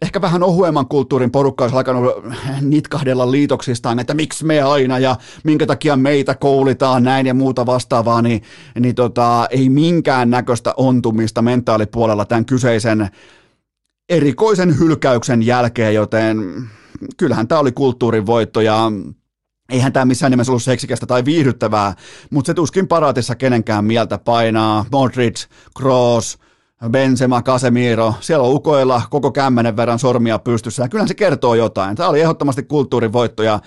ehkä 0.02 0.20
vähän 0.20 0.42
ohuemman 0.42 0.88
kulttuurin 0.88 1.30
porukka 1.30 1.64
olisi 1.64 1.76
alkanut 1.76 2.14
nitkahdella 2.60 3.30
liitoksistaan, 3.30 3.98
että 3.98 4.14
miksi 4.14 4.44
me 4.44 4.62
aina 4.62 4.98
ja 4.98 5.16
minkä 5.44 5.66
takia 5.66 5.96
meitä 5.96 6.34
koulitaan 6.34 7.02
näin 7.02 7.26
ja 7.26 7.34
muuta 7.34 7.66
vastaavaa, 7.66 8.22
niin, 8.22 8.42
niin 8.80 8.94
tota, 8.94 9.46
ei 9.50 9.68
minkään 9.68 10.30
näköistä 10.30 10.74
ontumista 10.76 11.42
mentaalipuolella 11.42 12.24
tämän 12.24 12.44
kyseisen 12.44 13.08
erikoisen 14.08 14.78
hylkäyksen 14.78 15.42
jälkeen, 15.42 15.94
joten 15.94 16.38
kyllähän 17.16 17.48
tämä 17.48 17.60
oli 17.60 17.72
kulttuurin 17.72 18.26
voitto 18.26 18.60
ja 18.60 18.92
Eihän 19.72 19.92
tämä 19.92 20.04
missään 20.04 20.30
nimessä 20.30 20.52
ollut 20.52 20.62
seksikästä 20.62 21.06
tai 21.06 21.24
viihdyttävää, 21.24 21.94
mutta 22.30 22.46
se 22.46 22.54
tuskin 22.54 22.88
paraatissa 22.88 23.34
kenenkään 23.34 23.84
mieltä 23.84 24.18
painaa. 24.18 24.86
Modric, 24.92 25.44
Kroos, 25.76 26.38
Benzema, 26.90 27.42
Casemiro, 27.42 28.14
siellä 28.20 28.44
on 28.46 28.54
ukoilla 28.54 29.02
koko 29.10 29.32
kämmenen 29.32 29.76
verran 29.76 29.98
sormia 29.98 30.38
pystyssä 30.38 30.82
ja 30.82 30.88
kyllähän 30.88 31.08
se 31.08 31.14
kertoo 31.14 31.54
jotain. 31.54 31.96
Tämä 31.96 32.08
oli 32.08 32.20
ehdottomasti 32.20 32.62
kulttuurivoitto 32.62 33.42
ja 33.42 33.60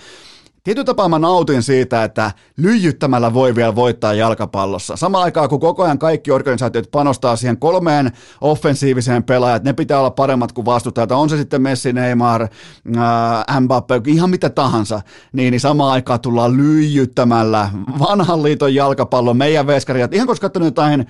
Tietyllä 0.63 0.85
tapaa 0.85 1.09
mä 1.09 1.19
nautin 1.19 1.63
siitä, 1.63 2.03
että 2.03 2.31
lyijyttämällä 2.57 3.33
voi 3.33 3.55
vielä 3.55 3.75
voittaa 3.75 4.13
jalkapallossa. 4.13 4.95
Samaan 4.95 5.23
aikaan, 5.23 5.49
kun 5.49 5.59
koko 5.59 5.83
ajan 5.83 5.99
kaikki 5.99 6.31
organisaatiot 6.31 6.91
panostaa 6.91 7.35
siihen 7.35 7.57
kolmeen 7.57 8.11
offensiiviseen 8.41 9.23
pelaajat, 9.23 9.63
ne 9.63 9.73
pitää 9.73 9.99
olla 9.99 10.11
paremmat 10.11 10.51
kuin 10.51 10.65
vastustajat. 10.65 11.11
On 11.11 11.29
se 11.29 11.37
sitten 11.37 11.61
Messi, 11.61 11.93
Neymar, 11.93 12.41
äh, 12.41 13.61
Mbappe, 13.61 14.01
ihan 14.07 14.29
mitä 14.29 14.49
tahansa. 14.49 15.01
Niin, 15.33 15.51
niin 15.51 15.61
samaan 15.61 15.91
aikaan 15.91 16.19
tullaan 16.19 16.57
lyijyttämällä 16.57 17.69
vanhan 17.99 18.43
liiton 18.43 18.75
jalkapallon, 18.75 19.37
meidän 19.37 19.67
veskarijat. 19.67 20.13
Ihan 20.13 20.27
koska 20.27 20.49
katsonut 20.49 20.67
jotain 20.67 21.07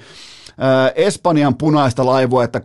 Espanjan 0.96 1.58
punaista 1.58 2.06
laivuetta 2.06 2.60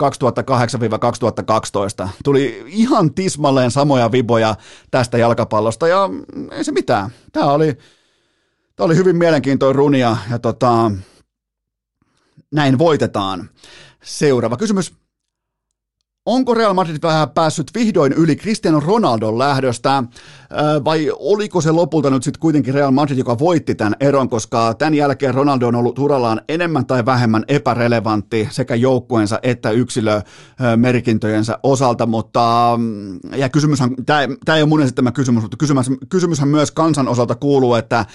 2008-2012. 2.05 2.09
Tuli 2.25 2.65
ihan 2.67 3.15
tismalleen 3.15 3.71
samoja 3.71 4.13
viboja 4.13 4.55
tästä 4.91 5.19
jalkapallosta 5.19 5.89
ja 5.89 6.11
ei 6.51 6.65
se 6.65 6.73
mitään. 6.73 7.11
Tämä 7.33 7.47
oli, 7.47 7.75
tämä 8.77 8.85
oli 8.85 8.97
hyvin 8.97 9.17
mielenkiintoinen 9.17 9.77
runia 9.77 10.17
ja 10.31 10.39
tota, 10.39 10.91
näin 12.53 12.79
voitetaan. 12.79 13.51
Seuraava 14.03 14.57
kysymys. 14.57 15.06
Onko 16.27 16.55
Real 16.55 16.75
Madrid 16.75 16.97
vähän 17.03 17.31
päässyt 17.31 17.71
vihdoin 17.75 18.13
yli 18.13 18.37
Cristiano 18.37 18.81
Ronaldon 18.81 19.39
lähdöstä? 19.39 20.03
vai 20.85 21.13
oliko 21.19 21.61
se 21.61 21.71
lopulta 21.71 22.11
nyt 22.11 22.23
sitten 22.23 22.41
kuitenkin 22.41 22.75
Real 22.75 22.91
Madrid, 22.91 23.19
joka 23.19 23.39
voitti 23.39 23.75
tämän 23.75 23.95
eron, 24.01 24.29
koska 24.29 24.75
tämän 24.75 24.95
jälkeen 24.95 25.35
Ronaldo 25.35 25.69
on 25.69 25.75
ollut 25.75 25.99
urallaan 25.99 26.41
enemmän 26.49 26.87
tai 26.87 27.05
vähemmän 27.07 27.45
epärelevantti 27.49 28.49
sekä 28.51 28.75
joukkueensa 28.75 29.39
että 29.43 29.71
yksilömerkintöjensä 29.71 31.59
osalta, 31.63 32.07
mutta 32.07 32.75
mm, 32.79 33.19
ja 33.37 33.49
kysymyshän, 33.49 33.91
tämä, 34.07 34.57
ei 34.57 34.63
ole 34.63 34.69
mun 34.69 34.83
esittämä 34.83 35.13
kysymys, 35.13 35.43
mutta 35.43 35.57
kysymys, 35.57 35.91
kysymyshän 36.09 36.49
myös 36.49 36.71
kansan 36.71 37.09
osalta 37.09 37.35
kuuluu, 37.35 37.75
että 37.75 38.07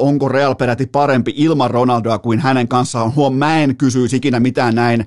onko 0.00 0.28
Real 0.28 0.54
peräti 0.54 0.86
parempi 0.86 1.34
ilman 1.36 1.70
Ronaldoa 1.70 2.18
kuin 2.18 2.38
hänen 2.38 2.68
kanssaan. 2.68 3.14
Huom, 3.14 3.36
mä 3.36 3.60
en 3.60 3.76
kysyisi 3.76 4.16
ikinä 4.16 4.40
mitään 4.40 4.74
näin 4.74 5.06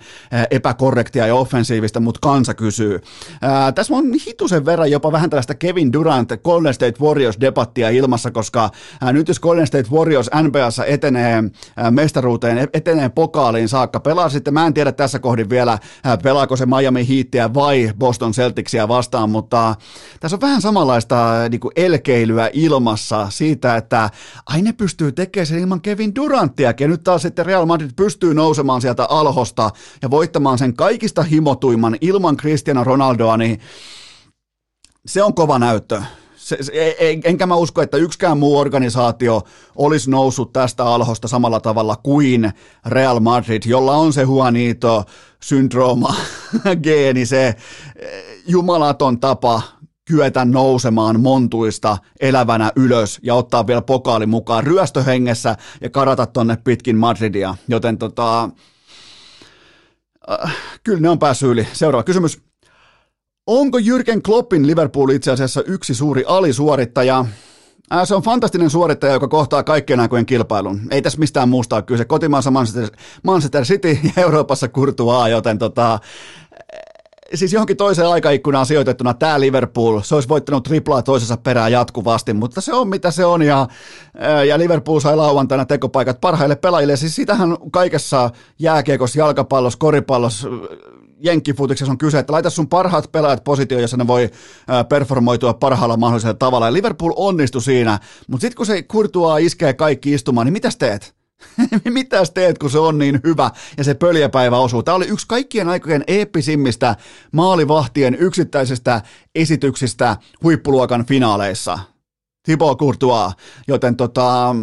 epäkorrektia 0.51 1.27
ja 1.27 1.35
offensiivista, 1.35 1.99
mutta 1.99 2.19
kansa 2.33 2.53
kysyy. 2.53 2.99
Tässä 3.75 3.93
on 3.95 4.05
hitusen 4.27 4.65
verran 4.65 4.91
jopa 4.91 5.11
vähän 5.11 5.29
tällaista 5.29 5.55
Kevin 5.55 5.93
Durant 5.93 6.29
Golden 6.43 6.73
State 6.73 6.99
Warriors-debattia 6.99 7.89
ilmassa, 7.93 8.31
koska 8.31 8.69
ää, 9.01 9.13
nyt 9.13 9.27
jos 9.27 9.39
Golden 9.39 9.67
State 9.67 9.89
Warriors 9.91 10.29
NBAssa 10.41 10.85
etenee 10.85 11.43
ää, 11.77 11.91
mestaruuteen, 11.91 12.57
e-, 12.57 12.67
etenee 12.73 13.09
pokaaliin 13.09 13.69
saakka, 13.69 13.99
pelaa 13.99 14.29
sitten, 14.29 14.53
mä 14.53 14.67
en 14.67 14.73
tiedä 14.73 14.91
tässä 14.91 15.19
kohdin 15.19 15.49
vielä, 15.49 15.77
ää, 16.03 16.17
pelaako 16.17 16.55
se 16.55 16.65
Miami 16.65 17.07
Heatia 17.09 17.53
vai 17.53 17.91
Boston 17.99 18.31
Celticsia 18.31 18.87
vastaan, 18.87 19.29
mutta 19.29 19.75
tässä 20.19 20.35
on 20.35 20.41
vähän 20.41 20.61
samanlaista 20.61 21.31
ää, 21.31 21.49
niin 21.49 21.61
elkeilyä 21.75 22.49
ilmassa 22.53 23.27
siitä, 23.29 23.75
että 23.75 24.09
ai 24.45 24.61
ne 24.61 24.73
pystyy 24.73 25.11
tekemään 25.11 25.47
sen 25.47 25.59
ilman 25.59 25.81
Kevin 25.81 26.15
Duranttiakin, 26.15 26.85
ja 26.85 26.89
nyt 26.89 27.03
taas 27.03 27.21
sitten 27.21 27.45
Real 27.45 27.65
Madrid 27.65 27.91
pystyy 27.95 28.33
nousemaan 28.33 28.81
sieltä 28.81 29.05
alhosta 29.09 29.69
ja 30.01 30.09
voittamaan 30.09 30.57
sen 30.57 30.73
kaikista 30.73 31.23
himotuimman 31.23 31.97
ilman 32.01 32.22
Cristiano 32.37 32.83
Ronaldoa, 32.83 33.37
niin 33.37 33.59
se 35.05 35.23
on 35.23 35.33
kova 35.33 35.59
näyttö 35.59 36.01
se, 36.43 36.57
se, 36.61 36.95
enkä 37.23 37.45
mä 37.45 37.55
usko, 37.55 37.81
että 37.81 37.97
yksikään 37.97 38.37
muu 38.37 38.57
organisaatio 38.57 39.41
olisi 39.75 40.09
noussut 40.09 40.53
tästä 40.53 40.85
alhosta 40.85 41.27
samalla 41.27 41.59
tavalla 41.59 41.95
kuin 41.95 42.51
Real 42.85 43.19
Madrid, 43.19 43.61
jolla 43.65 43.95
on 43.95 44.13
se 44.13 44.21
Juanito 44.21 45.03
syndrooma, 45.43 46.15
geeni, 46.83 47.25
se 47.25 47.47
eh, 47.47 47.57
jumalaton 48.47 49.19
tapa 49.19 49.61
kyetä 50.05 50.45
nousemaan 50.45 51.19
montuista 51.19 51.97
elävänä 52.19 52.71
ylös 52.75 53.19
ja 53.23 53.35
ottaa 53.35 53.67
vielä 53.67 53.81
pokaali 53.81 54.25
mukaan 54.25 54.63
ryöstöhengessä 54.63 55.55
ja 55.81 55.89
karata 55.89 56.25
tonne 56.25 56.57
pitkin 56.63 56.97
Madridia. 56.97 57.55
Joten 57.67 57.97
tota, 57.97 58.49
äh, 60.31 60.55
kyllä 60.83 60.99
ne 60.99 61.09
on 61.09 61.19
päässyt 61.19 61.49
yli. 61.49 61.67
Seuraava 61.73 62.03
kysymys. 62.03 62.41
Onko 63.47 63.77
Jürgen 63.77 64.21
Kloppin 64.25 64.67
Liverpool 64.67 65.09
itse 65.09 65.31
asiassa 65.31 65.63
yksi 65.65 65.95
suuri 65.95 66.23
alisuorittaja? 66.27 67.25
Se 68.05 68.15
on 68.15 68.21
fantastinen 68.23 68.69
suorittaja, 68.69 69.13
joka 69.13 69.27
kohtaa 69.27 69.63
kaikkien 69.63 69.99
aikojen 69.99 70.25
kilpailun. 70.25 70.81
Ei 70.91 71.01
tässä 71.01 71.19
mistään 71.19 71.49
muusta 71.49 71.75
ole 71.75 71.83
kyse. 71.83 72.05
Kotimaassa 72.05 72.51
Manchester, 72.51 72.89
Manchester 73.23 73.63
City 73.63 73.97
ja 74.03 74.23
Euroopassa 74.23 74.69
A, 75.21 75.27
joten 75.27 75.59
tota, 75.59 75.99
siis 77.35 77.53
johonkin 77.53 77.77
toiseen 77.77 78.07
aikaikkunaan 78.07 78.65
sijoitettuna 78.65 79.13
tämä 79.13 79.39
Liverpool, 79.39 80.01
se 80.01 80.15
olisi 80.15 80.29
voittanut 80.29 80.63
triplaa 80.63 81.01
toisessa 81.01 81.37
perään 81.37 81.71
jatkuvasti, 81.71 82.33
mutta 82.33 82.61
se 82.61 82.73
on 82.73 82.87
mitä 82.87 83.11
se 83.11 83.25
on 83.25 83.41
ja, 83.41 83.67
ja 84.47 84.59
Liverpool 84.59 84.99
sai 84.99 85.15
lauantaina 85.15 85.65
tekopaikat 85.65 86.21
parhaille 86.21 86.55
pelaajille. 86.55 86.95
Siis 86.95 87.15
sitähän 87.15 87.57
kaikessa 87.71 88.29
jääkiekossa, 88.59 89.19
jalkapallossa, 89.19 89.79
koripallossa, 89.79 90.47
jenkkifutiksessa 91.19 91.91
on 91.91 91.97
kyse, 91.97 92.19
että 92.19 92.33
laita 92.33 92.49
sun 92.49 92.69
parhaat 92.69 93.11
pelaajat 93.11 93.43
positioon, 93.43 93.81
jossa 93.81 93.97
ne 93.97 94.07
voi 94.07 94.29
performoitua 94.89 95.53
parhaalla 95.53 95.97
mahdollisella 95.97 96.33
tavalla. 96.33 96.65
Ja 96.65 96.73
Liverpool 96.73 97.13
onnistui 97.15 97.61
siinä, 97.61 97.99
mutta 98.27 98.41
sitten 98.41 98.57
kun 98.57 98.65
se 98.65 98.83
kurtua 98.83 99.37
iskee 99.37 99.73
kaikki 99.73 100.13
istumaan, 100.13 100.45
niin 100.45 100.53
mitäs 100.53 100.77
teet? 100.77 101.22
Mitäs 101.89 102.31
teet, 102.31 102.57
kun 102.57 102.71
se 102.71 102.79
on 102.79 102.97
niin 102.97 103.19
hyvä 103.23 103.51
ja 103.77 103.83
se 103.83 103.93
pöljäpäivä 103.93 104.57
osuu? 104.57 104.83
Tämä 104.83 104.95
oli 104.95 105.07
yksi 105.07 105.27
kaikkien 105.27 105.69
aikojen 105.69 106.03
eeppisimmistä 106.07 106.95
maalivahtien 107.31 108.15
yksittäisistä 108.15 109.01
esityksistä 109.35 110.17
huippuluokan 110.43 111.05
finaaleissa. 111.05 111.79
Thibaut 112.43 112.79
Courtois, 112.79 113.33
joten 113.67 113.95
tota, 113.95 114.55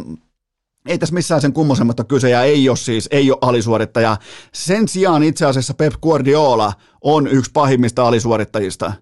ei 0.86 0.98
tässä 0.98 1.14
missään 1.14 1.40
sen 1.40 1.52
kummosemmatta 1.52 2.04
kyse 2.04 2.30
ja 2.30 2.42
ei 2.42 2.68
ole 2.68 2.76
siis, 2.76 3.08
ei 3.10 3.30
ole 3.30 3.38
alisuorittaja. 3.42 4.16
Sen 4.52 4.88
sijaan 4.88 5.22
itse 5.22 5.46
asiassa 5.46 5.74
Pep 5.74 5.92
Guardiola 6.02 6.72
on 7.00 7.26
yksi 7.26 7.50
pahimmista 7.52 8.06
alisuorittajista. 8.06 8.92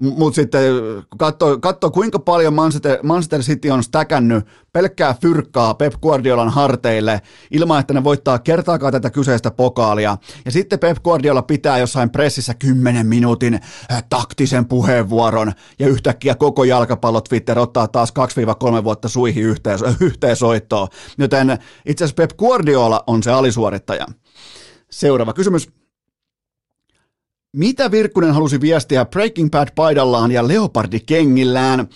Mutta 0.00 0.34
sitten 0.34 0.62
kun 1.10 1.60
katsoo, 1.60 1.90
kuinka 1.90 2.18
paljon 2.18 2.54
Manchester, 2.54 2.98
Manchester 3.02 3.40
City 3.40 3.70
on 3.70 3.82
stäkännyt 3.82 4.46
pelkkää 4.72 5.14
fyrkkaa 5.22 5.74
Pep 5.74 5.92
Guardiolan 6.02 6.48
harteille 6.48 7.20
ilman, 7.50 7.80
että 7.80 7.94
ne 7.94 8.04
voittaa 8.04 8.38
kertaakaan 8.38 8.92
tätä 8.92 9.10
kyseistä 9.10 9.50
pokaalia. 9.50 10.16
Ja 10.44 10.50
sitten 10.50 10.78
Pep 10.78 10.96
Guardiola 11.04 11.42
pitää 11.42 11.78
jossain 11.78 12.10
pressissä 12.10 12.54
10 12.54 13.06
minuutin 13.06 13.54
äh, 13.54 14.04
taktisen 14.10 14.64
puheenvuoron 14.64 15.52
ja 15.78 15.88
yhtäkkiä 15.88 16.34
koko 16.34 16.64
jalkapallo 16.64 17.20
Twitter 17.20 17.58
ottaa 17.58 17.88
taas 17.88 18.12
2-3 18.80 18.84
vuotta 18.84 19.08
suihin 19.08 19.44
yhteen, 19.44 19.78
yhteen 20.00 20.36
soittoon. 20.36 20.88
Joten 21.18 21.58
itse 21.86 22.04
asiassa 22.04 22.22
Pep 22.22 22.30
Guardiola 22.38 23.04
on 23.06 23.22
se 23.22 23.30
alisuorittaja. 23.30 24.06
Seuraava 24.90 25.32
kysymys. 25.32 25.83
Mitä 27.54 27.90
Virkkunen 27.90 28.34
halusi 28.34 28.60
viestiä 28.60 29.04
Breaking 29.04 29.50
Bad 29.50 29.68
paidallaan 29.74 30.32
ja 30.32 30.48
Leopardi 30.48 31.00
kengillään? 31.00 31.88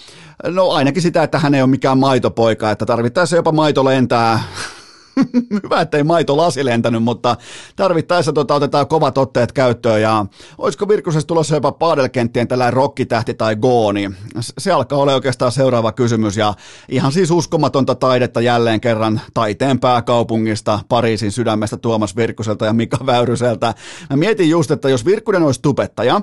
No 0.47 0.71
ainakin 0.71 1.03
sitä, 1.03 1.23
että 1.23 1.39
hän 1.39 1.55
ei 1.55 1.63
ole 1.63 1.71
mikään 1.71 1.99
maitopoika, 1.99 2.71
että 2.71 2.87
tarvittaessa 2.87 3.37
jopa 3.37 3.53
maito 3.53 3.85
lentää 3.85 4.41
Hyvä, 5.63 5.81
ettei 5.81 6.03
maito 6.03 6.37
lasi 6.37 6.65
lentänyt, 6.65 7.03
mutta 7.03 7.37
tarvittaessa 7.77 8.33
tota, 8.33 8.55
otetaan 8.55 8.87
kovat 8.87 9.19
otteet 9.19 9.53
käyttöön 9.53 10.03
ja 10.03 10.27
olisiko 10.59 10.89
Virkkusessa 10.89 11.27
tulossa 11.27 11.55
jopa 11.55 11.73
paadelkenttien 11.73 12.49
tällainen 12.49 12.73
rokkitähti 12.73 13.35
tai 13.35 13.57
gooni? 13.57 14.11
Se 14.59 14.73
alkaa 14.73 14.99
olla 14.99 15.15
oikeastaan 15.15 15.53
seuraava 15.53 15.93
kysymys 15.93 16.37
ja 16.37 16.55
ihan 16.89 17.13
siis 17.13 17.31
uskomatonta 17.31 17.95
taidetta 17.95 18.41
jälleen 18.41 18.81
kerran 18.81 19.21
taiteen 19.35 19.81
pääkaupungista, 19.81 20.81
Pariisin 20.89 21.33
sydämestä 21.33 21.77
Tuomas 21.77 22.17
Virkkuselta 22.17 22.67
ja 22.67 22.73
Mika 22.73 23.07
Väyryseltä. 23.07 23.75
Mä 24.11 24.17
mietin 24.17 24.51
just, 24.51 24.71
että 24.71 24.89
jos 24.89 25.05
Virkkunen 25.05 25.43
olisi 25.43 25.63
tubettaja, 25.63 26.21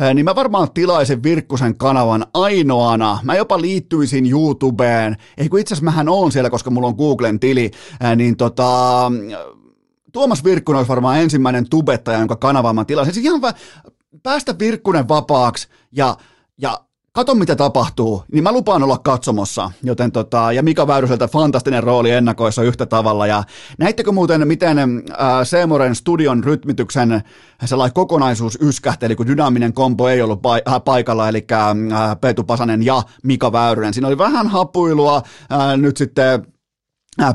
eh, 0.00 0.14
niin 0.14 0.24
mä 0.24 0.34
varmaan 0.34 0.72
tilaisin 0.74 1.22
Virkkusen 1.22 1.76
kanavan 1.76 2.26
ainoana. 2.34 3.18
Mä 3.22 3.36
jopa 3.36 3.60
liittyisin 3.60 4.30
YouTubeen, 4.30 5.16
ei 5.38 5.48
kun 5.48 5.58
itse 5.58 5.74
asiassa 5.74 5.84
mähän 5.84 6.08
oon 6.08 6.32
siellä, 6.32 6.50
koska 6.50 6.70
mulla 6.70 6.88
on 6.88 6.94
Googlen 6.94 7.40
tili, 7.40 7.70
eh, 8.00 8.16
niin 8.32 8.36
tota, 8.36 9.12
Tuomas 10.12 10.44
Virkkunen 10.44 10.78
olisi 10.78 10.88
varmaan 10.88 11.20
ensimmäinen 11.20 11.68
tubettaja, 11.68 12.18
jonka 12.18 12.36
kanavaa 12.36 12.72
mä 12.72 12.84
tilasin. 12.84 13.14
Siis 13.14 13.26
ihan 13.26 13.42
va- 13.42 13.54
päästä 14.22 14.58
Virkkunen 14.58 15.08
vapaaksi 15.08 15.68
ja, 15.92 16.16
ja 16.58 16.80
kato 17.12 17.34
mitä 17.34 17.56
tapahtuu, 17.56 18.24
niin 18.32 18.44
mä 18.44 18.52
lupaan 18.52 18.82
olla 18.82 18.98
katsomossa. 18.98 19.70
Joten 19.82 20.12
tota, 20.12 20.52
ja 20.52 20.62
Mika 20.62 20.86
Väyryseltä 20.86 21.28
fantastinen 21.28 21.82
rooli 21.82 22.10
ennakoissa 22.10 22.62
yhtä 22.62 22.86
tavalla. 22.86 23.26
Ja 23.26 23.44
näittekö 23.78 24.12
muuten, 24.12 24.48
miten 24.48 24.78
äh, 24.78 24.86
Seemoren 25.44 25.94
studion 25.94 26.44
rytmityksen 26.44 27.22
sellainen 27.64 27.94
kokonaisuus 27.94 28.58
yskähteli, 28.60 29.16
kun 29.16 29.26
dynaaminen 29.26 29.72
kompo 29.72 30.08
ei 30.08 30.22
ollut 30.22 30.40
äh, 30.46 30.84
paikalla, 30.84 31.28
eli 31.28 31.46
äh, 31.52 32.20
Peetu 32.20 32.44
Pasanen 32.44 32.82
ja 32.82 33.02
Mika 33.22 33.52
Väyrynen. 33.52 33.94
Siinä 33.94 34.08
oli 34.08 34.18
vähän 34.18 34.46
hapuilua, 34.48 35.16
äh, 35.52 35.76
nyt 35.76 35.96
sitten 35.96 36.32
Äh, 36.34 36.52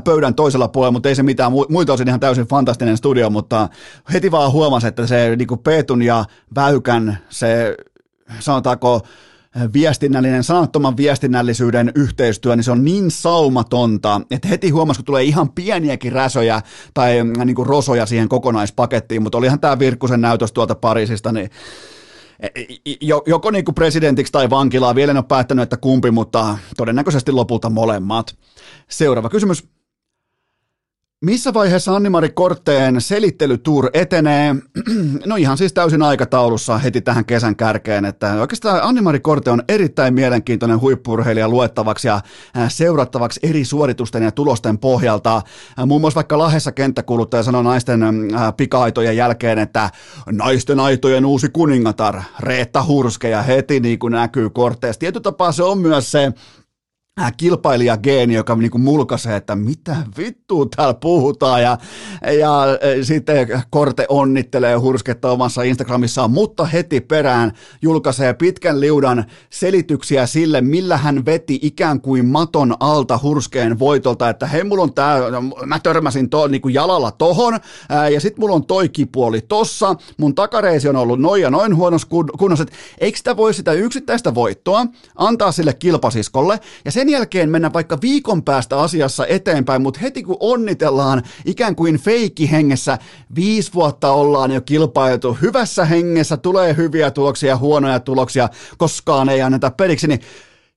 pöydän 0.04 0.34
toisella 0.34 0.68
puolella, 0.68 0.92
mutta 0.92 1.08
ei 1.08 1.14
se 1.14 1.22
mitään. 1.22 1.52
Muilta 1.68 1.92
osin 1.92 2.08
ihan 2.08 2.20
täysin 2.20 2.46
fantastinen 2.46 2.96
studio, 2.96 3.30
mutta 3.30 3.68
heti 4.12 4.30
vaan 4.30 4.52
huomasi, 4.52 4.86
että 4.86 5.06
se 5.06 5.36
niin 5.36 5.48
kuin 5.48 5.60
Peetun 5.60 6.02
ja 6.02 6.24
Väykän, 6.54 7.18
se 7.28 7.76
sanotaanko 8.40 9.00
viestinnällinen, 9.72 10.44
sanattoman 10.44 10.96
viestinnällisyyden 10.96 11.92
yhteistyö, 11.94 12.56
niin 12.56 12.64
se 12.64 12.70
on 12.70 12.84
niin 12.84 13.10
saumatonta, 13.10 14.20
että 14.30 14.48
heti 14.48 14.70
huomasi, 14.70 14.98
kun 14.98 15.04
tulee 15.04 15.22
ihan 15.22 15.52
pieniäkin 15.52 16.12
räsöjä 16.12 16.62
tai 16.94 17.24
mm, 17.24 17.32
niin 17.44 17.54
kuin 17.54 17.66
rosoja 17.66 18.06
siihen 18.06 18.28
kokonaispakettiin, 18.28 19.22
mutta 19.22 19.38
olihan 19.38 19.60
tämä 19.60 19.78
Virkkusen 19.78 20.20
näytös 20.20 20.52
tuolta 20.52 20.74
Pariisista, 20.74 21.32
niin 21.32 21.50
e, 22.40 22.46
e, 22.46 22.62
joko 23.26 23.50
niin 23.50 23.64
kuin 23.64 23.74
presidentiksi 23.74 24.32
tai 24.32 24.50
vankilaa, 24.50 24.94
vielä 24.94 25.10
en 25.10 25.16
ole 25.16 25.24
päättänyt, 25.28 25.62
että 25.62 25.76
kumpi, 25.76 26.10
mutta 26.10 26.58
todennäköisesti 26.76 27.32
lopulta 27.32 27.70
molemmat. 27.70 28.36
Seuraava 28.88 29.28
kysymys. 29.28 29.68
Missä 31.24 31.54
vaiheessa 31.54 31.96
Annimari 31.96 32.28
Kortteen 32.28 33.00
selittelytour 33.00 33.90
etenee? 33.92 34.56
No 35.26 35.36
ihan 35.36 35.58
siis 35.58 35.72
täysin 35.72 36.02
aikataulussa 36.02 36.78
heti 36.78 37.00
tähän 37.00 37.24
kesän 37.24 37.56
kärkeen, 37.56 38.04
että 38.04 38.40
oikeastaan 38.40 38.82
Annimari 38.82 39.20
Korte 39.20 39.50
on 39.50 39.62
erittäin 39.68 40.14
mielenkiintoinen 40.14 40.80
huippurheilija 40.80 41.48
luettavaksi 41.48 42.08
ja 42.08 42.20
seurattavaksi 42.68 43.40
eri 43.42 43.64
suoritusten 43.64 44.22
ja 44.22 44.32
tulosten 44.32 44.78
pohjalta. 44.78 45.42
Muun 45.86 46.00
muassa 46.00 46.16
vaikka 46.16 46.38
Lahdessa 46.38 46.72
kenttäkuluttaja 46.72 47.42
sanoi 47.42 47.64
naisten 47.64 48.00
pikaitojen 48.56 49.16
jälkeen, 49.16 49.58
että 49.58 49.90
naisten 50.32 50.80
aitojen 50.80 51.26
uusi 51.26 51.48
kuningatar, 51.48 52.22
Reetta 52.40 52.84
Hurske 52.84 53.28
ja 53.28 53.42
heti 53.42 53.80
niin 53.80 53.98
kuin 53.98 54.12
näkyy 54.12 54.50
Korteessa. 54.50 55.00
Tietyllä 55.00 55.22
tapaa 55.22 55.52
se 55.52 55.62
on 55.62 55.78
myös 55.78 56.10
se 56.10 56.32
kilpailijageeni, 57.36 58.34
joka 58.34 58.56
niin 58.56 58.70
kuin 58.70 58.82
mulkaisee, 58.82 59.36
että 59.36 59.56
mitä 59.56 59.96
vittua 60.18 60.66
täällä 60.76 60.94
puhutaan 60.94 61.62
ja, 61.62 61.78
ja 62.38 62.64
äh, 62.64 62.76
sitten 63.02 63.62
Korte 63.70 64.06
onnittelee 64.08 64.74
hursketta 64.76 65.30
omassa 65.30 65.62
Instagramissaan, 65.62 66.30
mutta 66.30 66.64
heti 66.64 67.00
perään 67.00 67.52
julkaisee 67.82 68.34
pitkän 68.34 68.80
liudan 68.80 69.24
selityksiä 69.50 70.26
sille, 70.26 70.60
millä 70.60 70.96
hän 70.96 71.26
veti 71.26 71.58
ikään 71.62 72.00
kuin 72.00 72.26
maton 72.26 72.74
alta 72.80 73.18
hurskeen 73.22 73.78
voitolta, 73.78 74.28
että 74.28 74.46
hei 74.46 74.64
mulla 74.64 74.82
on 74.82 74.94
tää, 74.94 75.18
mä 75.66 75.78
törmäsin 75.78 76.30
to, 76.30 76.46
niin 76.46 76.62
kuin 76.62 76.74
jalalla 76.74 77.10
tohon 77.10 77.54
äh, 77.54 78.12
ja 78.12 78.20
sitten 78.20 78.40
mulla 78.40 78.54
on 78.54 78.66
toi 78.66 78.88
kipuoli 78.88 79.40
tossa, 79.40 79.96
mun 80.16 80.34
takareisi 80.34 80.88
on 80.88 80.96
ollut 80.96 81.20
noin 81.20 81.42
ja 81.42 81.50
noin 81.50 81.76
huonossa 81.76 82.08
kunnossa, 82.38 82.62
että 82.62 82.76
eikö 82.98 83.18
sitä 83.18 83.36
voi 83.36 83.54
sitä 83.54 83.72
yksittäistä 83.72 84.34
voittoa 84.34 84.86
antaa 85.16 85.52
sille 85.52 85.72
kilpasiskolle 85.72 86.60
ja 86.84 86.92
sen 86.92 87.07
sen 87.08 87.12
jälkeen 87.12 87.50
mennä 87.50 87.72
vaikka 87.72 87.98
viikon 88.02 88.42
päästä 88.42 88.80
asiassa 88.80 89.26
eteenpäin, 89.26 89.82
mutta 89.82 90.00
heti 90.00 90.22
kun 90.22 90.36
onnitellaan 90.40 91.22
ikään 91.44 91.76
kuin 91.76 91.98
feikki 91.98 92.50
hengessä, 92.50 92.98
viisi 93.34 93.74
vuotta 93.74 94.12
ollaan 94.12 94.50
jo 94.50 94.60
kilpailtu, 94.60 95.38
hyvässä 95.42 95.84
hengessä 95.84 96.36
tulee 96.36 96.76
hyviä 96.76 97.10
tuloksia, 97.10 97.56
huonoja 97.56 98.00
tuloksia, 98.00 98.48
koskaan 98.78 99.28
ei 99.28 99.42
anneta 99.42 99.70
periksi, 99.70 100.06
niin 100.06 100.20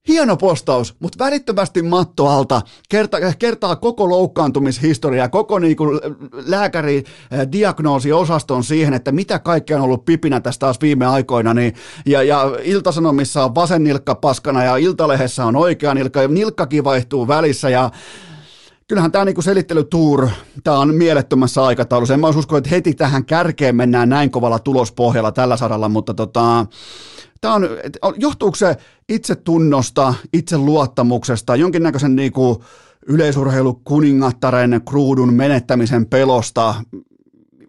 Hieno 0.07 0.37
postaus, 0.37 0.95
mutta 0.99 1.23
välittömästi 1.23 1.81
matto 1.81 2.27
alta 2.27 2.61
kerta, 2.89 3.17
kertaa 3.39 3.75
koko 3.75 4.09
loukkaantumishistoria, 4.09 5.29
koko 5.29 5.59
niinku 5.59 5.85
lääkäri 6.45 6.97
eh, 6.97 7.47
siihen, 8.63 8.93
että 8.93 9.11
mitä 9.11 9.39
kaikkea 9.39 9.77
on 9.77 9.83
ollut 9.83 10.05
pipinä 10.05 10.39
tästä 10.39 10.59
taas 10.59 10.81
viime 10.81 11.05
aikoina. 11.05 11.53
Niin, 11.53 11.73
ja, 12.05 12.23
ja 12.23 12.55
Iltasanomissa 12.63 13.43
on 13.43 13.55
vasen 13.55 13.83
nilkka 13.83 14.15
paskana 14.15 14.63
ja 14.63 14.77
Iltalehdessä 14.77 15.45
on 15.45 15.55
oikea 15.55 15.93
nilkka 15.93 16.21
ja 16.21 16.27
nilkkakin 16.27 16.83
vaihtuu 16.83 17.27
välissä 17.27 17.69
ja 17.69 17.91
kyllähän 18.91 19.11
tämä 19.11 19.25
niinku 19.25 19.41
selittelytuur, 19.41 20.29
tämä 20.63 20.79
on 20.79 20.95
mielettömässä 20.95 21.63
aikataulussa. 21.63 22.13
En 22.13 22.19
mä 22.19 22.29
usko, 22.29 22.57
että 22.57 22.69
heti 22.69 22.93
tähän 22.93 23.25
kärkeen 23.25 23.75
mennään 23.75 24.09
näin 24.09 24.31
kovalla 24.31 24.59
tulospohjalla 24.59 25.31
tällä 25.31 25.57
saralla, 25.57 25.89
mutta 25.89 26.13
tota, 26.13 26.65
Tämä 27.41 27.53
on, 27.53 27.67
johtuuko 28.17 28.55
se 28.55 28.75
itsetunnosta, 29.09 30.13
itseluottamuksesta, 30.33 31.55
jonkinnäköisen 31.55 32.15
niin 32.15 32.31
kuin 32.31 32.57
yleisurheilukuningattaren 33.07 34.81
kruudun 34.89 35.33
menettämisen 35.33 36.05
pelosta? 36.05 36.75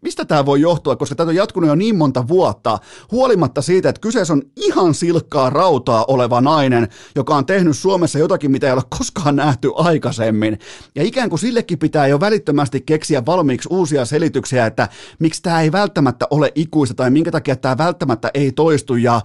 Mistä 0.03 0.25
tämä 0.25 0.47
voi 0.47 0.61
johtua, 0.61 0.97
koska 0.97 1.15
tämä 1.15 1.29
on 1.29 1.35
jatkunut 1.35 1.69
jo 1.69 1.75
niin 1.75 1.97
monta 1.97 2.29
vuotta, 2.29 2.79
huolimatta 3.11 3.63
siitä, 3.63 3.89
että 3.89 4.01
kyseessä 4.01 4.33
on 4.33 4.43
ihan 4.57 4.95
silkkaa 4.95 5.51
rautaa 5.51 6.05
oleva 6.09 6.41
nainen, 6.41 6.89
joka 7.15 7.37
on 7.37 7.47
tehnyt 7.47 7.77
Suomessa 7.77 8.19
jotakin, 8.19 8.51
mitä 8.51 8.67
ei 8.67 8.73
ole 8.73 8.83
koskaan 8.99 9.37
nähty 9.37 9.71
aikaisemmin. 9.75 10.59
Ja 10.95 11.03
ikään 11.03 11.29
kuin 11.29 11.39
sillekin 11.39 11.79
pitää 11.79 12.07
jo 12.07 12.21
välittömästi 12.21 12.81
keksiä 12.81 13.27
valmiiksi 13.27 13.69
uusia 13.73 14.05
selityksiä, 14.05 14.67
että 14.67 14.89
miksi 15.19 15.43
tämä 15.43 15.61
ei 15.61 15.73
välttämättä 15.73 16.27
ole 16.31 16.53
ikuista 16.55 16.95
tai 16.95 17.11
minkä 17.11 17.31
takia 17.31 17.57
tämä 17.57 17.79
välttämättä 17.79 18.31
ei 18.35 18.53
toistu. 18.53 18.97
Ja 18.97 19.21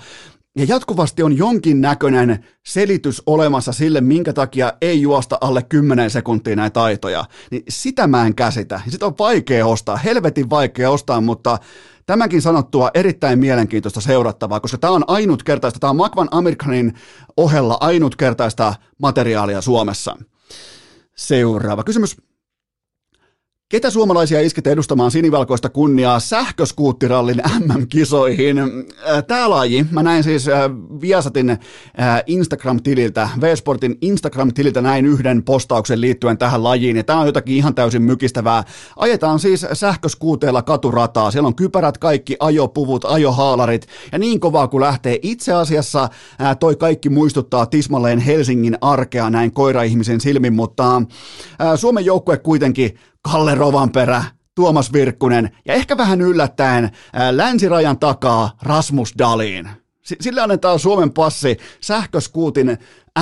ja 0.58 0.66
jatkuvasti 0.70 1.24
on 1.24 1.38
jonkin 1.38 1.82
näköinen 1.82 2.46
selitys 2.66 3.22
olemassa 3.26 3.72
sille, 3.72 4.02
minkä 4.02 4.34
takia 4.34 4.74
ei 4.82 5.02
juosta 5.02 5.38
alle 5.42 5.64
10 5.64 6.10
sekuntia 6.10 6.56
näitä 6.56 6.74
taitoja. 6.74 7.26
Niin 7.52 7.64
sitä 7.70 8.08
mä 8.08 8.26
en 8.26 8.36
käsitä. 8.36 8.82
Sitä 8.90 9.06
on 9.06 9.16
vaikea 9.20 9.66
ostaa, 9.66 9.98
helvetin 9.98 10.50
vaikea 10.50 10.90
ostaa, 10.90 11.22
mutta 11.22 11.58
tämänkin 12.06 12.42
sanottua 12.42 12.92
erittäin 12.94 13.40
mielenkiintoista 13.40 14.02
seurattavaa, 14.02 14.60
koska 14.60 14.78
tämä 14.78 14.94
on 14.94 15.04
ainutkertaista, 15.08 15.80
tämä 15.80 15.90
on 15.90 15.98
Makvan 15.98 16.28
Amerikanin 16.32 16.94
ohella 17.38 17.78
ainutkertaista 17.80 18.74
materiaalia 18.98 19.62
Suomessa. 19.62 20.18
Seuraava 21.16 21.84
kysymys. 21.84 22.18
Ketä 23.70 23.90
suomalaisia 23.90 24.42
iskette 24.42 24.72
edustamaan 24.72 25.12
sinivalkoista 25.12 25.70
kunniaa 25.70 26.20
sähköskuuttirallin 26.20 27.42
MM-kisoihin? 27.60 28.58
Äh, 28.60 29.24
Tämä 29.28 29.50
laji, 29.50 29.86
mä 29.92 30.04
näin 30.04 30.24
siis 30.24 30.48
äh, 30.48 30.62
Viasatin 31.02 31.50
äh, 31.50 31.60
Instagram-tililtä, 32.28 33.30
V-Sportin 33.42 33.98
Instagram-tililtä 34.02 34.82
näin 34.82 35.06
yhden 35.06 35.44
postauksen 35.44 36.02
liittyen 36.02 36.38
tähän 36.38 36.64
lajiin, 36.64 36.98
ja 36.98 37.04
tämä 37.04 37.20
on 37.20 37.26
jotakin 37.26 37.56
ihan 37.56 37.76
täysin 37.76 38.02
mykistävää. 38.02 38.64
Ajetaan 38.96 39.40
siis 39.40 39.66
sähköskuuteilla 39.74 40.62
katurataa, 40.62 41.32
siellä 41.32 41.48
on 41.48 41.56
kypärät 41.56 41.98
kaikki, 41.98 42.36
ajopuvut, 42.40 43.06
ajohaalarit, 43.06 43.88
ja 44.12 44.20
niin 44.20 44.40
kovaa 44.40 44.68
kuin 44.68 44.82
lähtee. 44.82 45.20
Itse 45.22 45.54
asiassa 45.54 46.10
toi 46.60 46.76
kaikki 46.76 47.10
muistuttaa 47.10 47.66
tismalleen 47.66 48.20
Helsingin 48.20 48.78
arkea 48.82 49.30
näin 49.30 49.52
koiraihmisen 49.54 50.22
silmin, 50.22 50.54
mutta 50.54 51.02
Suomen 51.76 52.06
joukkue 52.06 52.38
kuitenkin 52.38 53.00
Kalle 53.32 53.56
Rovanperä, 53.56 54.24
Tuomas 54.56 54.94
Virkkunen 54.94 55.58
ja 55.66 55.74
ehkä 55.74 55.98
vähän 55.98 56.22
yllättäen 56.22 56.92
länsirajan 57.32 58.00
takaa 58.00 58.58
Rasmus 58.62 59.14
Dalin. 59.18 59.70
Sillä 60.22 60.44
annetaan 60.44 60.80
Suomen 60.80 61.12
passi 61.12 61.58
sähköskuutin 61.82 62.78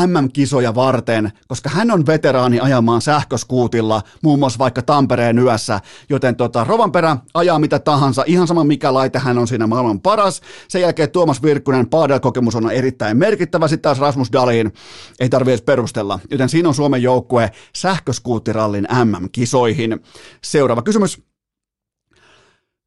MM-kisoja 0.07 0.75
varten, 0.75 1.31
koska 1.47 1.69
hän 1.69 1.91
on 1.91 2.05
veteraani 2.05 2.59
ajamaan 2.59 3.01
sähköskuutilla, 3.01 4.01
muun 4.23 4.39
muassa 4.39 4.59
vaikka 4.59 4.81
Tampereen 4.81 5.39
yössä, 5.39 5.79
joten 6.09 6.35
tota, 6.35 6.63
Rovanperä 6.63 7.17
ajaa 7.33 7.59
mitä 7.59 7.79
tahansa, 7.79 8.23
ihan 8.25 8.47
sama 8.47 8.63
mikä 8.63 8.93
laite 8.93 9.19
hän 9.19 9.37
on 9.37 9.47
siinä 9.47 9.67
maailman 9.67 10.01
paras. 10.01 10.41
Sen 10.67 10.81
jälkeen 10.81 11.11
Tuomas 11.11 11.43
Virkkunen, 11.43 11.89
Paadel-kokemus 11.89 12.55
on 12.55 12.71
erittäin 12.71 13.17
merkittävä, 13.17 13.67
sitten 13.67 13.81
taas 13.81 13.99
Rasmus 13.99 14.31
Dalin 14.33 14.73
ei 15.19 15.29
tarvitse 15.29 15.63
perustella, 15.63 16.19
joten 16.31 16.49
siinä 16.49 16.69
on 16.69 16.75
Suomen 16.75 17.01
joukkue 17.01 17.51
sähköskuutirallin 17.75 18.87
MM-kisoihin. 19.03 19.99
Seuraava 20.43 20.81
kysymys. 20.81 21.34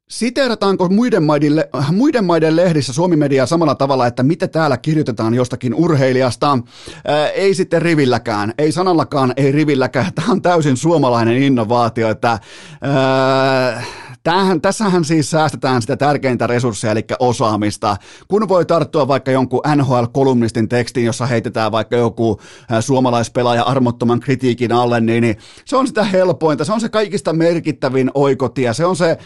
Siteerataanko 0.09 0.89
muiden 0.89 1.23
maiden, 1.23 1.65
muiden 1.93 2.25
maiden 2.25 2.57
lehdissä 2.57 2.93
Suomi 2.93 3.17
Media 3.17 3.47
samalla 3.47 3.75
tavalla, 3.75 4.07
että 4.07 4.23
mitä 4.23 4.49
täällä 4.49 4.77
kirjoitetaan 4.77 5.35
jostakin 5.35 5.75
urheilijasta? 5.75 6.59
Ää, 7.05 7.29
ei 7.29 7.55
sitten 7.55 7.83
rivilläkään, 7.83 8.55
ei 8.59 8.73
sanallakaan, 8.73 9.33
ei 9.37 9.53
rivilläkään. 9.53 10.13
Tämä 10.15 10.33
on 10.33 10.43
täysin 10.43 10.77
suomalainen 10.77 11.43
innovaatio, 11.43 12.11
että 12.11 12.39
ää, 12.83 13.83
Tämähän, 14.23 14.61
tässähän 14.61 15.05
siis 15.05 15.31
säästetään 15.31 15.83
sitä 15.83 15.97
tärkeintä 15.97 16.47
resursseja, 16.47 16.93
eli 16.93 17.05
osaamista. 17.19 17.97
Kun 18.29 18.49
voi 18.49 18.65
tarttua 18.65 19.09
vaikka 19.09 19.31
jonkun 19.31 19.61
NHL-kolumnistin 19.77 20.69
tekstiin, 20.69 21.07
jossa 21.07 21.27
heitetään 21.27 21.73
vaikka 21.73 21.97
joku 21.97 22.41
suomalaispelaaja 22.81 23.63
armottoman 23.63 24.21
kritiikin 24.21 24.73
alle, 24.73 25.01
niin, 25.01 25.23
niin 25.23 25.37
se 25.65 25.77
on 25.77 25.87
sitä 25.87 26.05
helpointa, 26.05 26.65
se 26.65 26.73
on 26.73 26.81
se 26.81 26.89
kaikista 26.89 27.33
merkittävin 27.33 28.11
oikotie, 28.15 28.75
se 28.75 28.85
on 28.85 28.97
se 28.97 29.19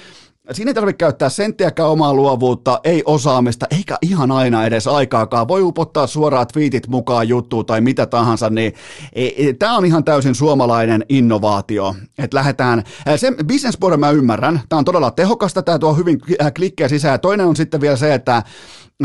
Siinä 0.50 0.70
ei 0.70 0.74
tarvitse 0.74 0.96
käyttää 0.96 1.28
senttiäkään 1.28 1.88
omaa 1.88 2.14
luovuutta, 2.14 2.80
ei 2.84 3.02
osaamista, 3.06 3.66
eikä 3.70 3.98
ihan 4.02 4.30
aina 4.30 4.66
edes 4.66 4.86
aikaakaan. 4.86 5.48
Voi 5.48 5.62
upottaa 5.62 6.06
suoraan 6.06 6.46
twiitit 6.52 6.88
mukaan 6.88 7.28
juttuun 7.28 7.66
tai 7.66 7.80
mitä 7.80 8.06
tahansa, 8.06 8.50
niin 8.50 8.72
e, 9.12 9.26
e, 9.26 9.52
tämä 9.52 9.76
on 9.76 9.84
ihan 9.84 10.04
täysin 10.04 10.34
suomalainen 10.34 11.04
innovaatio. 11.08 11.94
Että 12.18 12.36
lähdetään, 12.36 12.84
sen 13.16 13.36
businesspuolen 13.48 14.00
mä 14.00 14.10
ymmärrän, 14.10 14.60
tämä 14.68 14.78
on 14.78 14.84
todella 14.84 15.10
tehokasta, 15.10 15.62
tämä 15.62 15.78
tuo 15.78 15.94
hyvin 15.94 16.20
klikkejä 16.56 16.88
sisään. 16.88 17.20
Toinen 17.20 17.46
on 17.46 17.56
sitten 17.56 17.80
vielä 17.80 17.96
se, 17.96 18.14
että 18.14 18.42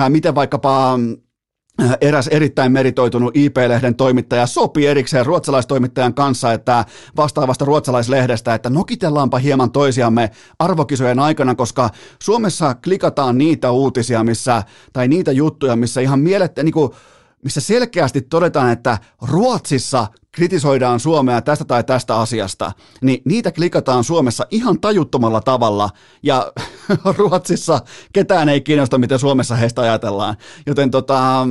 miten 0.10 0.36
vaikkapa 0.36 0.94
Äh, 0.94 1.00
eräs 2.02 2.28
erittäin 2.28 2.72
meritoitunut 2.72 3.38
IP-lehden 3.38 3.96
toimittaja 3.96 4.48
sopi 4.48 4.88
erikseen 4.88 5.26
ruotsalaistoimittajan 5.26 6.14
kanssa, 6.14 6.54
että 6.54 6.86
vastaavasta 7.18 7.66
ruotsalaislehdestä, 7.66 8.54
että 8.54 8.70
nokitellaanpa 8.70 9.38
hieman 9.38 9.72
toisiamme 9.72 10.32
arvokisojen 10.60 11.20
aikana, 11.20 11.56
koska 11.56 11.90
Suomessa 12.24 12.76
klikataan 12.84 13.38
niitä 13.38 13.72
uutisia, 13.72 14.24
missä, 14.24 14.64
tai 14.94 15.08
niitä 15.08 15.32
juttuja, 15.32 15.76
missä 15.76 16.02
ihan 16.02 16.20
mielettä, 16.20 16.64
niin 16.64 16.74
kuin, 16.74 16.92
missä 17.44 17.62
selkeästi 17.62 18.22
todetaan, 18.22 18.72
että 18.72 18.98
Ruotsissa 19.22 20.08
kritisoidaan 20.38 21.00
Suomea 21.00 21.42
tästä 21.42 21.66
tai 21.66 21.84
tästä 21.84 22.20
asiasta, 22.20 22.72
niin 23.02 23.22
niitä 23.26 23.52
klikataan 23.52 24.04
Suomessa 24.04 24.48
ihan 24.52 24.80
tajuttomalla 24.80 25.42
tavalla, 25.42 25.90
ja 26.24 26.52
Ruotsissa 27.18 27.80
ketään 28.14 28.50
ei 28.50 28.62
kiinnosta, 28.62 28.98
miten 28.98 29.20
Suomessa 29.20 29.56
heistä 29.56 29.82
ajatellaan. 29.82 30.36
Joten 30.66 30.92
tota, 30.92 31.48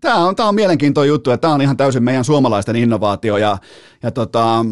tämä 0.00 0.16
on, 0.16 0.36
tämä 0.36 0.48
on 0.48 0.54
mielenkiintoinen 0.54 1.08
juttu, 1.08 1.30
ja 1.30 1.38
tämä 1.38 1.54
on 1.54 1.62
ihan 1.62 1.76
täysin 1.76 2.02
meidän 2.02 2.24
suomalaisten 2.24 2.76
innovaatio, 2.76 3.36
ja, 3.36 3.58
ja 4.02 4.10
tota, 4.10 4.64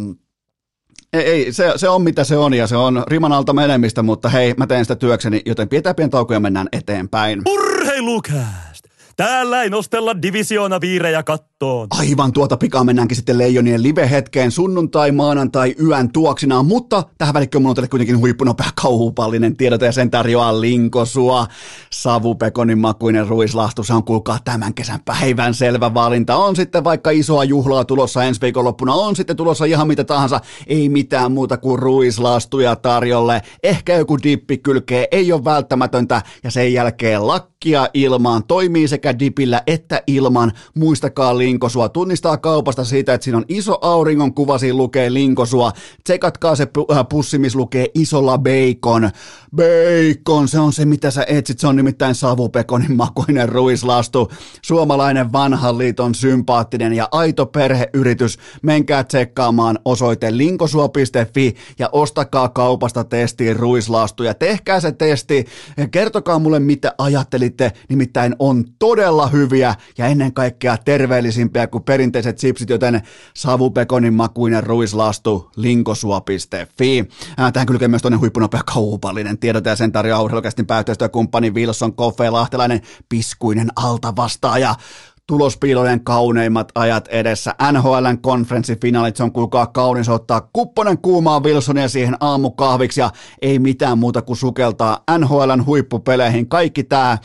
ei, 1.13 1.23
ei 1.23 1.53
se, 1.53 1.73
se 1.77 1.89
on 1.89 2.03
mitä 2.03 2.25
se 2.25 2.37
on 2.37 2.55
ja 2.55 2.67
se 2.67 2.77
on 2.77 3.05
riman 3.07 3.33
alta 3.33 3.53
menemistä, 3.53 4.03
mutta 4.03 4.29
hei, 4.29 4.55
mä 4.57 4.67
teen 4.67 4.85
sitä 4.85 4.97
työkseni, 4.97 5.43
joten 5.47 5.69
pidetään 5.69 5.95
pieni 5.95 6.11
tauko 6.11 6.35
ja 6.35 6.41
mennään 6.41 6.69
eteenpäin. 6.73 7.43
Urheilukääst! 7.49 8.85
Täällä 9.17 9.63
ei 9.63 9.71
nostella 9.71 10.23
divisioona 10.23 10.81
viirejä 10.81 11.23
kattoon. 11.59 11.89
Aivan 11.91 12.33
tuota 12.33 12.57
pikaa 12.57 12.85
mennäänkin 12.85 13.17
sitten 13.17 13.39
Leijonien 13.39 13.83
live-hetkeen 13.83 14.51
sunnuntai, 14.51 15.13
maanantai, 15.13 15.75
yön 15.87 16.13
tuoksinaan, 16.13 16.67
mutta 16.67 17.03
tähän 17.19 17.35
välikköön 17.35 17.63
mulla 17.63 17.71
on 17.71 17.75
teille 17.75 17.89
kuitenkin 17.89 18.19
huippunopea 18.19 18.71
kauhupallinen 18.83 19.57
tiedot 19.57 19.81
ja 19.81 19.93
sen 19.93 20.11
tarjoaa 20.11 20.61
linkosua. 20.61 21.47
Savupekonin 21.93 22.79
makuinen 22.79 23.29
ruislahtu, 23.29 23.83
se 23.83 23.95
on 23.95 24.05
kuulkaa 24.05 24.39
tämän 24.45 24.75
kesän 24.75 25.01
päivän 25.05 25.55
selvä 25.55 25.95
valinta. 25.95 26.37
On 26.37 26.57
sitten 26.57 26.85
vaikka 26.85 27.11
isoa 27.11 27.45
juhlaa 27.45 27.85
tulossa 27.85 28.25
ensi 28.25 28.41
viikonloppuna, 28.41 28.95
on 28.95 29.17
sitten 29.17 29.37
tulossa 29.37 29.65
ihan 29.65 29.89
mitä 29.89 30.05
tahansa, 30.05 30.41
ei 30.67 30.89
mitään 30.89 31.33
muuta 31.33 31.57
kuin 31.57 31.79
ruislastuja 31.79 32.77
tarjolle. 32.77 33.43
Ehkä 33.63 33.97
joku 33.97 34.19
dippi 34.23 34.59
kylkee, 34.59 35.09
ei 35.11 35.33
ole 35.33 35.45
välttämätöntä 35.45 36.23
ja 36.45 36.51
sen 36.51 36.73
jälkeen 36.73 37.27
lakkia 37.27 37.89
ilmaan 37.95 38.45
toimii 38.45 38.89
sekä 38.89 39.19
dipillä 39.19 39.63
että 39.67 40.03
ilman. 40.07 40.53
Muistakaa 40.75 41.39
linkosua. 41.49 41.89
Tunnistaa 41.89 42.37
kaupasta 42.37 42.85
siitä, 42.85 43.15
että 43.15 43.25
siinä 43.25 43.39
on 43.39 43.45
iso 43.49 43.79
auringon 43.81 44.35
kuva, 44.35 44.59
siinä 44.59 44.77
lukee 44.77 45.13
linkosua. 45.13 45.73
Tsekatkaa 46.05 46.57
se 46.57 46.69
äh, 46.93 47.09
pussi, 47.09 47.39
missä 47.39 47.59
lukee 47.59 47.87
isolla 47.95 48.39
bacon. 48.39 49.11
Bacon, 49.57 50.49
se 50.49 50.59
on 50.59 50.73
se 50.73 50.85
mitä 50.85 51.11
sä 51.11 51.25
etsit. 51.29 51.59
Se 51.59 51.67
on 51.67 51.77
nimittäin 51.77 52.15
savupekonin 52.15 52.97
makuinen 52.97 53.49
ruislastu. 53.49 54.33
Suomalainen 54.63 55.33
vanhan 55.33 55.79
liiton 55.79 56.15
sympaattinen 56.15 56.93
ja 56.93 57.09
aito 57.13 57.47
perheyritys. 57.47 58.39
Menkää 58.63 59.05
tsekkaamaan 59.05 59.79
osoite 59.85 60.37
linkosua.fi 60.37 61.55
ja 61.79 61.89
ostakaa 61.93 62.49
kaupasta 62.49 63.05
testiin 63.05 63.57
ruislastuja. 63.57 64.35
Tehkää 64.35 64.81
se 64.81 64.93
testi. 64.93 65.47
Kertokaa 65.91 66.39
mulle 66.39 66.61
mitä 66.61 66.95
ajattelitte. 66.99 67.73
Nimittäin 67.89 68.37
on 68.39 68.65
todella 68.79 69.27
hyviä 69.27 69.75
ja 69.99 70.07
ennen 70.07 70.35
kaikkea 70.35 70.77
terveellisimpiä 71.39 71.67
kuin 71.67 71.85
perinteiset 71.85 72.37
chipsit, 72.37 72.71
joten 72.71 73.03
savupekonin 73.35 74.15
makuinen 74.15 74.63
ruislastu 74.63 75.51
linkosua.fi. 75.57 77.09
Tähän 77.53 77.67
kylkee 77.67 77.89
myös 77.89 78.03
toinen 78.03 78.21
huippunopea 78.21 78.61
kaupallinen 78.75 79.39
tiedot 79.39 79.65
ja 79.65 79.77
sen 79.77 79.93
tarjoaa 79.93 80.23
urheilukästin 80.23 80.67
pääyhteistyökumppani 80.67 81.51
Wilson 81.51 81.95
Koffe 81.95 82.31
Lahtelainen 82.31 82.81
piskuinen 83.09 83.69
altavastaaja 83.77 84.75
tulospiilojen 85.27 86.05
kauneimmat 86.05 86.73
ajat 86.75 87.09
edessä. 87.09 87.55
NHLn 87.73 88.19
konferenssifinaalit, 88.21 89.17
se 89.17 89.23
on 89.23 89.33
kuulkaa 89.33 89.67
kaunis 89.67 90.09
ottaa 90.09 90.49
kupponen 90.53 90.99
kuumaa 90.99 91.41
Wilsonia 91.41 91.89
siihen 91.89 92.17
aamukahviksi 92.21 93.01
ja 93.01 93.11
ei 93.43 93.59
mitään 93.59 93.99
muuta 93.99 94.23
kuin 94.23 94.37
sukeltaa 94.37 95.05
NHLn 95.19 95.67
huippupeleihin. 95.67 96.49
Kaikki 96.49 96.85
tämä 96.85 97.19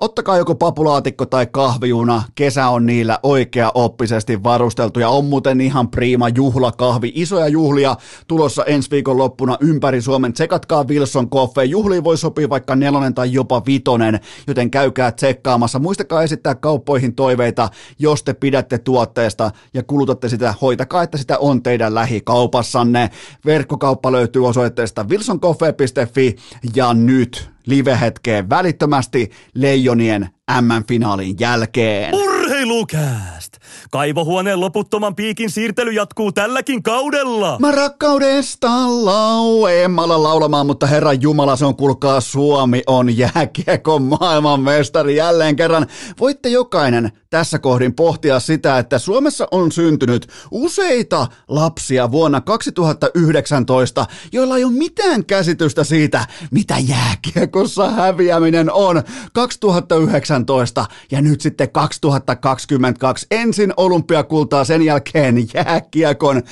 Ottakaa 0.00 0.36
joku 0.36 0.54
papulaatikko 0.54 1.26
tai 1.26 1.46
kahviuna, 1.46 2.22
kesä 2.34 2.68
on 2.68 2.86
niillä 2.86 3.18
oikea 3.22 3.70
oppisesti 3.74 4.42
varusteltu 4.42 5.00
ja 5.00 5.08
on 5.08 5.24
muuten 5.24 5.60
ihan 5.60 5.88
priima 5.88 6.28
juhlakahvi. 6.28 7.12
Isoja 7.14 7.48
juhlia 7.48 7.96
tulossa 8.26 8.64
ensi 8.64 8.90
viikon 8.90 9.18
loppuna 9.18 9.56
ympäri 9.60 10.02
Suomen. 10.02 10.32
Tsekatkaa 10.32 10.84
Wilson 10.84 11.30
Coffee. 11.30 11.64
Juhliin 11.64 12.04
voi 12.04 12.18
sopia 12.18 12.48
vaikka 12.48 12.76
nelonen 12.76 13.14
tai 13.14 13.32
jopa 13.32 13.62
vitonen, 13.66 14.20
joten 14.46 14.70
käykää 14.70 15.12
tsekkaamassa. 15.12 15.78
Muistakaa 15.78 16.22
esittää 16.22 16.54
kauppoihin 16.54 17.14
toiveita, 17.14 17.68
jos 17.98 18.22
te 18.22 18.34
pidätte 18.34 18.78
tuotteesta 18.78 19.50
ja 19.74 19.82
kulutatte 19.82 20.28
sitä. 20.28 20.54
Hoitakaa, 20.62 21.02
että 21.02 21.18
sitä 21.18 21.38
on 21.38 21.62
teidän 21.62 21.94
lähikaupassanne. 21.94 23.10
Verkkokauppa 23.46 24.12
löytyy 24.12 24.46
osoitteesta 24.46 25.04
wilsoncoffee.fi 25.04 26.36
ja 26.74 26.94
nyt 26.94 27.55
live-hetkeen 27.66 28.50
välittömästi 28.50 29.30
Leijonien 29.54 30.28
M-finaalin 30.60 31.36
jälkeen. 31.40 32.14
Urheilukääst! 32.14 33.56
Kaivohuoneen 33.90 34.60
loputtoman 34.60 35.14
piikin 35.14 35.50
siirtely 35.50 35.90
jatkuu 35.90 36.32
tälläkin 36.32 36.82
kaudella. 36.82 37.58
Mä 37.60 37.72
rakkaudesta 37.72 38.68
laueemmalla 39.04 40.22
laulamaan, 40.22 40.66
mutta 40.66 40.86
herra 40.86 41.12
Jumala, 41.12 41.56
se 41.56 41.64
on 41.64 41.76
kulkaa 41.76 42.20
Suomi 42.20 42.82
on 42.86 43.18
jääkiekon 43.18 44.02
maailmanmestari 44.02 45.16
jälleen 45.16 45.56
kerran. 45.56 45.86
Voitte 46.20 46.48
jokainen 46.48 47.12
tässä 47.30 47.58
kohdin 47.58 47.94
pohtia 47.94 48.40
sitä, 48.40 48.78
että 48.78 48.98
Suomessa 48.98 49.48
on 49.50 49.72
syntynyt 49.72 50.28
useita 50.50 51.26
lapsia 51.48 52.10
vuonna 52.10 52.40
2019, 52.40 54.06
joilla 54.32 54.56
ei 54.56 54.64
ole 54.64 54.72
mitään 54.72 55.24
käsitystä 55.24 55.84
siitä, 55.84 56.26
mitä 56.50 56.74
jääkiekossa 56.78 57.90
häviäminen 57.90 58.72
on 58.72 59.02
2019 59.32 60.86
ja 61.10 61.22
nyt 61.22 61.40
sitten 61.40 61.70
2022 61.70 63.26
ensin 63.30 63.72
olympiakultaa, 63.76 64.64
sen 64.64 64.82
jälkeen 64.82 65.36
jääkiekon 65.54 66.42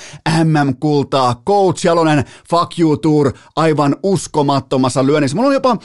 MM-kultaa, 0.45 1.43
Coach 1.47 1.87
Jalonen, 1.87 2.25
Fuck 2.51 2.79
You 2.79 2.97
Tour, 2.97 3.33
aivan 3.57 3.97
uskomattomassa 4.03 5.07
lyönnissä. 5.07 5.37
Mulla 5.37 5.49
on 5.49 5.55
jopa, 5.55 5.77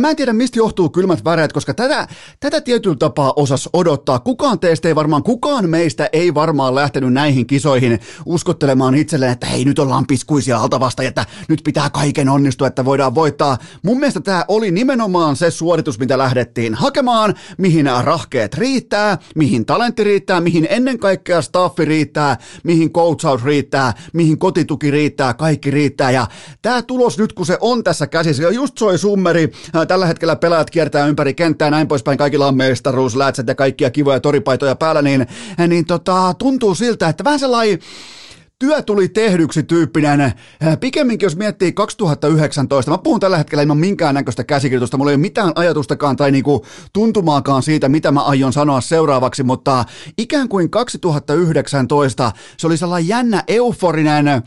mä 0.00 0.10
en 0.10 0.16
tiedä 0.16 0.32
mistä 0.32 0.58
johtuu 0.58 0.88
kylmät 0.90 1.24
väreet, 1.24 1.52
koska 1.52 1.74
tätä, 1.74 2.08
tätä 2.40 2.60
tietyllä 2.60 2.96
tapaa 2.96 3.32
osas 3.36 3.68
odottaa. 3.72 4.18
Kukaan 4.38 4.60
teistä 4.60 4.88
ei 4.88 4.94
varmaan, 4.94 5.22
kukaan 5.22 5.70
meistä 5.70 6.08
ei 6.12 6.34
varmaan 6.34 6.74
lähtenyt 6.74 7.12
näihin 7.12 7.46
kisoihin 7.46 8.00
uskottelemaan 8.26 8.94
itselleen, 8.94 9.32
että 9.32 9.46
hei 9.46 9.64
nyt 9.64 9.78
ollaan 9.78 10.06
piskuisia 10.06 10.58
altavasta, 10.58 11.02
että 11.02 11.26
nyt 11.48 11.60
pitää 11.64 11.90
kaiken 11.90 12.28
onnistua, 12.28 12.66
että 12.66 12.84
voidaan 12.84 13.14
voittaa. 13.14 13.58
Mun 13.82 13.98
mielestä 13.98 14.20
tämä 14.20 14.44
oli 14.48 14.70
nimenomaan 14.70 15.36
se 15.36 15.50
suoritus, 15.50 15.98
mitä 15.98 16.18
lähdettiin 16.18 16.74
hakemaan, 16.74 17.34
mihin 17.58 17.86
rahkeet 18.02 18.54
riittää, 18.54 19.18
mihin 19.34 19.66
talentti 19.66 20.04
riittää, 20.04 20.40
mihin 20.40 20.66
ennen 20.70 20.98
kaikkea 20.98 21.42
staffi 21.42 21.84
riittää, 21.84 22.36
mihin 22.64 22.92
coachaus 22.92 23.44
riittää, 23.44 23.92
mihin 24.12 24.38
kotituki 24.38 24.90
riittää, 24.90 25.34
kaikki 25.34 25.70
riittää. 25.70 26.10
Ja 26.10 26.26
tämä 26.62 26.82
tulos 26.82 27.18
nyt, 27.18 27.32
kun 27.32 27.46
se 27.46 27.58
on 27.60 27.84
tässä 27.84 28.06
käsissä, 28.06 28.42
ja 28.42 28.50
just 28.50 28.78
soi 28.78 28.98
summeri, 28.98 29.52
tällä 29.88 30.06
hetkellä 30.06 30.36
pelaajat 30.36 30.70
kiertää 30.70 31.06
ympäri 31.06 31.34
kenttää, 31.34 31.70
näin 31.70 31.88
poispäin, 31.88 32.18
kaikilla 32.18 32.46
on 32.46 32.56
mestaruus, 32.56 33.14
ja 33.46 33.54
kaikkia 33.54 33.90
kivoja 33.90 34.20
toripaitoja 34.28 34.76
päällä, 34.76 35.02
niin, 35.02 35.26
niin 35.68 35.86
tota, 35.86 36.34
tuntuu 36.38 36.74
siltä, 36.74 37.08
että 37.08 37.24
vähän 37.24 37.40
sellainen 37.40 37.78
työ 38.58 38.82
tuli 38.82 39.08
tehdyksi 39.08 39.62
tyyppinen. 39.62 40.20
Äh, 40.20 40.34
pikemminkin 40.80 41.26
jos 41.26 41.36
miettii 41.36 41.72
2019, 41.72 42.90
mä 42.90 42.98
puhun 42.98 43.20
tällä 43.20 43.38
hetkellä 43.38 43.62
ilman 43.62 43.78
minkäännäköistä 43.78 44.44
käsikirjoitusta, 44.44 44.96
mulla 44.96 45.10
ei 45.10 45.14
ole 45.14 45.20
mitään 45.20 45.52
ajatustakaan 45.54 46.16
tai 46.16 46.30
niinku 46.30 46.66
tuntumaakaan 46.92 47.62
siitä, 47.62 47.88
mitä 47.88 48.10
mä 48.10 48.22
aion 48.22 48.52
sanoa 48.52 48.80
seuraavaksi, 48.80 49.42
mutta 49.42 49.84
ikään 50.18 50.48
kuin 50.48 50.70
2019 50.70 52.32
se 52.56 52.66
oli 52.66 52.76
sellainen 52.76 53.08
jännä 53.08 53.44
euforinen, 53.48 54.28
äh, 54.28 54.42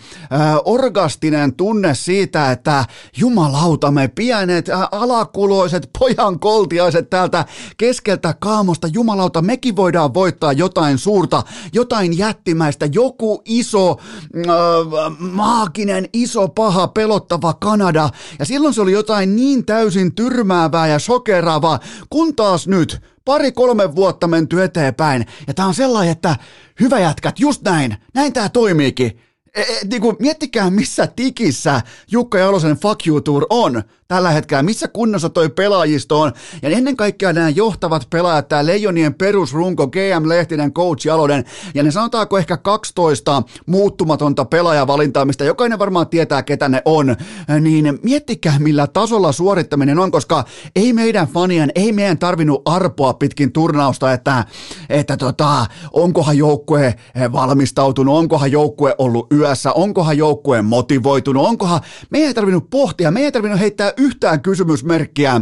orgastinen 0.66 1.54
tunne 1.54 1.96
siitä, 1.96 2.52
että 2.52 2.86
jumalauta 3.18 3.92
me 3.92 4.08
pienet 4.08 4.70
äh, 4.70 4.82
alakuloiset 4.92 5.90
pojan 6.00 6.40
koltiaiset 6.40 7.10
täältä 7.10 7.46
keskeltä 7.78 8.36
kaamosta, 8.40 8.88
jumalauta 8.88 9.42
mekin 9.42 9.76
voidaan 9.76 10.14
voittaa 10.14 10.54
jotain 10.54 10.98
suurta, 10.98 11.44
jotain 11.74 12.18
jättimäistä, 12.18 12.86
joku 12.92 13.42
iso 13.46 14.01
äh, 14.36 15.18
maaginen, 15.20 16.06
iso, 16.14 16.48
paha, 16.48 16.88
pelottava 16.88 17.54
Kanada. 17.54 18.10
Ja 18.40 18.46
silloin 18.46 18.74
se 18.74 18.82
oli 18.82 18.92
jotain 18.92 19.36
niin 19.36 19.66
täysin 19.66 20.16
tyrmäävää 20.16 20.88
ja 20.88 21.00
sokeraavaa, 21.00 21.80
kun 22.10 22.36
taas 22.36 22.68
nyt 22.68 23.02
pari-kolme 23.26 23.96
vuotta 23.96 24.28
menty 24.28 24.64
eteenpäin. 24.64 25.26
Ja 25.48 25.54
tää 25.54 25.66
on 25.66 25.74
sellainen, 25.74 26.12
että 26.12 26.36
hyvä 26.80 27.00
jätkät, 27.00 27.40
just 27.40 27.62
näin, 27.62 27.98
näin 28.14 28.34
tää 28.34 28.50
toimiikin. 28.50 29.20
E, 29.56 29.62
e, 29.62 29.66
niin 29.90 30.02
kuin, 30.02 30.16
miettikää, 30.20 30.70
missä 30.70 31.08
tikissä 31.08 31.82
Jukka 32.12 32.38
Jalosen 32.38 32.78
Fuck 32.78 33.08
You 33.08 33.22
Tour 33.22 33.46
on 33.50 33.84
tällä 34.12 34.30
hetkellä, 34.30 34.64
missä 34.64 34.88
kunnossa 34.88 35.30
toi 35.30 35.50
pelaajisto 35.50 36.22
on. 36.22 36.32
Ja 36.62 36.70
ennen 36.70 36.98
kaikkea 36.98 37.34
nämä 37.34 37.50
johtavat 37.50 38.08
pelaajat, 38.10 38.48
tämä 38.48 38.66
Leijonien 38.66 39.14
perusrunko, 39.14 39.88
GM 39.88 40.30
Lehtinen, 40.30 40.74
Coach 40.74 41.06
Jalonen, 41.06 41.46
ja 41.74 41.84
ne 41.84 41.92
sanotaanko 41.92 42.38
ehkä 42.38 42.58
12 42.58 43.44
muuttumatonta 43.66 44.46
pelaajavalintaa, 44.46 45.26
mistä 45.26 45.44
jokainen 45.44 45.80
varmaan 45.80 46.08
tietää, 46.08 46.44
ketä 46.44 46.70
ne 46.70 46.82
on, 46.86 47.16
niin 47.62 48.00
miettikää, 48.04 48.60
millä 48.60 48.88
tasolla 48.88 49.32
suorittaminen 49.32 50.00
on, 50.00 50.12
koska 50.12 50.46
ei 50.76 50.94
meidän 50.94 51.28
fanien, 51.28 51.72
ei 51.76 51.92
meidän 51.92 52.18
tarvinnut 52.18 52.62
arpoa 52.66 53.14
pitkin 53.14 53.52
turnausta, 53.52 54.14
että, 54.14 54.46
että 54.90 55.18
tota, 55.18 55.66
onkohan 55.94 56.38
joukkue 56.38 56.96
valmistautunut, 57.32 58.18
onkohan 58.18 58.52
joukkue 58.52 58.96
ollut 58.98 59.28
yössä, 59.42 59.72
onkohan 59.74 60.18
joukkue 60.18 60.62
motivoitunut, 60.62 61.48
onkohan, 61.48 61.82
meidän 62.10 62.28
ei 62.28 62.34
tarvinnut 62.34 62.70
pohtia, 62.70 63.12
meidän 63.12 63.26
ei 63.26 63.32
tarvinnut 63.32 63.60
heittää 63.60 63.94
yhtään 63.98 64.42
kysymysmerkkiä 64.42 65.42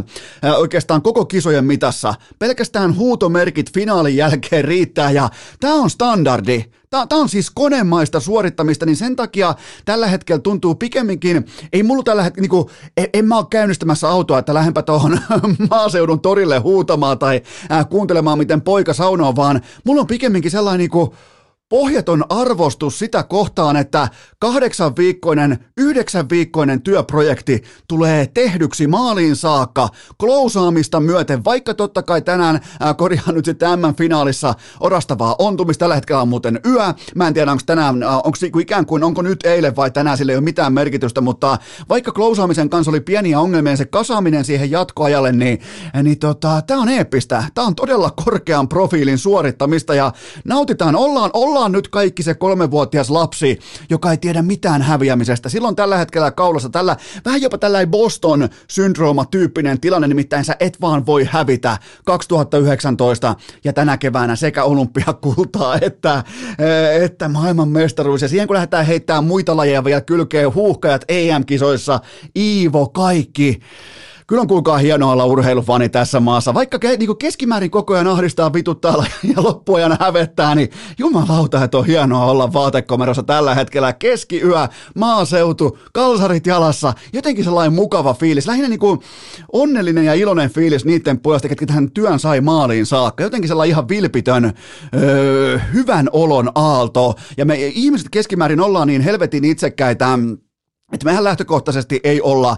oikeastaan 0.58 1.02
koko 1.02 1.24
kisojen 1.24 1.64
mitassa. 1.64 2.14
Pelkästään 2.38 2.96
huutomerkit 2.96 3.74
finaalin 3.74 4.16
jälkeen 4.16 4.64
riittää 4.64 5.10
ja 5.10 5.28
tämä 5.60 5.74
on 5.74 5.90
standardi. 5.90 6.64
Tämä 6.90 7.06
on 7.10 7.28
siis 7.28 7.50
konemaista 7.50 8.20
suorittamista, 8.20 8.86
niin 8.86 8.96
sen 8.96 9.16
takia 9.16 9.54
tällä 9.84 10.06
hetkellä 10.06 10.40
tuntuu 10.40 10.74
pikemminkin, 10.74 11.46
ei 11.72 11.82
mulla 11.82 12.02
tällä 12.02 12.22
hetkellä, 12.22 12.42
niin 12.42 12.50
kuin, 12.50 12.66
en, 12.96 13.08
en 13.12 13.24
mä 13.24 13.38
ole 13.38 13.46
käynnistämässä 13.50 14.08
autoa, 14.08 14.38
että 14.38 14.54
lähdenpä 14.54 14.82
tuohon 14.82 15.20
maaseudun 15.70 16.20
torille 16.20 16.58
huutamaan 16.58 17.18
tai 17.18 17.42
äh, 17.72 17.88
kuuntelemaan, 17.88 18.38
miten 18.38 18.62
poika 18.62 18.92
saunoo, 18.92 19.36
vaan 19.36 19.60
mulla 19.84 20.00
on 20.00 20.06
pikemminkin 20.06 20.50
sellainen 20.50 20.78
niin 20.78 20.90
kuin, 20.90 21.10
pohjaton 21.70 22.24
arvostus 22.28 22.98
sitä 22.98 23.22
kohtaan, 23.22 23.76
että 23.76 24.08
kahdeksan 24.38 24.96
viikkoinen, 24.96 25.58
yhdeksän 25.76 26.28
viikkoinen 26.30 26.82
työprojekti 26.82 27.62
tulee 27.88 28.26
tehdyksi 28.26 28.86
maaliin 28.86 29.36
saakka, 29.36 29.88
klousaamista 30.18 31.00
myöten, 31.00 31.44
vaikka 31.44 31.74
totta 31.74 32.02
kai 32.02 32.22
tänään 32.22 32.56
äh, 32.56 32.96
korjaan 32.96 33.34
nyt 33.34 33.44
sitten 33.44 33.78
M-finaalissa 33.78 34.54
orastavaa 34.80 35.36
ontumista, 35.38 35.78
tällä 35.78 35.94
hetkellä 35.94 36.22
on 36.22 36.28
muuten 36.28 36.60
yö, 36.66 36.94
mä 37.14 37.28
en 37.28 37.34
tiedä 37.34 37.50
onko 37.50 37.62
tänään, 37.66 37.94
onko 38.04 38.38
ikään 38.60 38.86
kuin, 38.86 39.04
onko 39.04 39.22
nyt 39.22 39.46
eilen 39.46 39.76
vai 39.76 39.90
tänään, 39.90 40.18
sillä 40.18 40.32
ei 40.32 40.36
ole 40.36 40.44
mitään 40.44 40.72
merkitystä, 40.72 41.20
mutta 41.20 41.58
vaikka 41.88 42.12
klousaamisen 42.12 42.70
kanssa 42.70 42.90
oli 42.90 43.00
pieniä 43.00 43.40
ongelmia, 43.40 43.76
se 43.76 43.84
kasaaminen 43.84 44.44
siihen 44.44 44.70
jatkoajalle, 44.70 45.32
niin, 45.32 45.60
niin 46.02 46.18
tota, 46.18 46.62
tämä 46.66 46.80
on 46.80 46.88
eeppistä, 46.88 47.44
tämä 47.54 47.66
on 47.66 47.74
todella 47.74 48.10
korkean 48.24 48.68
profiilin 48.68 49.18
suorittamista 49.18 49.94
ja 49.94 50.12
nautitaan, 50.44 50.96
ollaan, 50.96 51.30
ollaan 51.34 51.59
ollaan 51.60 51.72
nyt 51.72 51.88
kaikki 51.88 52.22
se 52.22 52.34
kolmevuotias 52.34 53.10
lapsi, 53.10 53.58
joka 53.90 54.10
ei 54.10 54.16
tiedä 54.16 54.42
mitään 54.42 54.82
häviämisestä. 54.82 55.48
Silloin 55.48 55.76
tällä 55.76 55.96
hetkellä 55.96 56.30
kaulassa 56.30 56.68
tällä, 56.68 56.96
vähän 57.24 57.42
jopa 57.42 57.58
tällainen 57.58 57.90
Boston-syndrooma-tyyppinen 57.90 59.80
tilanne, 59.80 60.08
nimittäin 60.08 60.44
sä 60.44 60.56
et 60.60 60.80
vaan 60.80 61.06
voi 61.06 61.28
hävitä 61.30 61.78
2019 62.04 63.36
ja 63.64 63.72
tänä 63.72 63.98
keväänä 63.98 64.36
sekä 64.36 64.64
olympiakultaa 64.64 65.78
että, 65.80 66.24
eh, 66.58 67.02
että 67.02 67.28
maailmanmestaruus. 67.28 68.22
Ja 68.22 68.28
siihen 68.28 68.46
kun 68.46 68.54
lähdetään 68.54 68.86
heittämään 68.86 69.24
muita 69.24 69.56
lajeja 69.56 69.84
vielä 69.84 70.00
kylkeen, 70.00 70.54
huuhkajat 70.54 71.04
EM-kisoissa, 71.08 72.00
Iivo, 72.36 72.88
kaikki. 72.88 73.60
Kyllä 74.30 74.40
on 74.40 74.48
kuulkaa 74.48 74.78
hienoa 74.78 75.12
olla 75.12 75.24
urheilufani 75.24 75.88
tässä 75.88 76.20
maassa. 76.20 76.54
Vaikka 76.54 76.78
ke, 76.78 76.96
niin 76.96 77.16
keskimäärin 77.16 77.70
koko 77.70 77.94
ajan 77.94 78.06
ahdistaa 78.06 78.52
vituttaa 78.52 79.04
ja 79.34 79.42
loppuajan 79.42 79.96
hävettää, 80.00 80.54
niin 80.54 80.70
jumalauta, 80.98 81.64
että 81.64 81.78
on 81.78 81.86
hienoa 81.86 82.24
olla 82.24 82.52
vaatekomerossa 82.52 83.22
tällä 83.22 83.54
hetkellä. 83.54 83.92
Keskiyö, 83.92 84.68
maaseutu, 84.94 85.78
kalsarit 85.92 86.46
jalassa, 86.46 86.92
jotenkin 87.12 87.44
sellainen 87.44 87.72
mukava 87.72 88.14
fiilis. 88.14 88.46
Lähinnä 88.46 88.68
niin 88.68 88.80
kuin 88.80 89.00
onnellinen 89.52 90.04
ja 90.04 90.14
iloinen 90.14 90.50
fiilis 90.50 90.84
niiden 90.84 91.20
puolesta, 91.20 91.48
ketkä 91.48 91.66
tähän 91.66 91.90
työn 91.90 92.18
sai 92.18 92.40
maaliin 92.40 92.86
saakka. 92.86 93.22
Jotenkin 93.22 93.48
sellainen 93.48 93.70
ihan 93.70 93.88
vilpitön, 93.88 94.52
öö, 94.94 95.58
hyvän 95.72 96.08
olon 96.12 96.50
aalto. 96.54 97.14
Ja 97.36 97.44
me 97.44 97.56
ihmiset 97.66 98.08
keskimäärin 98.10 98.60
ollaan 98.60 98.88
niin 98.88 99.02
helvetin 99.02 99.44
itsekkäitä, 99.44 100.18
että 100.92 101.04
mehän 101.04 101.24
lähtökohtaisesti 101.24 102.00
ei 102.04 102.20
olla 102.20 102.56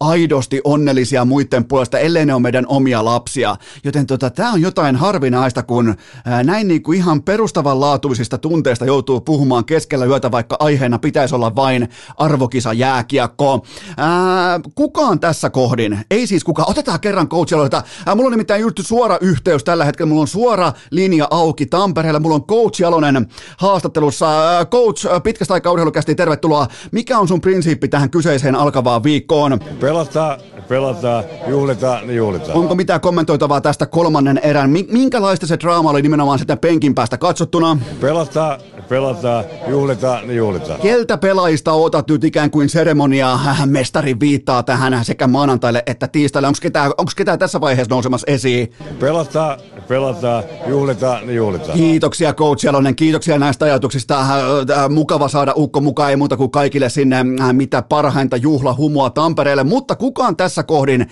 aidosti 0.00 0.60
onnellisia 0.64 1.24
muiden 1.24 1.64
puolesta, 1.64 1.98
ellei 1.98 2.26
ne 2.26 2.34
ole 2.34 2.42
meidän 2.42 2.64
omia 2.68 3.04
lapsia. 3.04 3.56
Joten 3.84 4.06
tota, 4.06 4.30
tämä 4.30 4.52
on 4.52 4.60
jotain 4.60 4.96
harvinaista, 4.96 5.62
kun 5.62 5.94
ää, 6.24 6.44
näin 6.44 6.68
niin 6.68 6.82
kuin 6.82 6.98
ihan 6.98 7.22
perustavanlaatuisista 7.22 8.38
tunteista 8.38 8.84
joutuu 8.84 9.20
puhumaan 9.20 9.64
keskellä 9.64 10.04
yötä, 10.04 10.30
vaikka 10.30 10.56
aiheena 10.58 10.98
pitäisi 10.98 11.34
olla 11.34 11.56
vain 11.56 11.88
arvokisa 12.16 12.72
jääkiekko. 12.72 13.66
Ää, 13.96 14.60
kukaan 14.74 15.20
tässä 15.20 15.50
kohdin, 15.50 15.98
ei 16.10 16.26
siis 16.26 16.44
kukaan, 16.44 16.70
otetaan 16.70 17.00
kerran 17.00 17.28
coachialoita. 17.28 17.82
Mulla 18.14 18.26
on 18.26 18.32
nimittäin 18.32 18.60
just 18.60 18.78
suora 18.82 19.18
yhteys 19.20 19.64
tällä 19.64 19.84
hetkellä, 19.84 20.08
mulla 20.08 20.22
on 20.22 20.28
suora 20.28 20.72
linja 20.90 21.28
auki 21.30 21.66
Tampereella, 21.66 22.20
mulla 22.20 22.34
on 22.34 22.46
coach 22.46 22.80
Jalonen 22.80 23.28
haastattelussa. 23.56 24.56
Ää, 24.56 24.64
coach, 24.64 25.06
pitkästä 25.22 25.54
aikaa 25.54 25.72
urheilukästi, 25.72 26.14
tervetuloa. 26.14 26.66
Mikä 26.92 27.18
on 27.18 27.28
sun 27.28 27.40
prinsiippi 27.40 27.88
tähän 27.88 28.10
kyseiseen 28.10 28.54
alkavaan 28.54 29.02
viikkoon? 29.02 29.60
Pelataan, 29.88 30.40
pelataan, 30.68 31.24
juhlitaan, 31.46 32.06
niin 32.06 32.16
juhlitaan. 32.16 32.58
Onko 32.58 32.74
mitään 32.74 33.00
kommentoitavaa 33.00 33.60
tästä 33.60 33.86
kolmannen 33.86 34.38
erän? 34.42 34.70
Minkälaista 34.70 35.46
se 35.46 35.58
draama 35.60 35.90
oli 35.90 36.02
nimenomaan 36.02 36.38
sitä 36.38 36.56
penkin 36.56 36.94
päästä 36.94 37.18
katsottuna? 37.18 37.78
Pelataan, 38.00 38.60
pelataan, 38.88 39.44
juhlitaan, 39.68 40.26
niin 40.26 40.36
juhlitaan. 40.36 40.80
Keltä 40.80 41.18
pelaajista 41.18 41.72
otat 41.72 42.08
nyt 42.08 42.24
ikään 42.24 42.50
kuin 42.50 42.68
seremonia 42.68 43.38
mestari 43.66 44.20
viittaa 44.20 44.62
tähän 44.62 45.04
sekä 45.04 45.26
maanantaille 45.26 45.82
että 45.86 46.08
tiistaille? 46.08 46.48
Onko 46.48 46.58
ketään, 46.62 46.92
onko 46.98 47.12
ketään 47.16 47.38
tässä 47.38 47.60
vaiheessa 47.60 47.94
nousemassa 47.94 48.24
esiin? 48.30 48.72
Pelataan, 49.00 49.58
pelataan, 49.88 50.44
juhlitaan, 50.66 51.26
niin 51.26 51.36
juhlitaan. 51.36 51.78
Kiitoksia 51.78 52.32
coach 52.32 52.64
Jalonen, 52.64 52.96
kiitoksia 52.96 53.38
näistä 53.38 53.64
ajatuksista. 53.64 54.20
Äh, 54.20 54.30
äh, 54.30 54.88
Mukava 54.90 55.28
saada 55.28 55.52
Ukko 55.56 55.80
mukaan, 55.80 56.10
ei 56.10 56.16
muuta 56.16 56.36
kuin 56.36 56.50
kaikille 56.50 56.88
sinne 56.88 57.24
äh, 57.40 57.52
mitä 57.52 57.82
parhainta 57.82 58.36
juhlahumua 58.36 59.10
Tampereelle, 59.10 59.64
mutta 59.78 59.96
kukaan 59.96 60.36
tässä 60.36 60.62
kohdin 60.62 61.10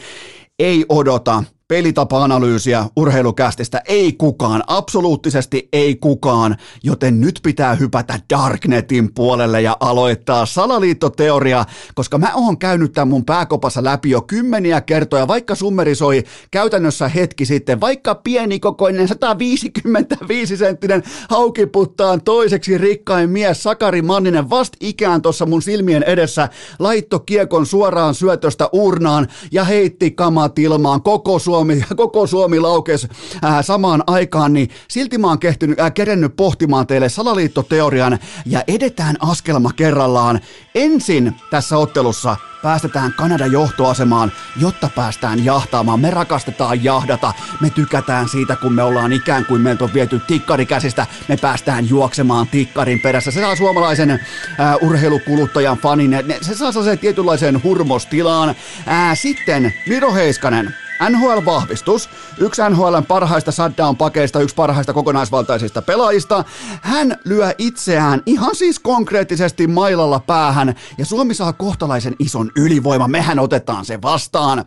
ei 0.59 0.85
odota 0.89 1.45
pelitapa-analyysiä 1.69 2.85
urheilukästistä 2.97 3.83
ei 3.89 4.13
kukaan, 4.13 4.65
absoluuttisesti 4.67 5.69
ei 5.73 5.97
kukaan, 5.97 6.57
joten 6.83 7.21
nyt 7.21 7.41
pitää 7.43 7.75
hypätä 7.75 8.21
Darknetin 8.35 9.15
puolelle 9.15 9.61
ja 9.63 9.77
aloittaa 9.81 10.47
salaliittoteoria, 10.47 11.65
koska 11.95 12.19
mä 12.19 12.31
oon 12.35 12.59
käynyt 12.59 12.93
tämän 12.93 13.09
mun 13.09 13.25
pääkopassa 13.25 13.85
läpi 13.85 14.11
jo 14.11 14.23
kymmeniä 14.23 14.81
kertoja, 14.81 15.29
vaikka 15.29 15.55
summerisoi 15.55 16.25
käytännössä 16.51 17.09
hetki 17.09 17.47
sitten, 17.47 17.81
vaikka 17.81 18.15
pienikokoinen 18.15 19.09
155 19.09 20.57
senttinen 20.57 21.03
haukiputtaan 21.29 22.23
toiseksi 22.23 22.79
rikkain 22.79 23.31
mies 23.31 23.63
Sakari 23.63 24.03
Manninen 24.03 24.51
vast 24.51 24.73
ikään 24.81 25.23
tuossa 25.23 25.47
mun 25.47 25.63
silmien 25.63 26.03
edessä 26.03 26.49
laitto 26.79 27.21
kiekon 27.21 27.67
suoraan 27.67 28.15
syötöstä 28.15 28.69
urnaan 28.73 29.29
ja 29.53 29.65
heitti 29.65 30.11
kamat 30.11 30.59
ilmaan 30.59 31.03
koko 31.03 31.39
Suomi 31.57 31.85
koko 31.97 32.27
Suomi 32.27 32.61
laukes 32.61 33.09
ää, 33.43 33.63
samaan 33.63 34.03
aikaan, 34.07 34.53
niin 34.53 34.69
silti 34.89 35.19
mä 35.19 35.27
oon 35.27 35.39
kehtynyt, 35.39 35.81
ää, 35.81 35.91
kerennyt 35.91 36.37
pohtimaan 36.37 36.87
teille 36.87 37.09
salaliittoteorian 37.09 38.19
ja 38.47 38.63
edetään 38.69 39.17
askelma 39.21 39.73
kerrallaan. 39.73 40.41
Ensin 40.75 41.33
tässä 41.51 41.79
ottelussa 41.79 42.37
päästetään 42.63 43.13
Kanadan 43.13 43.53
johtoasemaan, 43.53 44.33
jotta 44.61 44.91
päästään 44.95 45.45
jahtaamaan. 45.45 46.01
Me 46.01 46.11
rakastetaan 46.11 46.85
jahdata, 46.85 47.33
me 47.61 47.71
tykätään 47.71 48.29
siitä, 48.29 48.57
kun 48.57 48.73
me 48.73 48.83
ollaan 48.83 49.13
ikään 49.13 49.45
kuin 49.45 49.61
meiltä 49.61 49.85
on 49.85 49.95
viety 49.95 50.21
tikkari 50.27 50.67
käsistä, 50.67 51.07
me 51.29 51.37
päästään 51.37 51.89
juoksemaan 51.89 52.47
tikkarin 52.47 53.01
perässä. 53.01 53.31
Se 53.31 53.41
saa 53.41 53.57
suomalaisen 53.57 54.21
ää, 54.59 54.77
urheilukuluttajan 54.77 55.79
fanin, 55.79 56.17
se 56.41 56.55
saa 56.55 56.73
sellaisen 56.73 56.99
tietynlaiseen 56.99 57.63
hurmostilaan. 57.63 58.55
Ää, 58.87 59.15
sitten 59.15 59.75
Miro 59.89 60.15
Heiskanen, 60.15 60.75
NHL-vahvistus, 61.11 62.09
yksi 62.39 62.63
NHLn 62.71 63.07
parhaista 63.09 63.51
shutdown-pakeista, 63.53 64.41
yksi 64.41 64.55
parhaista 64.55 64.93
kokonaisvaltaisista 64.93 65.83
pelaajista. 65.83 66.45
Hän 66.83 67.17
lyö 67.25 67.55
itseään 67.59 68.23
ihan 68.27 68.55
siis 68.55 68.79
konkreettisesti 68.79 69.67
mailalla 69.67 70.21
päähän 70.21 70.75
ja 70.99 71.05
Suomi 71.05 71.35
saa 71.35 71.53
kohtalaisen 71.53 72.17
ison 72.19 72.51
ylivoiman. 72.57 73.11
Mehän 73.11 73.39
otetaan 73.39 73.85
se 73.85 74.03
vastaan. 74.03 74.65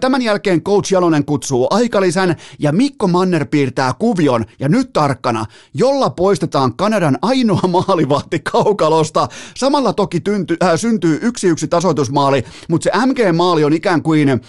Tämän 0.00 0.22
jälkeen 0.22 0.62
coach 0.62 0.92
Jalonen 0.92 1.24
kutsuu 1.24 1.66
aikalisän 1.70 2.36
ja 2.58 2.72
Mikko 2.72 3.08
Manner 3.08 3.46
piirtää 3.46 3.92
kuvion 3.98 4.44
ja 4.58 4.68
nyt 4.68 4.92
tarkkana, 4.92 5.44
jolla 5.74 6.10
poistetaan 6.10 6.76
Kanadan 6.76 7.18
ainoa 7.22 7.68
maalivahti 7.86 8.38
kaukalosta. 8.52 9.28
Samalla 9.56 9.92
toki 9.92 10.20
tynty, 10.20 10.56
äh, 10.62 10.70
syntyy 10.76 11.18
yksi 11.22 11.48
yksi 11.48 11.68
tasoitusmaali, 11.68 12.44
mutta 12.68 12.84
se 12.84 13.06
MG-maali 13.06 13.64
on 13.64 13.72
ikään 13.72 14.02
kuin 14.02 14.40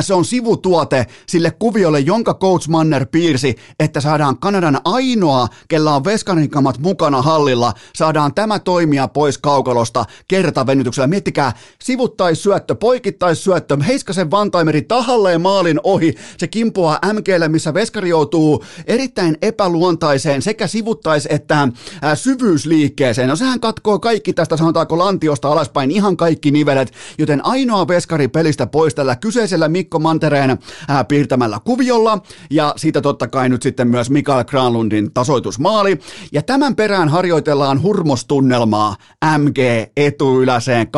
se 0.00 0.14
on 0.14 0.24
sivutuote 0.24 1.06
sille 1.26 1.50
kuviolle, 1.50 2.00
jonka 2.00 2.34
Coach 2.34 2.68
Manner 2.68 3.06
piirsi, 3.06 3.56
että 3.80 4.00
saadaan 4.00 4.38
Kanadan 4.38 4.80
ainoa, 4.84 5.48
kella 5.68 5.94
on 5.94 6.04
veskanikamat 6.04 6.78
mukana 6.78 7.22
hallilla, 7.22 7.72
saadaan 7.94 8.34
tämä 8.34 8.58
toimia 8.58 9.08
pois 9.08 9.38
kaukalosta 9.38 10.04
kertavenytyksellä. 10.28 11.06
Miettikää, 11.06 11.52
sivuttais-syöttö, 11.84 12.74
poikittais-syöttö, 12.74 13.76
Heiskasen 13.86 14.30
Vantaimeri 14.30 14.82
tahalleen 14.82 15.40
maalin 15.40 15.80
ohi, 15.82 16.14
se 16.38 16.46
kimpoaa 16.46 17.00
MGlle, 17.12 17.48
missä 17.48 17.74
veskari 17.74 18.08
joutuu 18.08 18.64
erittäin 18.86 19.38
epäluontaiseen 19.42 20.42
sekä 20.42 20.66
sivuttais- 20.66 21.26
että 21.28 21.62
äh, 21.62 21.70
syvyysliikkeeseen. 22.14 23.28
No 23.28 23.36
sehän 23.36 23.60
katkoo 23.60 23.98
kaikki 23.98 24.32
tästä, 24.32 24.56
sanotaanko 24.56 24.98
lantiosta 24.98 25.48
alaspäin, 25.48 25.90
ihan 25.90 26.16
kaikki 26.16 26.50
nivelet, 26.50 26.92
joten 27.18 27.44
ainoa 27.44 27.88
veskari 27.88 28.28
pelistä 28.28 28.66
pois 28.66 28.94
tällä 28.94 29.16
kyseisellä 29.16 29.67
Mikko 29.68 29.98
Mantereen 29.98 30.58
ää, 30.88 31.04
piirtämällä 31.04 31.60
kuviolla 31.64 32.18
ja 32.50 32.74
siitä 32.76 33.00
totta 33.00 33.28
kai 33.28 33.48
nyt 33.48 33.62
sitten 33.62 33.88
myös 33.88 34.10
Mikael 34.10 34.44
Granlundin 34.44 35.12
tasoitusmaali. 35.14 35.98
Ja 36.32 36.42
tämän 36.42 36.76
perään 36.76 37.08
harjoitellaan 37.08 37.82
hurmostunnelmaa 37.82 38.96
MG 39.38 39.58
etuyläseen 39.96 40.86
2-1. 40.86 40.90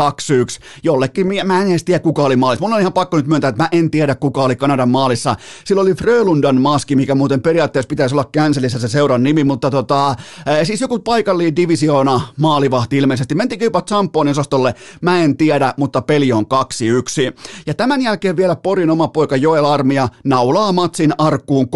Jollekin, 0.83 1.27
mä 1.45 1.63
en 1.63 1.71
edes 1.71 1.85
tiedä 1.85 1.99
kuka 1.99 2.23
oli 2.23 2.37
maalissa. 2.37 2.65
Mulla 2.65 2.75
on 2.75 2.81
ihan 2.81 2.93
pakko 2.93 3.17
nyt 3.17 3.27
myöntää, 3.27 3.49
että 3.49 3.63
mä 3.63 3.69
en 3.73 3.91
tiedä 3.91 4.15
kuka 4.15 4.43
oli 4.43 4.57
Kanadan 4.57 4.91
maalissa. 4.91 5.37
Sillä 5.65 5.83
oli 5.83 5.95
Frölundan 5.95 6.61
maski, 6.61 6.97
mikä 6.97 7.15
muuten 7.15 7.43
periaatteessa 7.43 7.89
pitäisi 7.89 8.15
olla 8.15 8.31
cancelissä 8.37 8.79
se 8.79 8.89
seuran 8.89 9.23
nimi, 9.23 9.45
mutta 9.45 9.71
tota, 9.71 10.15
ää, 10.47 10.65
siis 10.65 10.81
joku 10.81 10.99
paikallinen 10.99 11.57
divisioona 11.57 12.21
maalivahti 12.37 12.97
ilmeisesti. 12.97 13.35
Mentikö 13.35 13.65
jopa 13.65 13.83
Champonin 13.83 14.31
osastolle? 14.31 14.75
Mä 15.01 15.23
en 15.23 15.37
tiedä, 15.37 15.75
mutta 15.77 16.03
peli 16.03 16.33
on 16.33 16.45
2-1. 16.45 16.47
Ja 17.67 17.75
tämän 17.75 18.03
jälkeen 18.03 18.37
vielä 18.37 18.57
Porin 18.63 18.91
oma 18.91 19.09
poika 19.09 19.37
Joel 19.37 19.65
Armia 19.65 20.09
naulaa 20.25 20.73
matsin 20.73 21.13
arkkuun 21.19 21.67
3-1 21.67 21.69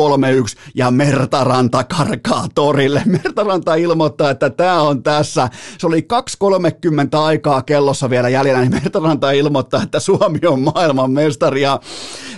ja 0.75 0.91
Mertaranta 0.91 1.85
karkaa 1.85 2.47
torille. 2.55 3.03
Mertaranta 3.23 3.75
ilmoittaa, 3.75 4.31
että 4.31 4.51
tämä 4.51 4.83
on 4.83 5.03
tässä. 5.03 5.49
Se 5.79 5.87
oli 5.87 6.07
2.30 6.45 7.19
aikaa 7.19 7.63
kellossa 7.63 8.11
vielä 8.11 8.29
jäljellä, 8.29 8.61
niin 8.61 8.73
Mertaranta 8.73 9.31
ilmoittaa, 9.31 9.83
että 9.83 10.01
Suomi 10.01 10.39
on 10.47 10.61
maailman 10.61 11.11
mestari. 11.11 11.63
Ja 11.63 11.81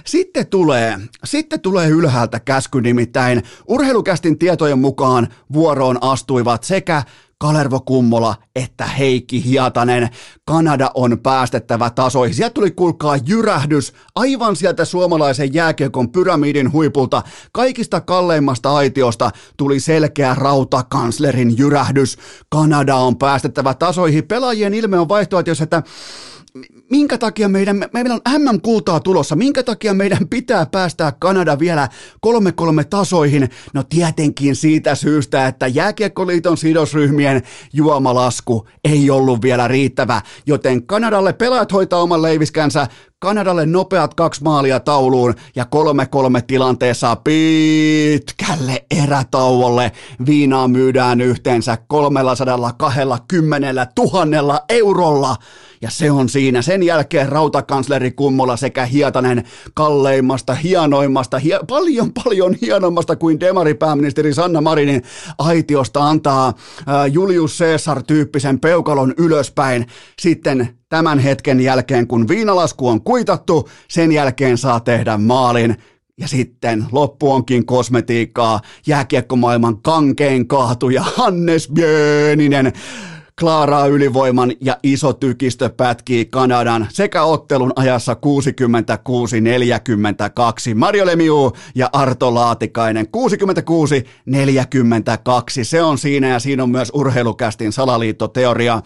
sitten 0.05 0.47
tulee, 0.47 0.99
sitten 1.24 1.61
tulee 1.61 1.88
ylhäältä 1.88 2.40
käsky 2.40 2.80
nimittäin. 2.80 3.42
Urheilukästin 3.68 4.38
tietojen 4.38 4.78
mukaan 4.78 5.28
vuoroon 5.53 5.99
astuivat 6.01 6.64
sekä 6.64 7.03
Kalervo 7.39 7.80
Kummola 7.80 8.34
että 8.57 8.87
Heikki 8.87 9.45
Hiatanen. 9.45 10.09
Kanada 10.45 10.91
on 10.95 11.18
päästettävä 11.22 11.91
tasoihin. 11.91 12.34
Sieltä 12.34 12.55
tuli 12.55 12.70
kuulkaa 12.70 13.16
jyrähdys 13.16 13.93
aivan 14.14 14.57
sieltä 14.57 14.84
suomalaisen 14.84 15.55
jääkiekon 15.55 16.12
pyramidin 16.12 16.72
huipulta. 16.72 17.22
Kaikista 17.53 18.01
kalleimmasta 18.01 18.74
aitiosta 18.74 19.30
tuli 19.57 19.80
selkeä 19.80 20.34
rautakanslerin 20.34 21.59
jyrähdys. 21.59 22.18
Kanada 22.49 22.97
on 22.97 23.18
päästettävä 23.18 23.74
tasoihin. 23.74 24.28
Pelaajien 24.28 24.74
ilme 24.74 24.99
on 24.99 25.09
vaihtoehto, 25.09 25.51
että 25.62 25.82
minkä 26.90 27.18
takia 27.18 27.48
meidän, 27.48 27.84
meillä 27.92 28.14
on 28.14 28.42
MM-kultaa 28.42 29.00
tulossa, 29.00 29.36
minkä 29.36 29.62
takia 29.62 29.94
meidän 29.94 30.28
pitää 30.28 30.66
päästää 30.66 31.12
Kanada 31.12 31.59
vielä 31.59 31.88
3-3 32.26 32.30
tasoihin? 32.90 33.48
No 33.74 33.82
tietenkin 33.82 34.57
siitä 34.57 34.94
syystä, 34.94 35.46
että 35.46 35.66
Jääkiekkoliiton 35.66 36.57
sidosryhmien 36.57 37.42
juomalasku 37.72 38.68
ei 38.84 39.11
ollut 39.11 39.42
vielä 39.42 39.68
riittävä, 39.68 40.22
joten 40.46 40.86
Kanadalle 40.86 41.32
pelaajat 41.32 41.72
hoitaa 41.72 42.02
oman 42.02 42.22
leiviskänsä, 42.22 42.86
Kanadalle 43.18 43.66
nopeat 43.66 44.14
kaksi 44.14 44.42
maalia 44.42 44.80
tauluun 44.80 45.34
ja 45.54 45.64
kolme 45.64 46.06
kolme 46.06 46.42
tilanteessa 46.42 47.16
pitkälle 47.16 48.84
erätauolle. 49.02 49.92
Viinaa 50.26 50.68
myydään 50.68 51.20
yhteensä 51.20 51.78
320 51.88 53.86
000 53.98 54.60
eurolla. 54.68 55.36
Ja 55.82 55.90
se 55.90 56.10
on 56.10 56.28
siinä. 56.28 56.62
Sen 56.62 56.82
jälkeen 56.82 57.28
rautakansleri 57.28 58.10
Kummola 58.10 58.56
sekä 58.56 58.86
Hietanen 58.86 59.44
kalleimmasta, 59.74 60.54
hienoimmasta, 60.54 61.38
hie- 61.38 61.64
paljon 61.68 62.12
paljon 62.24 62.54
hienommasta 62.60 63.16
kuin 63.16 63.40
demaripääministeri 63.40 64.34
Sanna 64.34 64.60
Marinin 64.60 65.02
aitiosta 65.38 66.08
antaa 66.08 66.48
äh, 66.48 66.54
Julius 67.12 67.58
Caesar-tyyppisen 67.58 68.60
peukalon 68.60 69.14
ylöspäin. 69.18 69.86
Sitten 70.18 70.78
tämän 70.89 71.18
hetken 71.18 71.61
jälkeen, 71.61 72.07
kun 72.07 72.28
viinalasku 72.28 72.89
on 72.89 73.03
kuitattu, 73.03 73.68
sen 73.89 74.12
jälkeen 74.12 74.59
saa 74.59 74.80
tehdä 74.80 75.18
maalin. 75.18 75.76
Ja 76.20 76.28
sitten 76.28 76.87
loppu 76.93 77.32
onkin 77.32 77.66
kosmetiikkaa, 77.66 78.61
jääkiekkomaailman 78.87 79.82
kankein 79.82 80.49
kaatuja 80.49 81.03
Hannes 81.16 81.68
Björninen 81.68 82.72
Klaaraa 83.41 83.87
ylivoiman 83.87 84.53
ja 84.61 84.78
iso 84.82 85.12
tykistö 85.12 85.70
pätkii 85.70 86.24
Kanadan 86.24 86.87
sekä 86.91 87.22
ottelun 87.22 87.72
ajassa 87.76 88.16
66-42. 90.72 90.74
Mario 90.74 91.07
Lemieux 91.07 91.53
ja 91.74 91.91
Arto 91.93 92.34
Laatikainen 92.34 93.07
66-42. 93.07 93.11
Se 95.62 95.82
on 95.82 95.99
siinä 95.99 96.28
ja 96.28 96.39
siinä 96.39 96.62
on 96.62 96.70
myös 96.70 96.91
urheilukästin 96.95 97.72
salaliittoteoria. 97.72 98.82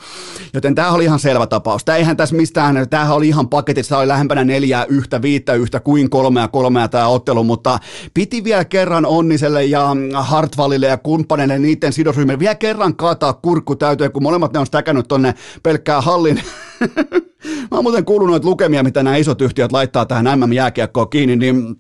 Joten 0.55 0.75
tämä 0.75 0.93
oli 0.93 1.05
ihan 1.05 1.19
selvä 1.19 1.47
tapaus. 1.47 1.85
Tämä 1.85 1.99
eihän 1.99 2.17
tässä 2.17 2.37
mistään, 2.37 2.87
tämähän 2.91 3.17
oli 3.17 3.29
ihan 3.29 3.49
paketissa, 3.49 3.99
oli 3.99 4.09
lähempänä 4.09 4.45
neljää 4.45 4.85
yhtä, 4.85 5.23
viittä 5.23 5.55
yhtä 5.55 5.81
kuin 5.81 6.11
kolmea 6.11 6.49
kolmea 6.49 6.89
tämä 6.89 7.09
ottelu, 7.09 7.45
mutta 7.45 7.79
piti 8.15 8.45
vielä 8.45 8.65
kerran 8.65 9.07
Onniselle 9.07 9.65
ja 9.65 9.97
Hartwallille 10.15 10.87
ja 10.87 10.97
kumppaneille 10.97 11.59
niiden 11.59 11.93
sidosryhmille 11.93 12.39
vielä 12.39 12.55
kerran 12.55 12.97
kaataa 12.97 13.33
kurkku 13.33 13.77
täytyy, 13.77 14.11
kun 14.11 14.23
molemmat 14.23 14.39
ne 14.53 14.59
on 14.59 14.66
stäkännyt 14.66 15.09
tonne 15.09 15.34
pelkkää 15.62 16.01
hallin. 16.01 16.43
Mä 17.70 17.76
oon 17.76 17.84
muuten 17.84 18.05
kuullut 18.05 18.28
noita 18.28 18.49
lukemia, 18.49 18.82
mitä 18.82 19.03
nämä 19.03 19.16
isot 19.16 19.41
yhtiöt 19.43 19.72
laittaa 19.72 20.07
tähän 20.07 20.41
MM-jääkiekkoon 20.41 21.11
kiinni, 21.11 21.36
niin 21.36 21.76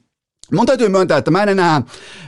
Mun 0.52 0.66
täytyy 0.66 0.88
myöntää, 0.88 1.18
että 1.18 1.30
mä 1.30 1.42
en, 1.42 1.48
enää, 1.48 1.82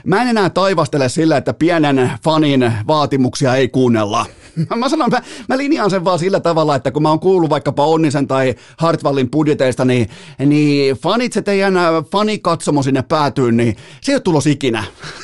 mä 0.05 0.21
en 0.21 0.27
enää 0.27 0.49
taivastele 0.49 1.09
sillä, 1.09 1.37
että 1.37 1.53
pienen 1.53 2.11
fanin 2.23 2.73
vaatimuksia 2.87 3.55
ei 3.55 3.67
kuunnella. 3.67 4.25
Mä 4.75 4.89
sanon, 4.89 5.09
mä, 5.09 5.21
mä 5.49 5.57
linjaan 5.57 5.89
sen 5.89 6.05
vaan 6.05 6.19
sillä 6.19 6.39
tavalla, 6.39 6.75
että 6.75 6.91
kun 6.91 7.01
mä 7.01 7.09
oon 7.09 7.19
kuullut 7.19 7.49
vaikkapa 7.49 7.85
Onnisen 7.85 8.27
tai 8.27 8.55
Hartwallin 8.77 9.31
budjeteista, 9.31 9.85
niin, 9.85 10.09
niin 10.45 10.95
fanit 10.95 11.33
se 11.33 11.41
teidän 11.41 11.73
fanikatsomo 12.11 12.83
sinne 12.83 13.01
päätyy, 13.01 13.51
niin 13.51 13.75
se 14.01 14.11
ei 14.11 14.15
ole 14.15 14.21
tulos 14.21 14.47
ikinä. 14.47 14.83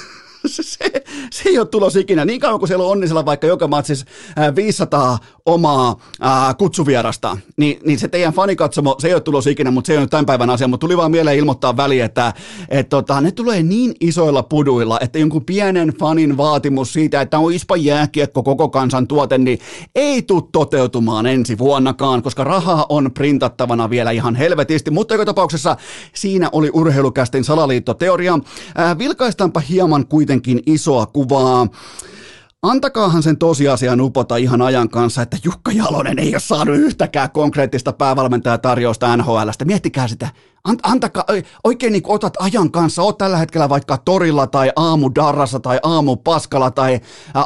se, 0.46 0.92
se 1.34 1.50
ei 1.50 1.60
ole 1.60 1.68
tulos 1.68 1.96
ikinä. 1.96 2.26
Niin 2.26 2.40
kauan 2.40 2.60
kuin 2.60 2.68
siellä 2.68 2.86
on 2.86 2.92
Onnisella 2.92 3.26
vaikka 3.26 3.48
joka 3.48 3.68
matsissa 3.68 4.06
500 4.56 5.18
omaa 5.46 6.00
ää, 6.22 6.54
kutsuvierasta, 6.54 7.38
niin, 7.58 7.80
niin 7.86 8.00
se 8.00 8.08
teidän 8.08 8.34
fanikatsomo, 8.34 8.96
se 9.00 9.08
ei 9.08 9.14
ole 9.14 9.22
tulos 9.22 9.48
ikinä, 9.48 9.72
mutta 9.72 9.88
se 9.88 9.94
ei 9.94 10.00
ole 10.00 10.08
tämän 10.08 10.26
päivän 10.26 10.50
asia. 10.50 10.68
Mutta 10.68 10.88
tuli 10.88 10.98
vaan 10.98 11.12
mieleen 11.12 11.38
ilmoittaa 11.38 11.78
väliin, 11.78 12.04
että 12.04 12.34
et, 12.70 12.90
tota, 12.90 13.22
ne 13.22 13.32
tulee 13.32 13.64
niin 13.64 13.94
isoilla 14.00 14.44
puduilla, 14.44 15.00
että 15.00 15.20
jonkun 15.20 15.46
pienen 15.46 15.94
fanin 16.00 16.38
vaatimus 16.38 16.94
siitä, 16.94 17.22
että 17.22 17.40
on 17.40 17.54
ispa 17.54 17.78
jääkiekko 17.78 18.44
koko 18.44 18.70
kansan 18.70 19.08
tuote, 19.08 19.38
niin 19.38 19.60
ei 19.96 20.22
tule 20.22 20.44
toteutumaan 20.52 21.26
ensi 21.26 21.58
vuonnakaan, 21.58 22.22
koska 22.22 22.44
rahaa 22.44 22.86
on 22.90 23.12
printattavana 23.14 23.90
vielä 23.90 24.12
ihan 24.12 24.36
helvetisti. 24.36 24.92
Mutta 24.92 25.14
joka 25.14 25.26
tapauksessa 25.26 25.78
siinä 26.14 26.50
oli 26.52 26.70
urheilukästin 26.74 27.44
salaliittoteoria. 27.44 28.40
Ää, 28.76 28.98
vilkaistaanpa 28.98 29.60
hieman 29.60 30.08
kuitenkin 30.08 30.64
isoa 30.66 31.06
kuvaa. 31.14 31.68
Antakaahan 32.62 33.24
sen 33.24 33.38
tosiasian 33.38 34.02
upota 34.02 34.36
ihan 34.36 34.62
ajan 34.62 34.90
kanssa, 34.90 35.22
että 35.22 35.38
Jukka 35.44 35.72
Jalonen 35.72 36.20
ei 36.20 36.34
ole 36.34 36.40
saanut 36.40 36.76
yhtäkään 36.76 37.32
konkreettista 37.32 37.94
päävalmentajatarjousta 37.94 39.18
NHLstä. 39.18 39.66
Miettikää 39.66 40.08
sitä. 40.08 40.30
Ant, 40.64 40.80
antakaa, 40.84 41.24
oikein 41.64 41.94
niin 41.94 42.04
otat 42.08 42.34
ajan 42.40 42.72
kanssa, 42.72 43.02
oot 43.02 43.18
tällä 43.18 43.38
hetkellä 43.38 43.70
vaikka 43.70 43.98
torilla 43.98 44.48
tai 44.48 44.72
aamu 44.76 45.12
darrassa 45.16 45.60
tai 45.60 45.80
aamu 45.84 46.16
paskalla 46.16 46.72
tai 46.72 47.00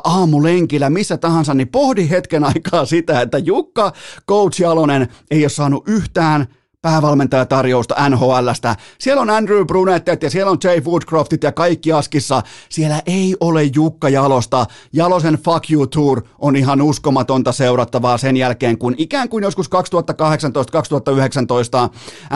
aamu 0.03 0.43
lenkillä, 0.43 0.89
missä 0.89 1.17
tahansa, 1.17 1.53
niin 1.53 1.67
pohdi 1.67 2.09
hetken 2.09 2.43
aikaa 2.43 2.85
sitä, 2.85 3.21
että 3.21 3.37
Jukka 3.37 3.91
Coach 4.29 4.61
Jalonen 4.61 5.07
ei 5.31 5.43
ole 5.43 5.49
saanut 5.49 5.87
yhtään 5.87 6.47
päävalmentajatarjousta 6.83 8.09
NHLstä. 8.09 8.75
Siellä 8.97 9.21
on 9.21 9.29
Andrew 9.29 9.65
Brunettet 9.65 10.23
ja 10.23 10.29
siellä 10.29 10.51
on 10.51 10.57
Jay 10.63 10.81
Woodcroftit 10.81 11.43
ja 11.43 11.51
kaikki 11.51 11.91
askissa. 11.91 12.41
Siellä 12.69 13.01
ei 13.05 13.35
ole 13.39 13.63
Jukka 13.63 14.09
Jalosta. 14.09 14.65
Jalosen 14.93 15.33
Fuck 15.33 15.71
You 15.71 15.87
Tour 15.87 16.21
on 16.39 16.55
ihan 16.55 16.81
uskomatonta 16.81 17.51
seurattavaa 17.51 18.17
sen 18.17 18.37
jälkeen, 18.37 18.77
kun 18.77 18.95
ikään 18.97 19.29
kuin 19.29 19.43
joskus 19.43 19.69
2018-2019 19.69 19.71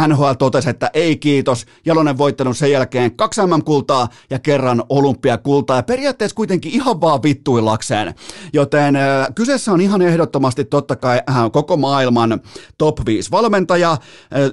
NHL 0.07 0.31
totesi, 0.39 0.69
että 0.69 0.91
ei 0.93 1.17
kiitos. 1.17 1.65
Jalonen 1.85 2.17
voittanut 2.17 2.57
sen 2.57 2.71
jälkeen 2.71 3.15
kaksi 3.15 3.41
MM-kultaa 3.41 4.07
ja 4.29 4.39
kerran 4.39 4.83
olympiakultaa 4.89 5.77
ja 5.77 5.83
periaatteessa 5.83 6.35
kuitenkin 6.35 6.71
ihan 6.71 7.01
vaan 7.01 7.23
vittuillakseen. 7.23 8.15
Joten 8.53 8.95
äh, 8.95 9.27
kyseessä 9.35 9.71
on 9.71 9.81
ihan 9.81 10.01
ehdottomasti 10.01 10.65
totta 10.65 10.95
kai 10.95 11.21
äh, 11.29 11.35
koko 11.51 11.77
maailman 11.77 12.39
top 12.77 13.05
5 13.05 13.31
valmentaja, 13.31 13.97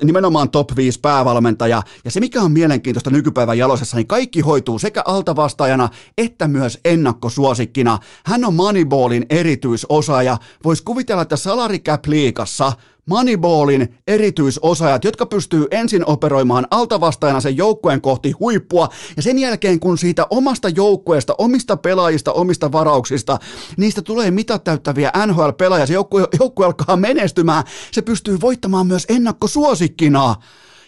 nimenomaan 0.04 0.50
top 0.50 0.76
5 0.76 1.00
päävalmentaja. 1.00 1.82
Ja 2.04 2.10
se, 2.10 2.20
mikä 2.20 2.42
on 2.42 2.52
mielenkiintoista 2.52 3.10
nykypäivän 3.10 3.58
jalosessa, 3.58 3.96
niin 3.96 4.06
kaikki 4.06 4.40
hoituu 4.40 4.78
sekä 4.78 5.02
altavastaajana 5.04 5.88
että 6.18 6.48
myös 6.48 6.78
ennakkosuosikkina. 6.84 7.98
Hän 8.26 8.44
on 8.44 8.54
Moneyballin 8.54 9.26
erityisosaaja. 9.30 10.36
Voisi 10.64 10.82
kuvitella, 10.82 11.22
että 11.22 11.36
salary 11.36 11.78
cap 11.78 12.06
liikassa– 12.06 12.72
Moneyballin 13.06 13.94
erityisosaajat, 14.06 15.04
jotka 15.04 15.26
pystyy 15.26 15.66
ensin 15.70 16.06
operoimaan 16.06 16.66
altavastaajana 16.70 17.40
sen 17.40 17.56
joukkueen 17.56 18.00
kohti 18.00 18.30
huippua, 18.30 18.88
ja 19.16 19.22
sen 19.22 19.38
jälkeen 19.38 19.80
kun 19.80 19.98
siitä 19.98 20.26
omasta 20.30 20.68
joukkueesta, 20.68 21.34
omista 21.38 21.76
pelaajista, 21.76 22.32
omista 22.32 22.72
varauksista, 22.72 23.38
niistä 23.76 24.02
tulee 24.02 24.30
mitattäyttäviä 24.30 25.12
NHL-pelaajia, 25.26 25.86
se 25.86 25.94
joukkue, 25.94 26.28
joukkue 26.38 26.66
alkaa 26.66 26.96
menestymään, 26.96 27.64
se 27.92 28.02
pystyy 28.02 28.40
voittamaan 28.40 28.86
myös 28.86 29.06
ennakkosuosikkina. 29.08 30.34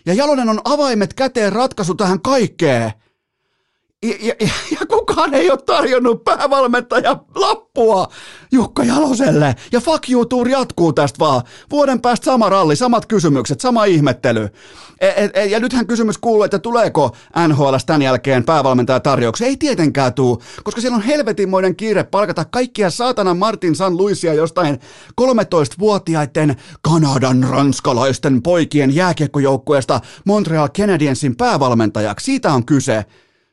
Ja 0.06 0.14
Jalonen 0.14 0.48
on 0.48 0.60
avaimet 0.64 1.14
käteen 1.14 1.52
ratkaisu 1.52 1.94
tähän 1.94 2.20
kaikkeen. 2.20 2.92
Ja, 4.02 4.14
ja, 4.20 4.34
ja 4.80 4.86
kukaan 4.88 5.34
ei 5.34 5.50
ole 5.50 5.58
tarjonnut 5.66 6.24
päävalmentaja 6.24 7.16
lappua 7.34 8.08
Jukka 8.52 8.84
Jaloselle. 8.84 9.54
Ja 9.72 9.80
fuck 9.80 10.10
you 10.10 10.26
tour 10.26 10.48
jatkuu 10.48 10.92
tästä 10.92 11.18
vaan. 11.18 11.42
Vuoden 11.70 12.00
päästä 12.00 12.24
sama 12.24 12.48
ralli, 12.48 12.76
samat 12.76 13.06
kysymykset, 13.06 13.60
sama 13.60 13.84
ihmettely. 13.84 14.48
E, 15.00 15.08
e, 15.08 15.30
e, 15.34 15.44
ja 15.44 15.60
nythän 15.60 15.86
kysymys 15.86 16.18
kuuluu, 16.18 16.42
että 16.42 16.58
tuleeko 16.58 17.16
NHL 17.48 17.74
tämän 17.86 18.02
jälkeen 18.02 18.44
päävalmentaja 18.44 19.00
tarjouksia. 19.00 19.46
Ei 19.46 19.56
tietenkään 19.56 20.14
tuu, 20.14 20.42
koska 20.64 20.80
siellä 20.80 20.96
on 20.96 21.02
helvetinmoinen 21.02 21.76
kiire 21.76 22.04
palkata 22.04 22.44
kaikkia 22.44 22.90
saatana 22.90 23.34
Martin 23.34 23.74
San 23.74 23.96
Luisia 23.96 24.34
jostain 24.34 24.78
13-vuotiaiden 25.20 26.56
Kanadan 26.82 27.46
ranskalaisten 27.50 28.42
poikien 28.42 28.94
jääkiekkojoukkueesta 28.94 30.00
Montreal 30.24 30.68
Canadiensin 30.68 31.36
päävalmentajaksi. 31.36 32.24
Siitä 32.24 32.52
on 32.52 32.66
kyse. 32.66 33.04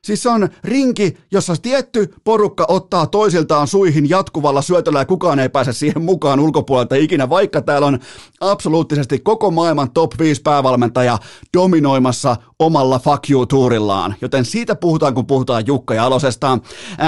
Siis 0.03 0.23
se 0.23 0.29
on 0.29 0.49
rinki, 0.63 1.17
jossa 1.31 1.55
tietty 1.61 2.13
porukka 2.23 2.65
ottaa 2.67 3.07
toisiltaan 3.07 3.67
suihin 3.67 4.09
jatkuvalla 4.09 4.61
syötöllä 4.61 4.99
ja 4.99 5.05
kukaan 5.05 5.39
ei 5.39 5.49
pääse 5.49 5.73
siihen 5.73 6.01
mukaan 6.01 6.39
ulkopuolelta 6.39 6.95
ikinä, 6.95 7.29
vaikka 7.29 7.61
täällä 7.61 7.87
on 7.87 7.99
absoluuttisesti 8.41 9.19
koko 9.19 9.51
maailman 9.51 9.91
top 9.91 10.11
5 10.19 10.41
päävalmentaja 10.41 11.17
dominoimassa 11.57 12.35
omalla 12.59 12.99
fuck 12.99 13.29
you 13.29 13.45
tuurillaan. 13.45 14.15
Joten 14.21 14.45
siitä 14.45 14.75
puhutaan, 14.75 15.13
kun 15.13 15.27
puhutaan 15.27 15.67
Jukka 15.67 15.93
Jalosesta. 15.93 16.59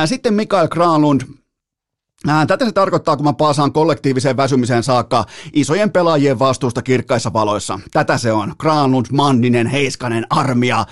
Sitten 0.06 0.34
Mikael 0.34 0.68
Granlund, 0.68 1.22
Tätä 2.47 2.65
se 2.65 2.71
tarkoittaa, 2.71 3.15
kun 3.15 3.26
mä 3.26 3.34
paasaan 3.34 3.71
kollektiiviseen 3.71 4.38
väsymiseen 4.38 4.84
saakka 4.84 5.26
isojen 5.53 5.91
pelaajien 5.91 6.39
vastuusta 6.39 6.82
kirkkaissa 6.82 7.34
valoissa. 7.34 7.80
Tätä 7.91 8.17
se 8.17 8.32
on. 8.32 8.53
Granlund, 8.59 9.05
Manninen, 9.11 9.67
Heiskanen, 9.67 10.26
Armia. 10.30 10.86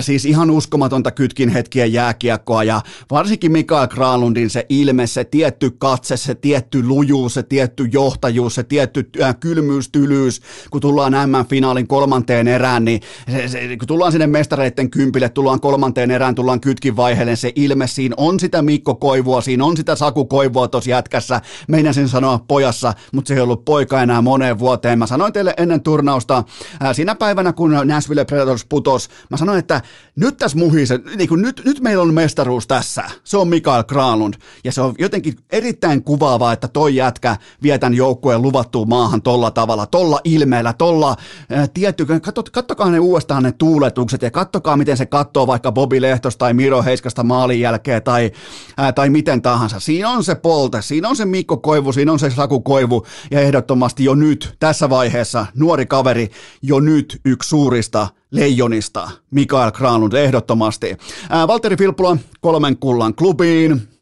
siis 0.00 0.24
ihan 0.24 0.50
uskomatonta 0.50 1.10
kytkin 1.10 1.48
hetkien 1.48 1.92
jääkiekkoa 1.92 2.64
ja 2.64 2.80
varsinkin 3.10 3.52
Mikael 3.52 3.86
Granlundin 3.86 4.50
se 4.50 4.66
ilme, 4.68 5.06
se 5.06 5.24
tietty 5.24 5.70
katse, 5.70 6.16
se 6.16 6.34
tietty 6.34 6.86
lujuus, 6.86 7.34
se 7.34 7.42
tietty 7.42 7.88
johtajuus, 7.92 8.54
se 8.54 8.62
tietty 8.62 9.10
kylmyys, 9.40 9.88
tylyys. 9.88 10.40
Kun 10.70 10.80
tullaan 10.80 11.12
M-finaalin 11.12 11.86
kolmanteen 11.86 12.48
erään, 12.48 12.84
niin 12.84 13.00
se, 13.32 13.48
se, 13.48 13.76
kun 13.76 13.88
tullaan 13.88 14.12
sinne 14.12 14.26
mestareiden 14.26 14.90
kympille, 14.90 15.28
tullaan 15.28 15.60
kolmanteen 15.60 16.10
erään, 16.10 16.34
tullaan 16.34 16.60
kytkin 16.60 16.96
vaiheelle, 16.96 17.36
se 17.36 17.52
ilme, 17.54 17.86
siinä 17.86 18.14
on 18.18 18.40
sitä 18.40 18.62
Mikko 18.62 18.94
Koivua, 18.94 19.40
siinä 19.40 19.64
on 19.64 19.76
sitä 19.76 19.96
Saku 19.96 20.24
Koivua, 20.24 20.63
Toivoa 20.64 20.70
tuossa 20.70 20.90
jätkässä. 20.90 21.40
Meinasin 21.68 22.08
sanoa 22.08 22.44
pojassa, 22.48 22.94
mutta 23.12 23.28
se 23.28 23.34
ei 23.34 23.40
ollut 23.40 23.64
poika 23.64 24.02
enää 24.02 24.22
moneen 24.22 24.58
vuoteen. 24.58 24.98
Mä 24.98 25.06
sanoin 25.06 25.32
teille 25.32 25.54
ennen 25.56 25.80
turnausta, 25.80 26.44
ää, 26.80 26.94
siinä 26.94 27.14
päivänä 27.14 27.52
kun 27.52 27.80
Nashville 27.84 28.24
Predators 28.24 28.64
putos, 28.64 29.08
mä 29.30 29.36
sanoin, 29.36 29.58
että 29.58 29.82
nyt 30.16 30.36
tässä 30.36 30.58
muhise, 30.58 31.00
niin 31.16 31.28
kuin 31.28 31.42
nyt, 31.42 31.62
nyt 31.64 31.80
meillä 31.80 32.02
on 32.02 32.14
mestaruus 32.14 32.66
tässä. 32.66 33.04
Se 33.24 33.36
on 33.36 33.48
Mikael 33.48 33.84
Granlund. 33.84 34.34
Ja 34.64 34.72
se 34.72 34.80
on 34.80 34.94
jotenkin 34.98 35.34
erittäin 35.50 36.04
kuvaavaa, 36.04 36.52
että 36.52 36.68
toi 36.68 36.96
jätkä 36.96 37.36
vie 37.62 37.78
tämän 37.78 37.94
joukkueen 37.94 38.42
luvattuun 38.42 38.88
maahan 38.88 39.22
tolla 39.22 39.50
tavalla, 39.50 39.86
tolla 39.86 40.20
ilmeellä, 40.24 40.72
tolla 40.72 41.16
ää, 41.50 41.66
kattokaa 42.52 42.90
ne 42.90 42.98
uudestaan 42.98 43.42
ne 43.42 43.52
tuuletukset 43.52 44.22
ja 44.22 44.30
kattokaa 44.30 44.76
miten 44.76 44.96
se 44.96 45.06
katsoo 45.06 45.46
vaikka 45.46 45.72
Bobi 45.72 46.00
Lehtos 46.00 46.36
tai 46.36 46.54
Miro 46.54 46.82
Heiskasta 46.82 47.22
maalin 47.22 47.60
jälkeen 47.60 48.02
tai, 48.02 48.30
ää, 48.76 48.92
tai 48.92 49.10
miten 49.10 49.42
tahansa. 49.42 49.80
Siinä 49.80 50.10
on 50.10 50.24
se 50.24 50.34
polte, 50.44 50.82
siinä 50.82 51.08
on 51.08 51.16
se 51.16 51.24
Mikko 51.24 51.56
Koivu, 51.56 51.92
siinä 51.92 52.12
on 52.12 52.18
se 52.18 52.30
Saku 52.30 52.60
Koivu 52.60 53.06
ja 53.30 53.40
ehdottomasti 53.40 54.04
jo 54.04 54.14
nyt 54.14 54.56
tässä 54.60 54.90
vaiheessa 54.90 55.46
nuori 55.54 55.86
kaveri 55.86 56.30
jo 56.62 56.80
nyt 56.80 57.20
yksi 57.24 57.48
suurista 57.48 58.08
leijonista, 58.30 59.10
Mikael 59.30 59.72
Granlund 59.72 60.12
ehdottomasti. 60.12 60.96
Ää, 61.30 61.48
Valtteri 61.48 61.76
Filppula 61.76 62.16
kolmen 62.40 62.76
kullan 62.76 63.14
klubiin, 63.14 63.93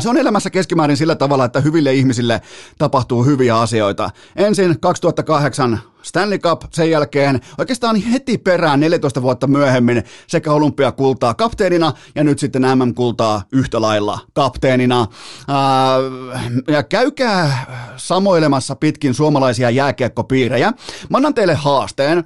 Se 0.00 0.08
on 0.08 0.16
elämässä 0.16 0.50
keskimäärin 0.50 0.96
sillä 0.96 1.14
tavalla, 1.14 1.44
että 1.44 1.60
hyville 1.60 1.94
ihmisille 1.94 2.40
tapahtuu 2.78 3.24
hyviä 3.24 3.58
asioita. 3.58 4.10
Ensin 4.36 4.80
2008 4.80 5.80
Stanley 6.02 6.38
Cup, 6.38 6.62
sen 6.70 6.90
jälkeen 6.90 7.40
oikeastaan 7.58 7.96
heti 7.96 8.38
perään 8.38 8.80
14 8.80 9.22
vuotta 9.22 9.46
myöhemmin 9.46 10.02
sekä 10.26 10.52
olympiakultaa 10.52 11.34
kapteenina 11.34 11.92
ja 12.14 12.24
nyt 12.24 12.38
sitten 12.38 12.62
MM-kultaa 12.62 13.42
yhtä 13.52 13.80
lailla 13.80 14.18
kapteenina. 14.32 15.06
ja 16.68 16.82
käykää 16.82 17.66
samoilemassa 17.96 18.76
pitkin 18.76 19.14
suomalaisia 19.14 19.70
jääkiekkopiirejä. 19.70 20.72
Mä 21.10 21.16
annan 21.16 21.34
teille 21.34 21.54
haasteen 21.54 22.24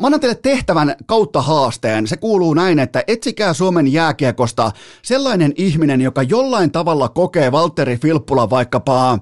mä 0.00 0.06
annan 0.06 0.20
teille 0.20 0.38
tehtävän 0.42 0.96
kautta 1.06 1.42
haasteen. 1.42 2.06
Se 2.06 2.16
kuuluu 2.16 2.54
näin, 2.54 2.78
että 2.78 3.04
etsikää 3.06 3.52
Suomen 3.52 3.92
jääkiekosta 3.92 4.72
sellainen 5.02 5.52
ihminen, 5.56 6.00
joka 6.00 6.22
jollain 6.22 6.70
tavalla 6.70 7.08
kokee 7.08 7.52
Valtteri 7.52 7.96
Filppula 7.96 8.50
vaikkapa 8.50 9.18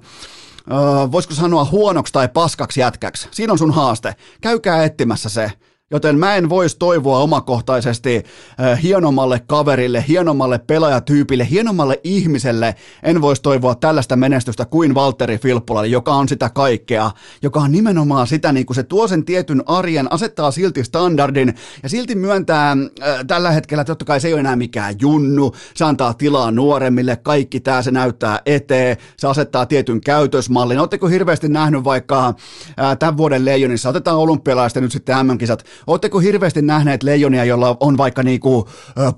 voisiko 1.12 1.34
sanoa 1.34 1.64
huonoksi 1.64 2.12
tai 2.12 2.28
paskaksi 2.28 2.80
jätkäksi. 2.80 3.28
Siinä 3.30 3.52
on 3.52 3.58
sun 3.58 3.74
haaste. 3.74 4.14
Käykää 4.40 4.84
etsimässä 4.84 5.28
se. 5.28 5.52
Joten 5.92 6.18
mä 6.18 6.36
en 6.36 6.48
voisi 6.48 6.76
toivoa 6.78 7.18
omakohtaisesti 7.18 8.22
hienommalle 8.82 9.40
kaverille, 9.46 10.04
hienommalle 10.08 10.58
pelaajatyypille, 10.58 11.50
hienommalle 11.50 12.00
ihmiselle, 12.04 12.74
en 13.02 13.20
voisi 13.20 13.42
toivoa 13.42 13.74
tällaista 13.74 14.16
menestystä 14.16 14.64
kuin 14.64 14.94
Valtteri 14.94 15.38
Filppulalle, 15.38 15.88
joka 15.88 16.14
on 16.14 16.28
sitä 16.28 16.50
kaikkea, 16.54 17.10
joka 17.42 17.60
on 17.60 17.72
nimenomaan 17.72 18.26
sitä, 18.26 18.52
niin 18.52 18.66
kuin 18.66 18.74
se 18.74 18.82
tuo 18.82 19.08
sen 19.08 19.24
tietyn 19.24 19.62
arjen, 19.66 20.12
asettaa 20.12 20.50
silti 20.50 20.84
standardin 20.84 21.54
ja 21.82 21.88
silti 21.88 22.14
myöntää 22.14 22.70
äh, 22.70 23.24
tällä 23.26 23.50
hetkellä, 23.50 23.84
totta 23.84 24.04
kai 24.04 24.20
se 24.20 24.28
ei 24.28 24.34
ole 24.34 24.40
enää 24.40 24.56
mikään 24.56 24.94
junnu, 25.00 25.52
se 25.74 25.84
antaa 25.84 26.14
tilaa 26.14 26.50
nuoremmille, 26.50 27.16
kaikki 27.16 27.60
tämä 27.60 27.82
se 27.82 27.90
näyttää 27.90 28.40
eteen, 28.46 28.96
se 29.16 29.28
asettaa 29.28 29.66
tietyn 29.66 30.00
käytösmallin. 30.00 30.78
Oletteko 30.78 31.06
hirveästi 31.06 31.48
nähnyt 31.48 31.84
vaikka 31.84 32.26
äh, 32.28 32.98
tämän 32.98 33.16
vuoden 33.16 33.44
Leijonissa, 33.44 33.88
otetaan 33.88 34.16
olympialaisten 34.18 34.82
nyt 34.82 34.92
sitten 34.92 35.26
MM-kisat, 35.26 35.64
Oletteko 35.86 36.18
hirveästi 36.18 36.62
nähneet 36.62 37.02
leijonia, 37.02 37.44
jolla 37.44 37.76
on 37.80 37.96
vaikka 37.98 38.22
niinku 38.22 38.68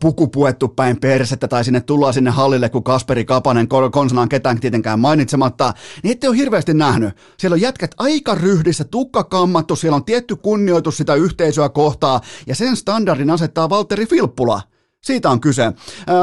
puku 0.01 0.27
puettu 0.27 0.69
päin 0.69 1.01
persettä 1.01 1.49
tai 1.49 1.65
sinne 1.65 1.81
tullaan 1.81 2.15
sinne 2.15 2.31
hallille, 2.31 2.69
kun 2.69 2.85
Kasperi 2.85 3.25
Kapanen 3.25 3.69
konsanaan 3.93 4.29
ketään 4.29 4.61
tietenkään 4.61 5.01
mainitsematta, 5.01 5.75
niin 6.03 6.13
ette 6.13 6.29
ole 6.29 6.37
hirveästi 6.37 6.75
nähnyt. 6.75 7.17
Siellä 7.39 7.55
on 7.55 7.61
jätkät 7.61 7.95
aika 7.99 8.35
ryhdissä, 8.35 8.85
tukka 8.85 9.25
kammattu, 9.25 9.77
siellä 9.77 9.97
on 9.97 10.05
tietty 10.05 10.37
kunnioitus 10.37 10.97
sitä 10.97 11.15
yhteisöä 11.15 11.69
kohtaa 11.69 12.21
ja 12.47 12.55
sen 12.55 12.77
standardin 12.77 13.31
asettaa 13.31 13.71
Valtteri 13.71 14.07
Filppula. 14.07 14.63
Siitä 15.05 15.31
on 15.31 15.41
kyse. 15.41 15.73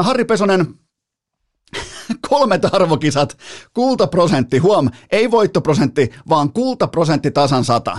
Harri 0.02 0.24
Pesonen, 0.24 0.66
kolmet 2.28 2.74
arvokisat, 2.74 3.38
kultaprosentti, 3.74 4.58
huom, 4.58 4.90
ei 5.12 5.30
voittoprosentti, 5.30 6.10
vaan 6.28 6.52
kultaprosentti 6.52 7.30
tasan 7.30 7.64
sata. 7.64 7.98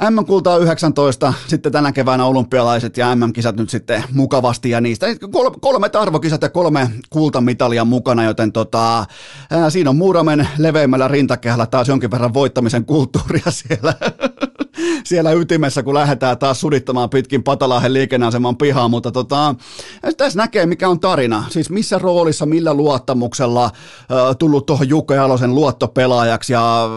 MM-kultaa 0.00 0.56
19, 0.56 1.34
sitten 1.46 1.72
tänä 1.72 1.92
keväänä 1.92 2.24
olympialaiset 2.24 2.96
ja 2.96 3.16
MM-kisat 3.16 3.56
nyt 3.56 3.70
sitten 3.70 4.04
mukavasti 4.12 4.70
ja 4.70 4.80
niistä. 4.80 5.06
Kolme, 5.32 5.56
kolme 5.60 5.90
arvokisat 6.00 6.42
ja 6.42 6.48
kolme 6.48 6.90
kultamitalia 7.10 7.84
mukana, 7.84 8.24
joten 8.24 8.52
tota, 8.52 9.06
ää, 9.50 9.70
siinä 9.70 9.90
on 9.90 9.96
Muuramen 9.96 10.48
leveimmällä 10.58 11.08
rintakehällä 11.08 11.66
taas 11.66 11.88
jonkin 11.88 12.10
verran 12.10 12.34
voittamisen 12.34 12.84
kulttuuria 12.84 13.50
siellä, 13.50 13.94
siellä 15.04 15.32
ytimessä, 15.32 15.82
kun 15.82 15.94
lähdetään 15.94 16.38
taas 16.38 16.60
sudittamaan 16.60 17.10
pitkin 17.10 17.42
Patalahden 17.42 17.92
liikenneaseman 17.92 18.56
pihaa, 18.56 18.88
mutta 18.88 19.12
tota, 19.12 19.54
tässä 20.16 20.38
näkee 20.38 20.66
mikä 20.66 20.88
on 20.88 21.00
tarina, 21.00 21.44
siis 21.48 21.70
missä 21.70 21.98
roolissa, 21.98 22.46
millä 22.46 22.74
luottamuksella 22.74 23.70
tullut 24.38 24.66
tuohon 24.66 24.88
Jukka 24.88 25.14
Jalosen 25.14 25.54
luottopelaajaksi 25.54 26.52
ja 26.52 26.88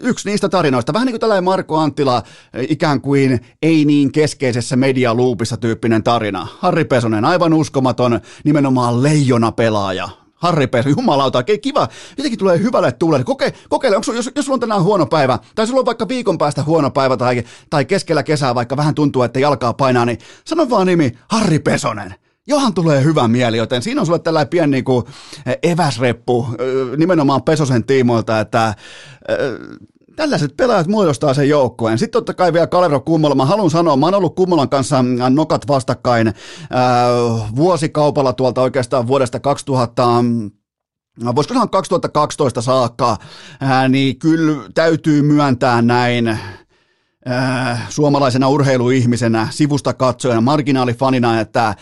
yksi 0.00 0.30
niistä 0.30 0.48
tarinoista, 0.48 0.92
vähän 0.92 1.06
niin 1.06 1.12
kuin 1.12 1.20
tällainen 1.20 1.44
Marko 1.44 1.78
Anttila 1.78 2.22
ikään 2.68 3.00
kuin 3.00 3.40
ei 3.62 3.84
niin 3.84 4.12
keskeisessä 4.12 4.76
medialuupissa 4.76 5.56
tyyppinen 5.56 6.02
tarina. 6.02 6.46
Harri 6.58 6.84
Pesonen, 6.84 7.24
aivan 7.24 7.54
uskomaton, 7.54 8.20
nimenomaan 8.44 9.02
leijona 9.02 9.52
pelaaja. 9.52 10.08
Harri 10.36 10.66
Pesonen, 10.66 10.96
jumalauta, 10.98 11.42
kiva, 11.42 11.88
jotenkin 12.18 12.38
tulee 12.38 12.58
hyvälle 12.58 12.92
tuulelle. 12.92 13.24
Koke, 13.24 13.52
kokeile, 13.68 13.96
onko, 13.96 14.12
jos, 14.12 14.30
jos 14.36 14.44
sulla 14.44 14.54
on 14.54 14.60
tänään 14.60 14.82
huono 14.82 15.06
päivä, 15.06 15.38
tai 15.54 15.66
sulla 15.66 15.80
on 15.80 15.86
vaikka 15.86 16.08
viikon 16.08 16.38
päästä 16.38 16.62
huono 16.62 16.90
päivä, 16.90 17.16
tai, 17.16 17.44
tai 17.70 17.84
keskellä 17.84 18.22
kesää 18.22 18.54
vaikka 18.54 18.76
vähän 18.76 18.94
tuntuu, 18.94 19.22
että 19.22 19.40
jalkaa 19.40 19.72
painaa, 19.72 20.04
niin 20.04 20.18
sano 20.44 20.70
vaan 20.70 20.86
nimi 20.86 21.12
Harri 21.30 21.58
Pesonen. 21.58 22.14
Johan 22.46 22.74
tulee 22.74 23.04
hyvä 23.04 23.28
mieli, 23.28 23.56
joten 23.56 23.82
siinä 23.82 24.00
on 24.00 24.06
sulle 24.06 24.18
tällainen 24.18 24.48
pieni 24.48 24.70
niin 24.70 24.84
kuin 24.84 25.04
eväsreppu 25.62 26.48
nimenomaan 26.96 27.42
Pesosen 27.42 27.84
tiimoilta, 27.84 28.40
että 28.40 28.74
Tällaiset 30.16 30.56
pelaajat 30.56 30.86
muodostaa 30.86 31.34
sen 31.34 31.48
joukkueen. 31.48 31.98
Sitten 31.98 32.12
totta 32.12 32.34
kai 32.34 32.52
vielä 32.52 32.66
Kalero 32.66 33.00
Kummola. 33.00 33.34
Mä 33.34 33.44
haluan 33.44 33.70
sanoa, 33.70 33.96
mä 33.96 34.06
oon 34.06 34.14
ollut 34.14 34.34
Kummolan 34.34 34.68
kanssa 34.68 35.04
nokat 35.30 35.68
vastakkain 35.68 36.26
ää, 36.70 37.08
vuosikaupalla 37.56 38.32
tuolta 38.32 38.62
oikeastaan 38.62 39.06
vuodesta 39.06 39.40
2000 39.40 40.24
voisiko 41.34 41.54
sanoa 41.54 41.66
2012 41.66 42.62
saakka, 42.62 43.16
ää, 43.60 43.88
niin 43.88 44.18
kyllä 44.18 44.62
täytyy 44.74 45.22
myöntää 45.22 45.82
näin 45.82 46.38
ää, 47.26 47.86
suomalaisena 47.88 48.48
urheiluihmisenä, 48.48 49.48
sivusta 49.50 49.94
katsojana, 49.94 50.40
marginaalifanina, 50.40 51.40
että 51.40 51.74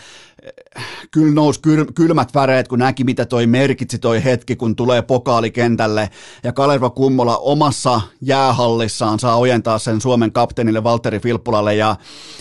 kyllä 1.11 1.33
nousi 1.33 1.59
kylmät 1.95 2.33
väreet, 2.33 2.67
kun 2.67 2.79
näki, 2.79 3.03
mitä 3.03 3.25
toi 3.25 3.47
merkitsi 3.47 3.99
toi 3.99 4.23
hetki, 4.23 4.55
kun 4.55 4.75
tulee 4.75 5.01
pokaalikentälle 5.01 6.09
ja 6.43 6.53
Kalerva 6.53 6.89
Kummola 6.89 7.37
omassa 7.37 8.01
jäähallissaan 8.21 9.19
saa 9.19 9.35
ojentaa 9.35 9.79
sen 9.79 10.01
Suomen 10.01 10.31
kapteenille 10.31 10.83
Valtteri 10.83 11.19
Filppulalle. 11.19 11.75
Ja 11.75 11.95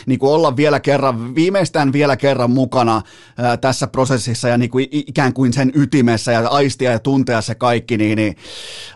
niin 0.07 0.19
kuin 0.19 0.33
olla 0.33 0.57
vielä 0.57 0.81
kerran, 0.81 1.35
viimeistään 1.35 1.93
vielä 1.93 2.17
kerran 2.17 2.51
mukana 2.51 3.03
ää, 3.39 3.57
tässä 3.57 3.87
prosessissa 3.87 4.49
ja 4.49 4.59
niin 4.59 4.71
kuin 4.71 4.89
ikään 4.91 5.33
kuin 5.33 5.53
sen 5.53 5.73
ytimessä 5.75 6.33
ja 6.33 6.49
aistia 6.49 6.91
ja 6.91 6.99
tuntea 6.99 7.41
se 7.41 7.55
kaikki, 7.55 7.97
niin, 7.97 8.17
niin 8.17 8.37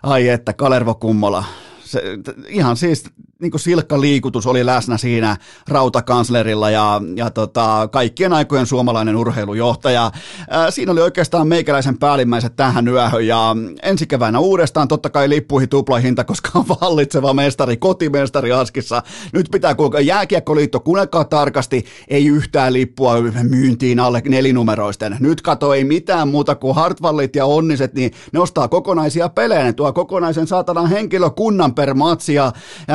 ai 0.03 0.29
että 0.29 0.53
Kalervo 0.53 0.95
Kummola, 0.95 1.45
se, 1.89 2.03
ihan 2.49 2.77
siis 2.77 3.05
niin 3.41 3.51
kuin 3.51 3.61
silkka 3.61 4.01
liikutus 4.01 4.47
oli 4.47 4.67
läsnä 4.67 4.99
siinä 4.99 5.37
rautakanslerilla 5.69 6.71
ja, 6.71 7.03
ja 7.17 7.31
tota, 7.31 7.89
kaikkien 7.93 8.33
aikojen 8.33 8.67
suomalainen 8.67 9.17
urheilujohtaja. 9.17 10.11
Ää, 10.51 10.71
siinä 10.71 10.93
oli 10.93 11.01
oikeastaan 11.01 11.49
meikäläisen 11.49 11.99
päällimmäiset 11.99 12.57
tähän 12.57 12.89
yöhön 12.89 13.27
ja 13.27 13.57
ensi 13.83 14.07
keväänä 14.07 14.39
uudestaan 14.39 14.89
totta 14.89 15.11
kai 15.11 15.29
lippuihin 15.29 15.69
tuplahinta, 15.69 16.25
koska 16.25 16.51
on 16.55 16.65
vallitseva 16.69 17.35
mestari, 17.35 17.77
kotimestari 17.77 18.53
Askissa. 18.53 19.03
Nyt 19.33 19.49
pitää 19.53 19.75
kuulkaa 19.75 20.01
jääkiekkoliitto, 20.01 20.81
kuunnelkaa 20.81 21.25
tarkasti, 21.25 21.85
ei 22.09 22.27
yhtään 22.27 22.73
lippua 22.73 23.15
myyntiin 23.43 24.01
alle 24.01 24.23
nelinumeroisten. 24.29 25.17
Nyt 25.21 25.43
kato 25.43 25.75
ei 25.75 25.85
mitään 25.85 26.29
muuta 26.29 26.55
kuin 26.55 26.75
Hartwallit 26.75 27.37
ja 27.37 27.47
Onniset, 27.47 27.95
niin 27.95 28.13
ne 28.33 28.41
ostaa 28.41 28.69
kokonaisia 28.69 29.29
pelejä, 29.29 29.65
ne 29.65 29.73
tuo 29.73 29.93
kokonaisen 29.93 30.47
saatanan 30.47 30.89
henkilökunnan 30.89 31.75
per 31.79 31.95
matsi 31.95 32.35
ja, 32.35 32.53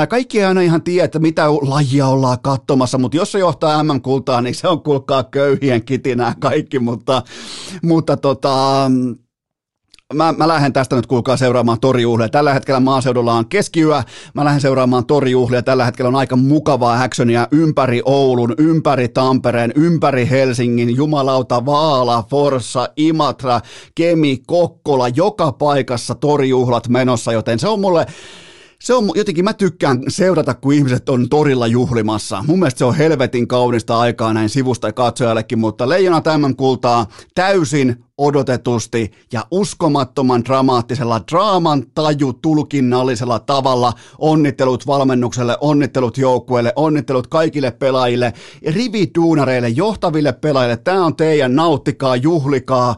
kaikki 0.09 0.39
ei 0.39 0.45
aina 0.45 0.61
ihan 0.61 0.81
tiedä, 0.81 1.05
että 1.05 1.19
mitä 1.19 1.53
lajia 1.53 2.07
ollaan 2.07 2.37
katsomassa, 2.41 2.97
mutta 2.97 3.17
jos 3.17 3.31
se 3.31 3.39
johtaa 3.39 3.83
MM-kultaa, 3.83 4.41
niin 4.41 4.55
se 4.55 4.67
on 4.67 4.81
kulkaa 4.81 5.23
köyhien 5.23 5.85
kitinää 5.85 6.35
kaikki, 6.39 6.79
mutta, 6.79 7.23
mutta 7.83 8.17
tota, 8.17 8.91
mä, 10.13 10.33
mä 10.37 10.47
lähden 10.47 10.73
tästä 10.73 10.95
nyt 10.95 11.07
kuulkaa 11.07 11.37
seuraamaan 11.37 11.79
torijuhlia. 11.79 12.29
Tällä 12.29 12.53
hetkellä 12.53 12.79
maaseudulla 12.79 13.33
on 13.33 13.47
keskiyö, 13.47 14.03
mä 14.33 14.45
lähden 14.45 14.61
seuraamaan 14.61 15.05
torijuhlia. 15.05 15.63
Tällä 15.63 15.85
hetkellä 15.85 16.09
on 16.09 16.15
aika 16.15 16.35
mukavaa 16.35 17.03
actionia 17.03 17.47
ympäri 17.51 18.01
Oulun, 18.05 18.55
ympäri 18.57 19.07
Tampereen, 19.07 19.73
ympäri 19.75 20.29
Helsingin, 20.29 20.95
Jumalauta, 20.95 21.65
Vaala, 21.65 22.23
Forssa, 22.29 22.89
Imatra, 22.97 23.61
Kemi, 23.95 24.37
Kokkola, 24.47 25.09
joka 25.09 25.51
paikassa 25.51 26.15
torijuhlat 26.15 26.89
menossa, 26.89 27.33
joten 27.33 27.59
se 27.59 27.67
on 27.67 27.79
mulle 27.79 28.05
se 28.83 28.93
on 28.93 29.11
jotenkin, 29.15 29.43
mä 29.43 29.53
tykkään 29.53 30.03
seurata, 30.07 30.53
kun 30.53 30.73
ihmiset 30.73 31.09
on 31.09 31.29
torilla 31.29 31.67
juhlimassa. 31.67 32.43
Mun 32.47 32.59
mielestä 32.59 32.77
se 32.77 32.85
on 32.85 32.95
helvetin 32.95 33.47
kaunista 33.47 33.99
aikaa 33.99 34.33
näin 34.33 34.49
sivusta 34.49 34.93
katsojallekin, 34.93 35.59
mutta 35.59 35.89
Leijona 35.89 36.21
tämän 36.21 36.55
kultaa 36.55 37.07
täysin 37.35 38.03
odotetusti 38.17 39.11
ja 39.31 39.45
uskomattoman 39.51 40.45
dramaattisella 40.45 41.21
draaman 41.31 41.83
taju 41.95 42.33
tulkinnallisella 42.33 43.39
tavalla. 43.39 43.93
Onnittelut 44.17 44.87
valmennukselle, 44.87 45.57
onnittelut 45.61 46.17
joukkueelle, 46.17 46.73
onnittelut 46.75 47.27
kaikille 47.27 47.71
pelaajille, 47.71 48.33
rividuunareille, 48.67 49.69
johtaville 49.69 50.33
pelaajille. 50.33 50.77
Tämä 50.77 51.05
on 51.05 51.15
teidän, 51.15 51.55
nauttikaa, 51.55 52.15
juhlikaa 52.15 52.95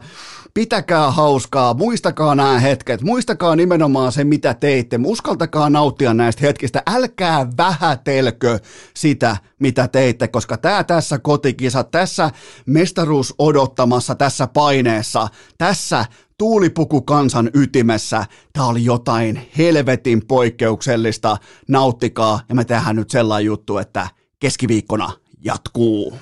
pitäkää 0.56 1.10
hauskaa, 1.10 1.74
muistakaa 1.74 2.34
nämä 2.34 2.58
hetket, 2.58 3.02
muistakaa 3.02 3.56
nimenomaan 3.56 4.12
se, 4.12 4.24
mitä 4.24 4.54
teitte, 4.54 5.00
uskaltakaa 5.06 5.70
nauttia 5.70 6.14
näistä 6.14 6.46
hetkistä, 6.46 6.82
älkää 6.86 7.46
vähätelkö 7.56 8.58
sitä, 8.94 9.36
mitä 9.58 9.88
teitte, 9.88 10.28
koska 10.28 10.56
tämä 10.56 10.84
tässä 10.84 11.18
kotikisa, 11.18 11.84
tässä 11.84 12.30
mestaruus 12.66 13.34
odottamassa, 13.38 14.14
tässä 14.14 14.46
paineessa, 14.46 15.05
Suomessa, 15.06 15.28
tässä 15.58 16.04
tuulipukukansan 16.38 17.50
ytimessä. 17.54 18.26
Tämä 18.52 18.66
oli 18.66 18.84
jotain 18.84 19.48
helvetin 19.58 20.26
poikkeuksellista. 20.26 21.36
Nauttikaa 21.68 22.40
ja 22.48 22.54
me 22.54 22.64
tehdään 22.64 22.96
nyt 22.96 23.10
sellainen 23.10 23.46
juttu, 23.46 23.78
että 23.78 24.08
keskiviikkona 24.40 25.12
jatkuu. 25.44 26.18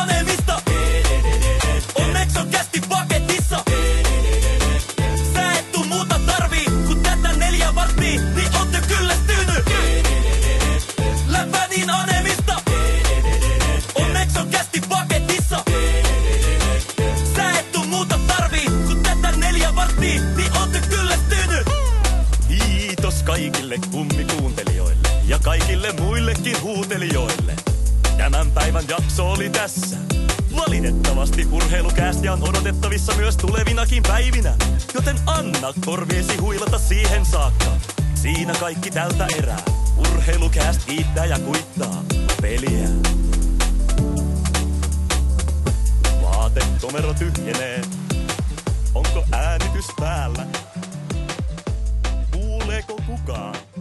Onneksi 0.00 0.65
kaikille 23.26 23.76
kummikuuntelijoille 23.90 25.08
ja 25.26 25.38
kaikille 25.38 25.92
muillekin 25.92 26.62
huutelijoille. 26.62 27.56
Tämän 28.16 28.50
päivän 28.50 28.84
jakso 28.88 29.32
oli 29.32 29.50
tässä. 29.50 29.96
Valitettavasti 30.56 31.46
urheilukäästiä 31.52 32.32
on 32.32 32.48
odotettavissa 32.48 33.14
myös 33.14 33.36
tulevinakin 33.36 34.02
päivinä, 34.02 34.54
joten 34.94 35.16
anna 35.26 35.72
korviesi 35.84 36.36
huilata 36.36 36.78
siihen 36.78 37.24
saakka. 37.24 37.66
Siinä 38.14 38.54
kaikki 38.60 38.90
tältä 38.90 39.26
erää. 39.38 39.62
Urheilukääst 39.96 40.84
kiittää 40.84 41.24
ja 41.24 41.38
kuittaa 41.38 42.02
peliä. 42.42 42.88
Vaatekomero 46.22 47.14
tyhjenee. 47.14 47.82
Onko 48.94 49.24
äänitys 49.32 49.86
päällä? 50.00 50.46
Leco, 52.66 52.92
é 52.92 53.02
cuca. 53.06 53.75